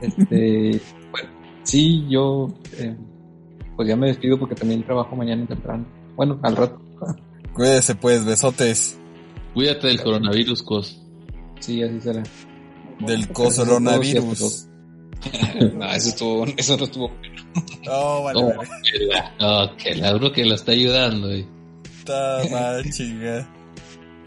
[0.01, 0.79] Este,
[1.11, 1.29] bueno,
[1.63, 2.95] sí, yo eh,
[3.83, 5.85] pues ya me despido porque también trabajo mañana temprano.
[6.15, 6.79] Bueno, al rato.
[7.53, 8.97] Cuídese pues, besotes
[9.53, 11.01] Cuídate del coronavirus, Cos.
[11.59, 12.23] Sí, así será.
[13.01, 14.67] del hasta coronavirus.
[15.59, 15.75] luego.
[15.75, 17.11] no, eso estuvo, eso no estuvo.
[17.89, 21.45] Oh, vale, oh, Que la, oh, que la que lo está ayudando, güey.
[21.99, 23.49] Está mal, chinga.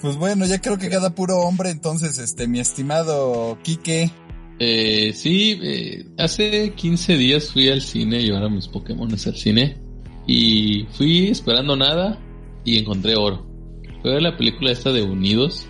[0.03, 4.11] Pues bueno, ya creo que cada puro hombre, entonces, este, mi estimado Quique.
[4.59, 9.77] Eh, sí, eh, hace 15 días fui al cine, llevar a mis Pokémon al cine.
[10.27, 12.19] Y fui esperando nada
[12.65, 13.47] y encontré oro.
[14.03, 15.67] Fue ver la película esta de Unidos.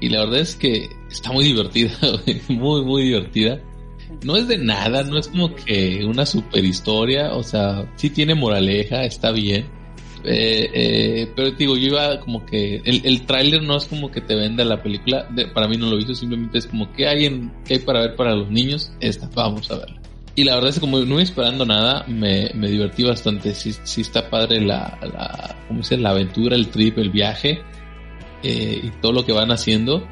[0.00, 1.92] Y la verdad es que está muy divertida,
[2.48, 3.60] muy, muy divertida.
[4.24, 8.34] No es de nada, no es como que una super historia, o sea, sí tiene
[8.34, 9.75] moraleja, está bien
[10.26, 14.20] eh, eh, pero digo, yo iba como que el, el tráiler no es como que
[14.20, 17.52] te venda la película, para mí no lo hizo, simplemente es como que hay en
[17.64, 20.00] que hay para ver para los niños, esta, vamos a verla.
[20.34, 24.02] Y la verdad es que como no esperando nada, me, me divertí bastante, sí, sí
[24.02, 27.62] está padre la, la, ¿cómo la aventura, el trip, el viaje
[28.42, 30.06] eh, y todo lo que van haciendo.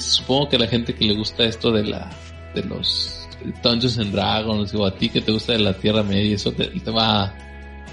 [0.00, 2.10] Supongo que la gente que le gusta esto de la
[2.54, 3.28] de los
[3.62, 6.66] Dungeons and Dragons o a ti que te gusta de la Tierra Media, eso te,
[6.66, 7.32] te va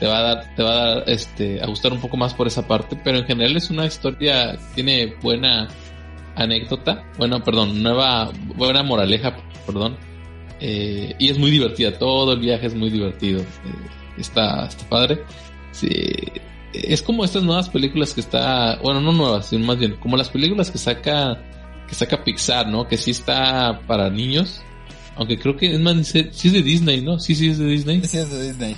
[0.03, 2.45] te va a dar, te va a dar, este, a gustar un poco más por
[2.45, 5.69] esa parte, pero en general es una historia, tiene buena
[6.35, 9.33] anécdota, bueno, perdón, nueva, buena moraleja,
[9.65, 9.95] perdón,
[10.59, 13.45] eh, y es muy divertida, todo el viaje es muy divertido, eh,
[14.17, 15.23] está, está padre,
[15.71, 15.87] sí,
[16.73, 20.27] es como estas nuevas películas que está, bueno, no nuevas, sino más bien, como las
[20.27, 21.41] películas que saca,
[21.87, 22.89] que saca Pixar, ¿no?
[22.89, 24.61] Que sí está para niños,
[25.15, 27.19] aunque creo que es más, sí es de Disney, ¿no?
[27.19, 28.01] Sí, sí es de Disney.
[28.03, 28.75] Sí es de Disney.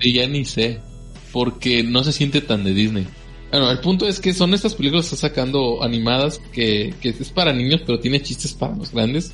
[0.00, 0.80] Y ya ni sé.
[1.32, 3.06] Porque no se siente tan de Disney.
[3.50, 7.30] Bueno, el punto es que son estas películas que está sacando animadas que, que es
[7.30, 9.32] para niños, pero tiene chistes para los grandes.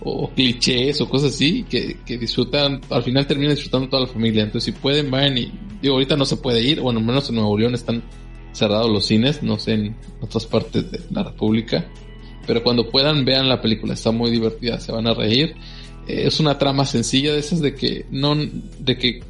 [0.00, 4.42] O, clichés o cosas así que, que disfrutan, al final termina disfrutando toda la familia.
[4.42, 5.52] Entonces si pueden, vayan y,
[5.82, 8.02] digo, ahorita no se puede ir, bueno, menos en Nuevo León están
[8.52, 11.86] cerrados los cines, no sé en otras partes de la República
[12.48, 15.54] pero cuando puedan vean la película, está muy divertida, se van a reír.
[16.08, 19.22] Eh, es una trama sencilla de esas de que no, de que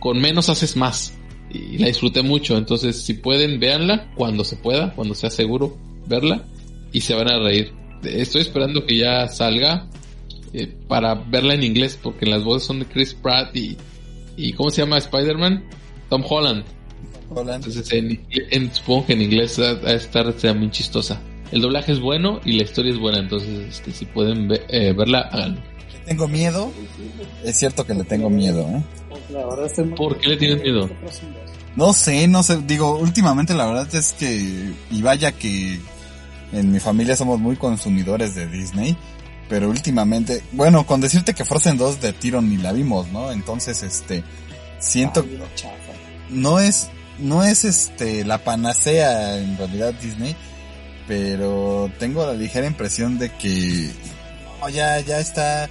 [0.00, 1.16] con menos haces más.
[1.48, 5.78] Y la disfruté mucho, entonces si pueden, véanla cuando se pueda, cuando sea seguro
[6.08, 6.44] verla
[6.92, 7.72] y se van a reír.
[8.02, 9.86] Estoy esperando que ya salga
[10.52, 13.76] eh, para verla en inglés porque las voces son de Chris Pratt y,
[14.36, 15.64] y ¿cómo se llama Spider-Man?
[16.10, 16.64] Tom Holland.
[17.30, 17.64] Holland.
[17.64, 21.22] Entonces en, en, supongo que en inglés va a estar sea muy chistosa.
[21.52, 25.28] El doblaje es bueno y la historia es buena, entonces este, si pueden eh, verla,
[25.32, 25.60] háganlo.
[26.04, 26.72] Tengo miedo.
[27.44, 28.82] Es cierto que le tengo miedo, ¿eh?
[29.96, 30.88] ¿Por qué le tienes miedo?
[31.74, 32.58] No sé, no sé.
[32.66, 35.80] Digo, últimamente la verdad es que, y vaya que
[36.52, 38.96] en mi familia somos muy consumidores de Disney,
[39.48, 43.32] pero últimamente, bueno, con decirte que Frozen 2 de tiro ni la vimos, ¿no?
[43.32, 44.22] Entonces, este,
[44.78, 45.38] siento que
[46.30, 50.36] no es, no es este, la panacea en realidad Disney,
[51.06, 53.90] pero tengo la ligera impresión de que
[54.72, 55.68] ya, ya está,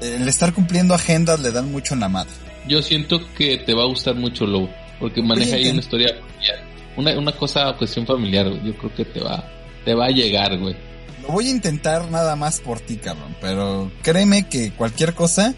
[0.00, 2.32] el estar cumpliendo agendas le dan mucho en la madre.
[2.68, 4.70] Yo siento que te va a gustar mucho Lobo,
[5.00, 6.14] porque maneja ahí una historia
[6.96, 9.44] una, una cosa, cuestión familiar, yo creo que te va,
[9.84, 10.76] te va a llegar, güey.
[11.22, 15.54] Lo voy a intentar nada más por ti, cabrón, pero créeme que cualquier cosa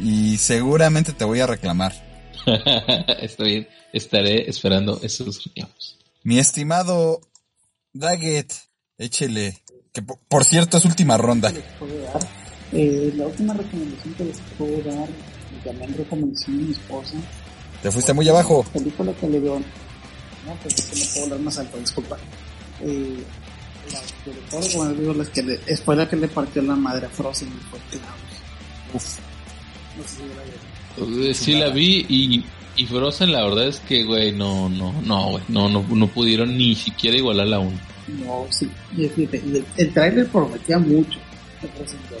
[0.00, 1.92] y seguramente te voy a reclamar.
[3.20, 5.98] Está bien, estaré esperando esos reclamos.
[6.22, 7.20] Mi estimado
[7.98, 8.52] Daggett,
[8.98, 9.62] échele.
[9.92, 11.52] Que por, cierto es última ronda.
[12.72, 17.14] Eh, la última recomendación que les puedo dar, y también recomendación de mi esposa.
[17.82, 18.64] Te fuiste muy abajo.
[18.66, 19.58] La película que le dio.
[19.58, 22.18] No, pues es que no puedo hablar más alto, disculpa.
[22.82, 23.24] Eh,
[23.92, 27.06] la que le puedo digo, la que le, fue la que le partió la madre
[27.06, 28.04] a Frozen y fue Klaus.
[28.94, 29.18] Uf.
[29.96, 31.34] No sé si la vi.
[31.34, 32.44] Sí la vi y
[32.76, 36.56] y Frozen, la verdad es que, güey, no, no, no, güey, no, no, no pudieron
[36.56, 37.70] ni siquiera igualar la 1.
[38.24, 41.18] No, sí, y el, el trailer prometía mucho
[41.62, 42.20] de Frozen 2.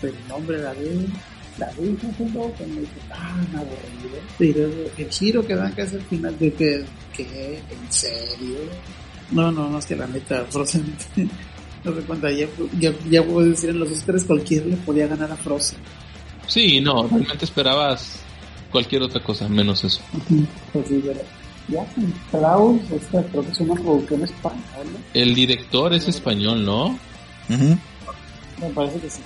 [0.00, 1.06] Pero no, hombre, la vi,
[1.58, 4.20] la vi Frozen 2, me dije, ah, me aburrido.
[4.38, 6.84] Pero el giro que dan que es el final, de que,
[7.16, 8.58] que, en serio.
[9.30, 10.94] No, no, no, es que la neta, Frozen,
[11.84, 12.46] no sé cuánta, ya,
[12.78, 15.78] ya, ya puedo decir en los Oscars cualquiera le podía ganar a Frozen.
[16.46, 18.20] Sí, no, realmente esperabas
[18.72, 20.00] cualquier otra cosa, menos eso.
[20.72, 20.86] Pues
[21.68, 21.86] ya,
[22.30, 24.98] Klaus, esta creo que es una producción española.
[25.14, 26.98] El director es español, ¿no?
[27.48, 29.20] Me parece que sí.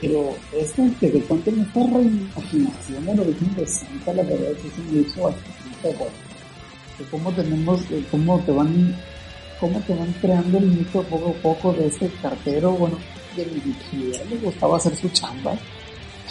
[0.00, 4.70] Pero este que te cuenten esta reimaginación de lo que Santa, la verdad es que
[4.70, 6.12] se me hizo bastante bueno.
[6.98, 7.80] De cómo tenemos,
[8.10, 8.96] cómo te van,
[9.60, 12.98] cómo te van creando el mito poco a poco de este cartero, bueno,
[13.36, 13.74] de mi
[14.30, 15.56] le gustaba hacer su chamba.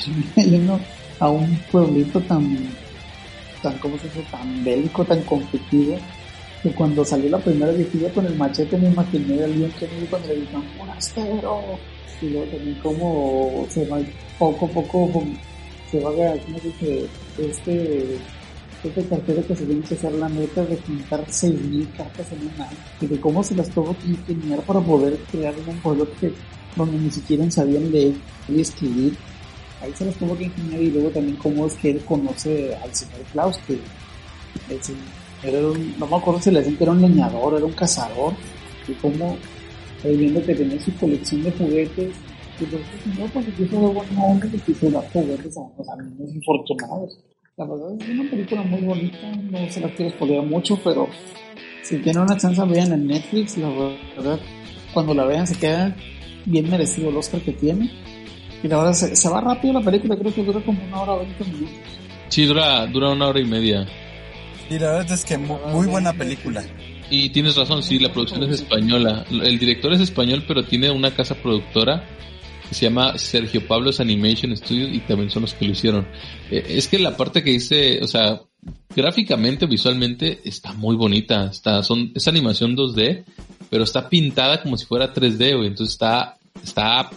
[1.23, 2.43] a un pueblito tan,
[3.61, 4.25] tan, ¿cómo se dice?
[4.29, 5.97] Tan bélico, tan competitivo.
[6.61, 10.27] que cuando salió la primera viejilla con el machete me imaginé al Leon Kennedy cuando
[10.27, 11.61] le dijeron forastero
[12.21, 13.99] y luego también como se va
[14.37, 15.23] poco a poco
[15.91, 18.17] se va a ¿cómo se este
[18.83, 22.61] este cartero que se le hizo hacer la meta de juntar 6.000 cartas en un
[22.61, 26.33] año y de cómo se las tuvo que ingeniar para poder crear un juego que
[26.75, 28.13] donde ni siquiera sabían leer
[28.49, 29.17] y escribir
[29.83, 32.93] ahí se las tuvo que ingeniar y luego también cómo es que él conoce al
[32.95, 33.79] señor Klaus que
[35.43, 38.33] era no me acuerdo si le decían que era un leñador, era un cazador,
[38.87, 39.37] y como
[40.03, 42.15] ahí viendo que tenía su colección de juguetes,
[42.59, 45.89] y pues este señor pues quiso de buena onda y quiso dar juguetes a unos
[45.89, 47.19] amigos infortunados.
[47.57, 51.07] La verdad es una película muy bonita, no se la quiero spoilear mucho, pero
[51.83, 54.39] si tienen una chance vean en Netflix, la verdad,
[54.93, 55.95] cuando la vean se queda
[56.45, 57.91] bien merecido el Oscar que tiene.
[58.63, 61.15] Y la verdad se, se va rápido la película, creo que dura como una hora
[61.17, 61.75] 20 minutos.
[62.29, 63.85] Sí, dura, dura una hora y media.
[64.69, 66.63] Y la verdad es que mu- muy buena película.
[67.09, 69.25] Y tienes razón, sí, la producción es española.
[69.29, 72.07] El director es español, pero tiene una casa productora
[72.69, 76.07] que se llama Sergio Pablos Animation Studios y también son los que lo hicieron.
[76.49, 78.39] Eh, es que la parte que dice, o sea,
[78.95, 81.47] gráficamente, visualmente, está muy bonita.
[81.51, 83.25] Está, son, es animación 2D,
[83.69, 85.67] pero está pintada como si fuera 3D, güey.
[85.67, 87.09] Entonces está, está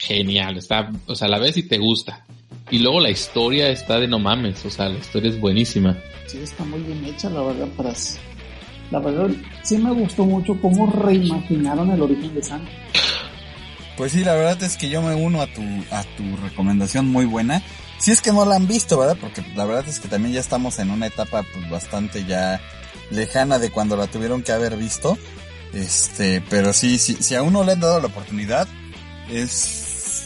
[0.00, 0.56] genial.
[0.56, 2.24] Está, o sea, la ves y te gusta.
[2.70, 5.96] Y luego la historia está de no mames, o sea, la historia es buenísima.
[6.26, 7.92] Sí, está muy bien hecha, la verdad, para...
[8.90, 9.28] La verdad,
[9.62, 12.70] sí me gustó mucho cómo reimaginaron el origen de Santa.
[13.96, 15.62] Pues sí, la verdad es que yo me uno a tu,
[15.92, 17.62] a tu recomendación muy buena.
[17.98, 19.16] Si es que no la han visto, ¿verdad?
[19.20, 22.60] Porque la verdad es que también ya estamos en una etapa pues bastante ya
[23.10, 25.18] lejana de cuando la tuvieron que haber visto.
[25.72, 28.66] Este, pero sí, sí, si aún no le han dado la oportunidad,
[29.30, 29.79] es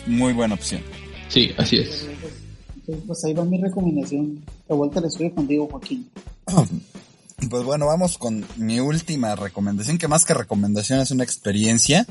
[0.07, 0.83] muy buena opción.
[1.29, 2.07] Sí, así es.
[2.77, 4.45] Entonces, pues ahí va mi recomendación.
[4.69, 6.09] De vuelta le estoy contigo, Joaquín.
[7.51, 12.07] Pues bueno, vamos con mi última recomendación, que más que recomendación es una experiencia.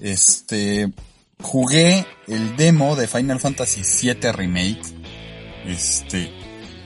[0.00, 0.92] Este,
[1.40, 4.82] jugué el demo de Final Fantasy VII Remake.
[5.66, 6.30] Este,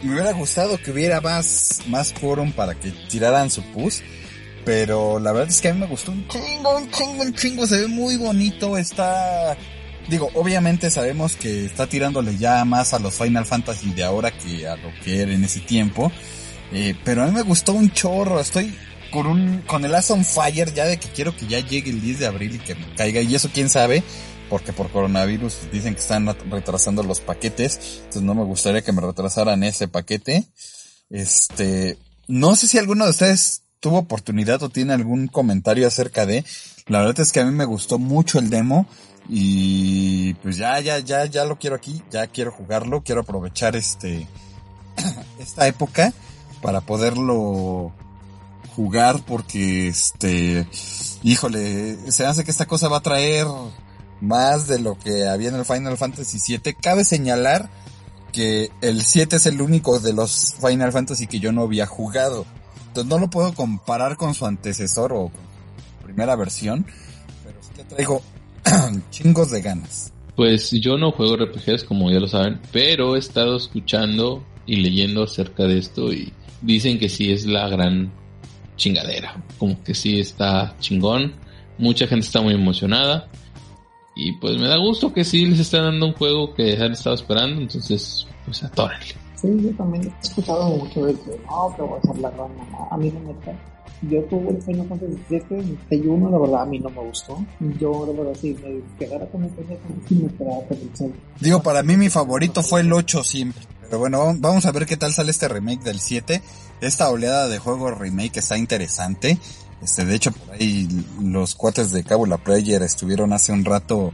[0.02, 4.00] me hubiera gustado que hubiera más, más forum para que tiraran su push.
[4.64, 7.66] Pero la verdad es que a mí me gustó un chingo, un chingo, un chingo.
[7.66, 8.76] Se ve muy bonito.
[8.76, 9.56] Está,
[10.08, 14.66] digo, obviamente sabemos que está tirándole ya más a los Final Fantasy de ahora que
[14.66, 16.10] a lo que era en ese tiempo.
[16.72, 18.40] Eh, pero a mí me gustó un chorro.
[18.40, 18.74] Estoy
[19.10, 22.00] con un, con el Ass on Fire ya de que quiero que ya llegue el
[22.00, 23.20] 10 de abril y que me caiga.
[23.20, 24.02] Y eso quién sabe.
[24.48, 27.78] Porque por coronavirus dicen que están retrasando los paquetes.
[27.98, 30.44] Entonces no me gustaría que me retrasaran ese paquete.
[31.08, 36.44] Este, no sé si alguno de ustedes tuvo oportunidad o tiene algún comentario acerca de.
[36.86, 38.88] La verdad es que a mí me gustó mucho el demo.
[39.32, 42.02] Y pues ya, ya, ya, ya lo quiero aquí.
[42.10, 43.02] Ya quiero jugarlo.
[43.02, 44.26] Quiero aprovechar este,
[45.38, 46.12] esta época
[46.60, 47.92] para poderlo
[48.74, 50.66] jugar porque este
[51.22, 53.46] híjole se hace que esta cosa va a traer
[54.20, 57.68] más de lo que había en el Final Fantasy VII cabe señalar
[58.32, 62.46] que el 7 es el único de los Final Fantasy que yo no había jugado
[62.88, 65.32] entonces no lo puedo comparar con su antecesor o
[66.04, 66.86] primera versión
[67.44, 68.22] pero sí que traigo
[69.10, 73.56] chingos de ganas Pues yo no juego RPGs como ya lo saben, pero he estado
[73.56, 76.32] escuchando y leyendo acerca de esto y
[76.62, 78.12] dicen que sí es la gran
[78.76, 81.34] chingadera, como que sí está chingón,
[81.78, 83.28] mucha gente está muy emocionada
[84.16, 87.14] y pues me da gusto que sí les están dando un juego que han estado
[87.14, 89.14] esperando, entonces pues atórenle.
[89.36, 92.56] Sí, yo también he escuchado mucho de que no, que voy a hacer la gran
[92.56, 92.88] mamá.
[92.90, 93.52] A mí no me está.
[94.02, 97.02] Yo tuve el Final Fantasy VII, el Play 1, la verdad a mí no me
[97.02, 97.44] gustó.
[97.78, 101.10] Yo, la verdad, sí, me quedara con el Final Fantasy me quedaba con el 6.
[101.40, 103.62] Digo, para mí mi favorito fue el 8 siempre.
[103.82, 106.40] Pero bueno, vamos a ver qué tal sale este remake del 7.
[106.80, 109.38] Esta oleada de juego remake está interesante.
[109.82, 110.88] Este, de hecho, por ahí
[111.20, 114.12] los cuates de Cabula Player estuvieron hace un rato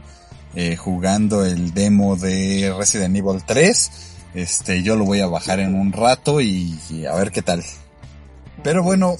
[0.55, 3.91] eh, jugando el demo de Resident Evil 3.
[4.33, 7.63] Este, yo lo voy a bajar en un rato y, y a ver qué tal.
[8.63, 9.15] Pero bueno,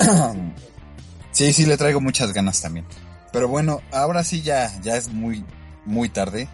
[1.32, 2.86] sí, sí le traigo muchas ganas también.
[3.32, 5.44] Pero bueno, ahora sí ya, ya es muy,
[5.84, 6.48] muy tarde.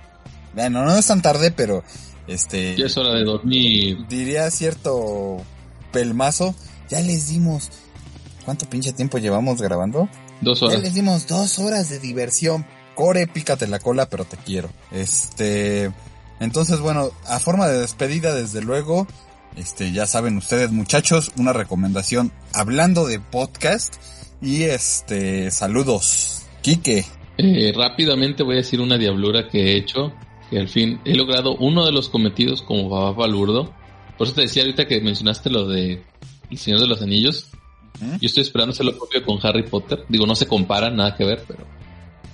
[0.55, 1.83] Bueno, no es tan tarde, pero
[2.27, 2.77] este.
[2.77, 4.07] Ya es hora de dormir.
[4.09, 5.39] Diría cierto
[5.93, 6.55] pelmazo.
[6.89, 7.71] Ya les dimos.
[8.45, 10.09] ¿Cuánto pinche tiempo llevamos grabando?
[10.41, 10.83] Dos Ya horas.
[10.83, 12.67] les dimos dos horas de diversión.
[12.95, 14.71] Core, pícate la cola, pero te quiero.
[14.93, 15.91] Este.
[16.41, 19.07] Entonces, bueno, a forma de despedida, desde luego.
[19.57, 23.95] Este, ya saben ustedes, muchachos, una recomendación hablando de podcast.
[24.43, 26.43] Y este, saludos.
[26.61, 27.07] Quique.
[27.39, 30.13] Eh, rápidamente voy a decir una diablura que he hecho,
[30.51, 33.73] que al fin he logrado uno de los cometidos como papá palurdo.
[34.19, 36.03] Por eso te decía ahorita que mencionaste lo de
[36.51, 37.49] El Señor de los Anillos.
[38.21, 40.05] Yo estoy esperando hacer lo propio con Harry Potter.
[40.11, 41.65] Digo, no se compara, nada que ver, pero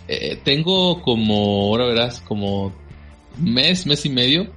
[0.09, 2.73] eh, tengo como, ahora verás, como
[3.39, 4.51] mes, mes y medio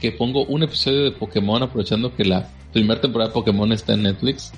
[0.00, 4.02] que pongo un episodio de Pokémon aprovechando que la primera temporada de Pokémon está en
[4.04, 4.52] Netflix.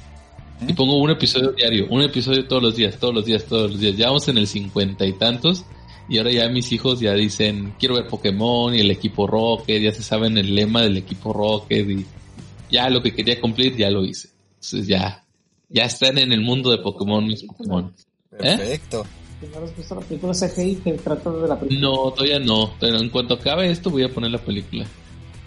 [0.66, 3.80] Y pongo un episodio diario, un episodio todos los días, todos los días, todos los
[3.80, 3.96] días.
[3.96, 5.64] Ya vamos en el cincuenta y tantos.
[6.08, 9.92] Y ahora ya mis hijos ya dicen, quiero ver Pokémon y el equipo Rocket, ya
[9.92, 12.06] se saben el lema del equipo Rocket y
[12.70, 14.28] ya lo que quería cumplir ya lo hice.
[14.54, 15.24] Entonces ya,
[15.68, 17.92] ya están en el mundo de Pokémon mis Pokémon.
[18.32, 18.36] ¿Eh?
[18.38, 19.06] Perfecto.
[19.52, 21.80] ¿No has visto la película CGI que trata de la película?
[21.80, 22.72] No, todavía no.
[22.78, 24.86] Pero en cuanto acabe esto voy a poner la película.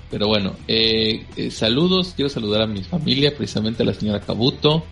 [0.09, 2.13] Pero bueno, eh, eh, saludos.
[2.15, 4.83] Quiero saludar a mi familia, precisamente a la señora Kabuto,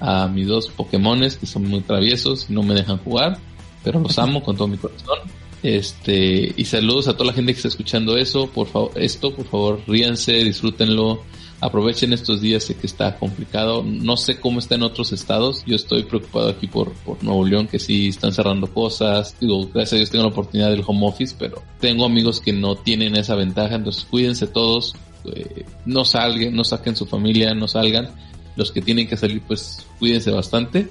[0.00, 3.38] a mis dos Pokémones que son muy traviesos no me dejan jugar,
[3.82, 5.18] pero los amo con todo mi corazón.
[5.62, 8.48] Este, y saludos a toda la gente que está escuchando eso.
[8.48, 11.22] Por favor, esto, por favor, ríanse, disfrútenlo.
[11.60, 13.82] Aprovechen estos días, sé que está complicado.
[13.82, 15.64] No sé cómo está en otros estados.
[15.66, 19.34] Yo estoy preocupado aquí por, por Nuevo León, que sí están cerrando cosas.
[19.40, 22.76] Digo, gracias a Dios tengo la oportunidad del home office, pero tengo amigos que no
[22.76, 23.74] tienen esa ventaja.
[23.74, 24.94] Entonces, cuídense todos.
[25.24, 28.10] Eh, no salgan, no saquen su familia, no salgan.
[28.54, 30.88] Los que tienen que salir, pues cuídense bastante.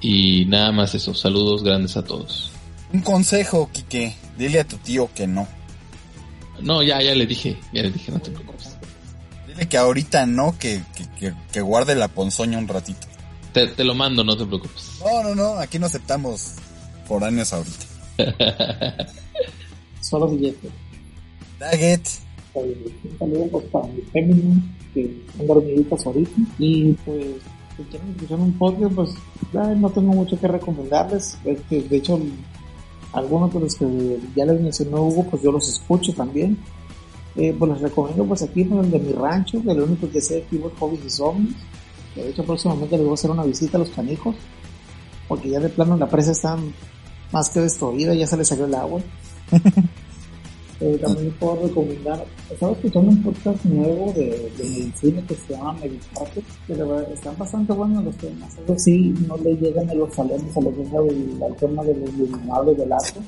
[0.00, 1.12] Y nada más eso.
[1.12, 2.52] Saludos grandes a todos.
[2.92, 4.14] Un consejo, Quique.
[4.36, 5.48] Dile a tu tío que no.
[6.60, 7.56] No, ya, ya le dije.
[7.72, 8.67] Ya le dije, no te preocupes.
[9.66, 13.06] Que ahorita no, que, que, que, que guarde la ponzoña un ratito.
[13.52, 15.00] Te, te lo mando, no te preocupes.
[15.04, 15.58] No, no, no.
[15.58, 16.54] Aquí no aceptamos
[17.06, 17.86] foráneos ahorita.
[20.00, 20.70] Solo billetes.
[21.58, 22.08] Daggett.
[22.54, 24.62] Un saludo pues, para mi fémina,
[24.94, 26.40] que son dormiditas ahorita.
[26.58, 27.24] Y pues,
[27.76, 29.10] si quieren escuchar un podcast, pues
[29.52, 31.38] ya no tengo mucho que recomendarles.
[31.44, 32.20] Es que, de hecho,
[33.12, 36.58] algunos de los que ya les mencionó Hugo, pues yo los escucho también.
[37.36, 40.20] Eh, pues les recomiendo pues aquí en el de mi rancho, que lo único que
[40.20, 40.44] sé es
[40.78, 41.56] hobbies y zombies.
[42.14, 44.34] De hecho próximamente les voy a hacer una visita a los canijos.
[45.28, 46.56] Porque ya de plano la presa está
[47.32, 49.00] más que destruida, ya se le salió el agua.
[50.80, 55.72] Eh, también puedo recomendar, estaba escuchando un podcast nuevo de, de medicina que se llama
[55.72, 58.56] Medicate, verdad están bastante buenos los temas.
[58.56, 61.94] Eso sí, no le llegan a los salones a lo que es el, tema de
[61.96, 63.20] los iluminables del arte.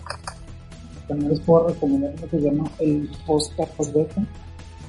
[1.11, 4.24] También les puedo recomendar uno que se llama el Oscar Posbeta,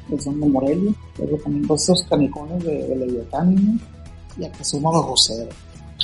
[0.07, 0.93] que son de Morelia.
[1.17, 3.81] Luego también dos esos canicones de, de Leviatán
[4.37, 5.49] y a Kazuma Bajo Cero.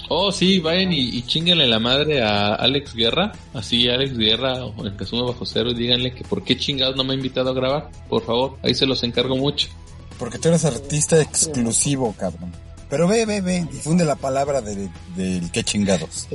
[0.09, 3.31] Oh, sí, vayan y, y chinguenle la madre a Alex Guerra.
[3.53, 7.03] Así, Alex Guerra o el Kazuma Bajo Cero y díganle que por qué chingados no
[7.03, 7.91] me ha invitado a grabar.
[8.09, 9.69] Por favor, ahí se los encargo mucho.
[10.17, 12.51] Porque tú eres artista exclusivo, cabrón.
[12.89, 16.27] Pero ve, ve, ve, difunde la palabra del de, de qué chingados.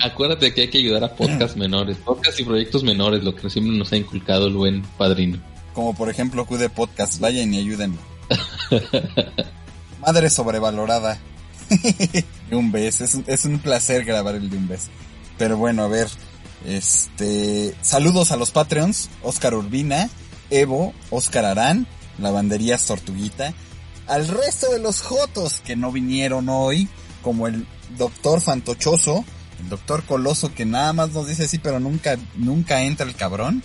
[0.00, 3.76] Acuérdate que hay que ayudar a podcasts menores, podcasts y proyectos menores, lo que siempre
[3.76, 5.42] nos ha inculcado el buen padrino.
[5.74, 7.98] Como por ejemplo Q Podcast, vayan y ayúdenlo.
[10.00, 11.18] Madre sobrevalorada.
[11.68, 14.88] de un beso, es, es un placer grabar el de un beso.
[15.36, 16.08] Pero bueno, a ver,
[16.66, 20.08] este, saludos a los Patreons, Oscar Urbina,
[20.50, 21.86] Evo, Oscar Arán,
[22.18, 23.54] Lavanderías Tortuguita,
[24.08, 26.88] al resto de los Jotos que no vinieron hoy,
[27.22, 27.66] como el
[27.96, 29.24] Doctor Fantochoso,
[29.60, 33.62] el Doctor Coloso que nada más nos dice sí, pero nunca, nunca entra el cabrón,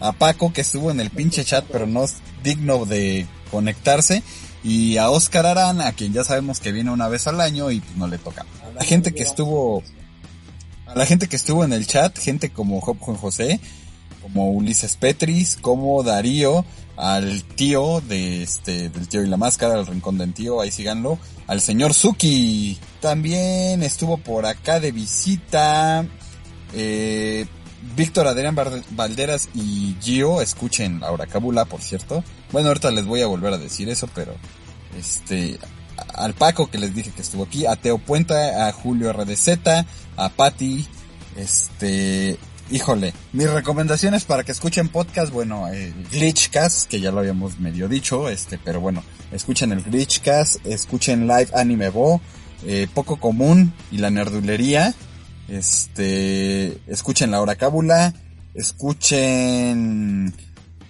[0.00, 4.22] a Paco que estuvo en el pinche chat pero no es digno de conectarse,
[4.62, 7.82] y a Oscar Arán, a quien ya sabemos que viene una vez al año y
[7.96, 8.44] no le toca.
[8.62, 9.82] A la gente que estuvo,
[10.86, 13.60] a la gente que estuvo en el chat, gente como Juan José,
[14.20, 16.64] como Ulises Petris, como Darío,
[17.00, 21.18] al tío de este, del tío y la máscara, al rincón del tío, ahí síganlo,
[21.46, 26.06] al señor Suki, también estuvo por acá de visita,
[26.74, 27.46] eh,
[27.96, 28.54] Víctor Adrián
[28.90, 32.22] Valderas y Gio, escuchen Laura Cábula, por cierto.
[32.52, 34.34] Bueno, ahorita les voy a volver a decir eso, pero
[34.98, 35.58] este
[36.14, 39.48] al Paco que les dije que estuvo aquí, a Teo Puenta, a Julio RDZ,
[40.16, 40.86] a Patti,
[41.36, 42.38] este,
[42.70, 47.88] híjole, mis recomendaciones para que escuchen podcast, bueno, el Glitchcast, que ya lo habíamos medio
[47.88, 49.02] dicho, este, pero bueno,
[49.32, 52.20] escuchen el Glitchcast, escuchen Live Anime Bo,
[52.64, 54.94] eh, Poco Común y la Nerdulería,
[55.48, 58.14] este, escuchen la hora cábula,
[58.54, 60.32] escuchen,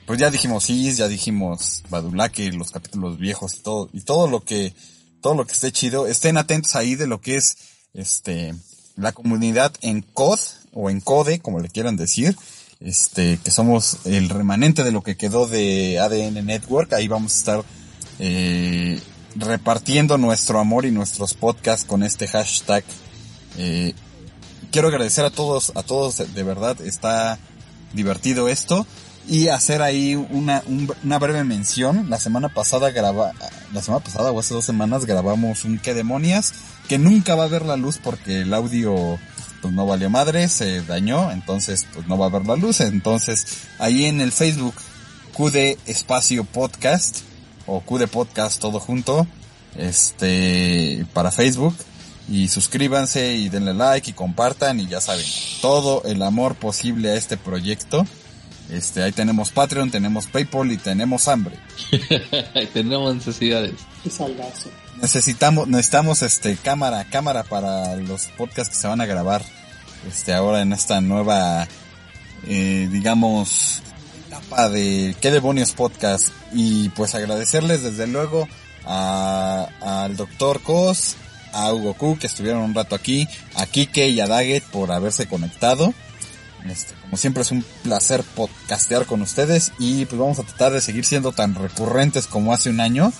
[0.07, 4.44] pues ya dijimos Is, ya dijimos Badulaque, los capítulos viejos y todo, y todo lo
[4.44, 4.74] que,
[5.23, 7.57] todo lo que esté chido, estén atentos ahí de lo que es,
[7.94, 8.55] este,
[8.97, 10.39] la comunidad en COD,
[10.73, 12.37] o en CODE, como le quieran decir,
[12.81, 17.39] este, que somos el remanente de lo que quedó de ADN Network, ahí vamos a
[17.39, 17.65] estar,
[18.19, 19.01] eh,
[19.37, 22.85] repartiendo nuestro amor y nuestros podcasts con este hashtag,
[23.59, 23.95] eh,
[24.71, 27.39] quiero agradecer a todos, a todos de verdad, está
[27.93, 28.87] divertido esto.
[29.29, 32.09] y hacer ahí una, un- una breve mención.
[32.09, 33.33] La semana pasada graba,
[33.73, 36.53] la semana pasada o hace dos semanas grabamos un qué demonias
[36.89, 39.19] que nunca va a ver la luz porque el audio
[39.61, 42.81] pues no valió madre, se dañó, entonces pues no va a ver la luz.
[42.81, 44.74] Entonces ahí en el Facebook
[45.37, 47.20] QD Espacio Podcast
[47.66, 49.27] o QD Podcast todo junto,
[49.77, 51.74] este, para Facebook.
[52.28, 55.27] Y suscríbanse y denle like y compartan y ya saben,
[55.61, 58.07] todo el amor posible a este proyecto.
[58.70, 61.59] Este, ahí tenemos Patreon, tenemos PayPal y tenemos hambre.
[62.73, 63.74] Tenemos necesidades.
[64.05, 64.70] Qué saldazo.
[65.01, 69.43] Necesitamos, necesitamos este cámara, cámara para los podcasts que se van a grabar,
[70.07, 71.67] este, ahora en esta nueva,
[72.47, 73.83] eh, digamos,
[74.27, 76.29] etapa de qué demonios podcast.
[76.53, 78.47] Y pues agradecerles desde luego
[78.85, 81.17] a, al doctor Cos,
[81.53, 85.27] a Hugo Q que estuvieron un rato aquí, a Kike y a Daggett por haberse
[85.27, 85.95] conectado.
[86.67, 90.83] Este, como siempre es un placer podcastear con ustedes y pues vamos a tratar de
[90.83, 93.15] seguir siendo tan recurrentes como hace un año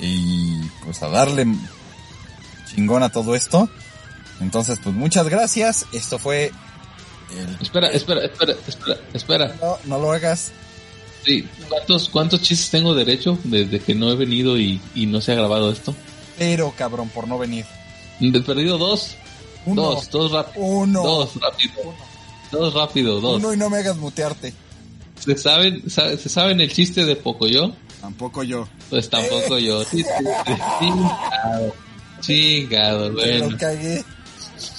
[0.00, 1.46] y pues a darle
[2.74, 3.68] chingón a todo esto.
[4.40, 5.86] Entonces pues muchas gracias.
[5.92, 6.52] Esto fue
[7.38, 7.56] el...
[7.60, 9.56] Espera, espera, espera, espera, espera.
[9.60, 10.52] No, no lo hagas.
[11.24, 15.32] Sí, ¿cuántos, cuántos chistes tengo derecho desde que no he venido y, y no se
[15.32, 15.94] ha grabado esto?
[16.38, 17.66] Pero cabrón por no venir.
[18.20, 19.16] He perdido dos.
[19.66, 19.82] Uno.
[19.82, 20.64] Dos, dos rápido.
[20.64, 21.02] Uno.
[21.02, 21.74] Dos rápido.
[22.50, 23.36] Dos rápido, dos.
[23.36, 24.54] Uno y no me hagas mutearte.
[25.18, 27.74] ¿Se saben, sabe- ¿Se saben el chiste de Pocoyo?
[28.00, 28.68] Tampoco yo.
[28.88, 29.84] Pues tampoco yo.
[29.84, 31.74] Sí, sí, sí, Chingado.
[32.20, 33.50] Chingado, bueno.
[33.50, 34.04] lo cagué.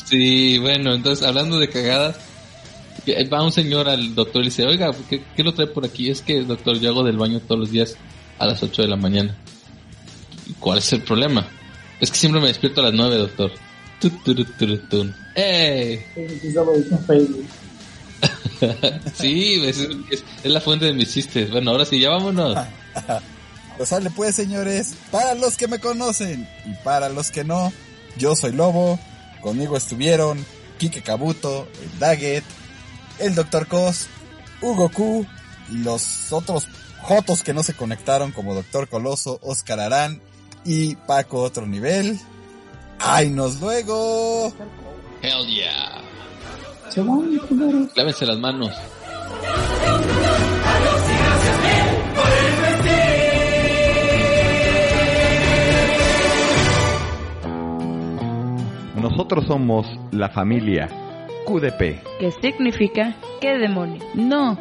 [0.06, 2.18] Sí, bueno, entonces hablando de cagadas,
[3.06, 6.10] que va un señor al doctor y dice, oiga, ¿qué, qué lo trae por aquí?
[6.10, 7.96] Es que, doctor, yo hago del baño todos los días
[8.38, 9.36] a las 8 de la mañana.
[10.48, 11.48] ¿Y ¿Cuál es el problema?
[12.00, 13.52] Es que siempre me despierto a las 9, doctor.
[15.36, 16.04] ¡Ey!
[19.16, 19.78] Sí, es,
[20.12, 21.50] es- es la fuente de mis chistes.
[21.50, 22.56] Bueno, ahora sí, ya vámonos.
[23.78, 27.72] Pues sale pues señores, para los que me conocen y para los que no,
[28.18, 29.00] yo soy Lobo,
[29.42, 30.46] conmigo estuvieron
[30.78, 32.44] Kike Kabuto, el Daggett,
[33.20, 33.68] el Dr.
[33.68, 34.08] Cos,
[34.62, 35.26] Hugo Q
[35.72, 36.68] y los otros
[37.02, 40.22] jotos que no se conectaron como Doctor Coloso, Oscar Arán
[40.66, 42.20] y Paco Otro Nivel.
[43.00, 44.54] ¡Ay, nos luego!
[45.22, 46.02] Hell yeah.
[46.90, 47.88] Se van, culero.
[47.96, 48.76] Lávense las manos.
[59.22, 60.90] Nosotros somos la familia
[61.46, 62.02] QDP.
[62.20, 63.14] ¿Qué significa?
[63.40, 64.04] ¿Qué demonios?
[64.16, 64.58] No.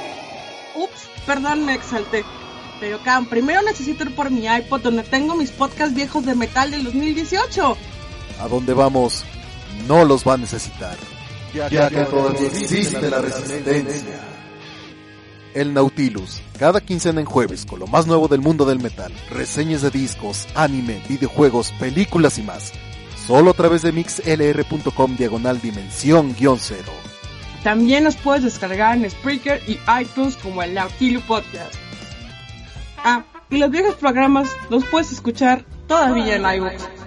[0.76, 2.26] Ups, perdón, me exalté.
[2.80, 6.72] Pero Cam, primero necesito ir por mi iPod donde tengo mis podcasts viejos de metal
[6.72, 7.78] del 2018.
[8.40, 9.24] A dónde vamos,
[9.88, 10.98] no los va a necesitar.
[11.54, 14.22] Ya, que todavía existe la resistencia.
[15.54, 19.82] El Nautilus, cada quincena en jueves con lo más nuevo del mundo del metal, reseñas
[19.82, 22.74] de discos, anime, videojuegos, películas y más.
[23.26, 26.91] Solo a través de mixlr.com diagonal dimensión guion cero.
[27.64, 31.74] También nos puedes descargar en Spreaker y iTunes como el Nautilus Podcast.
[33.04, 37.07] Ah, y los viejos programas los puedes escuchar todavía en iVoox.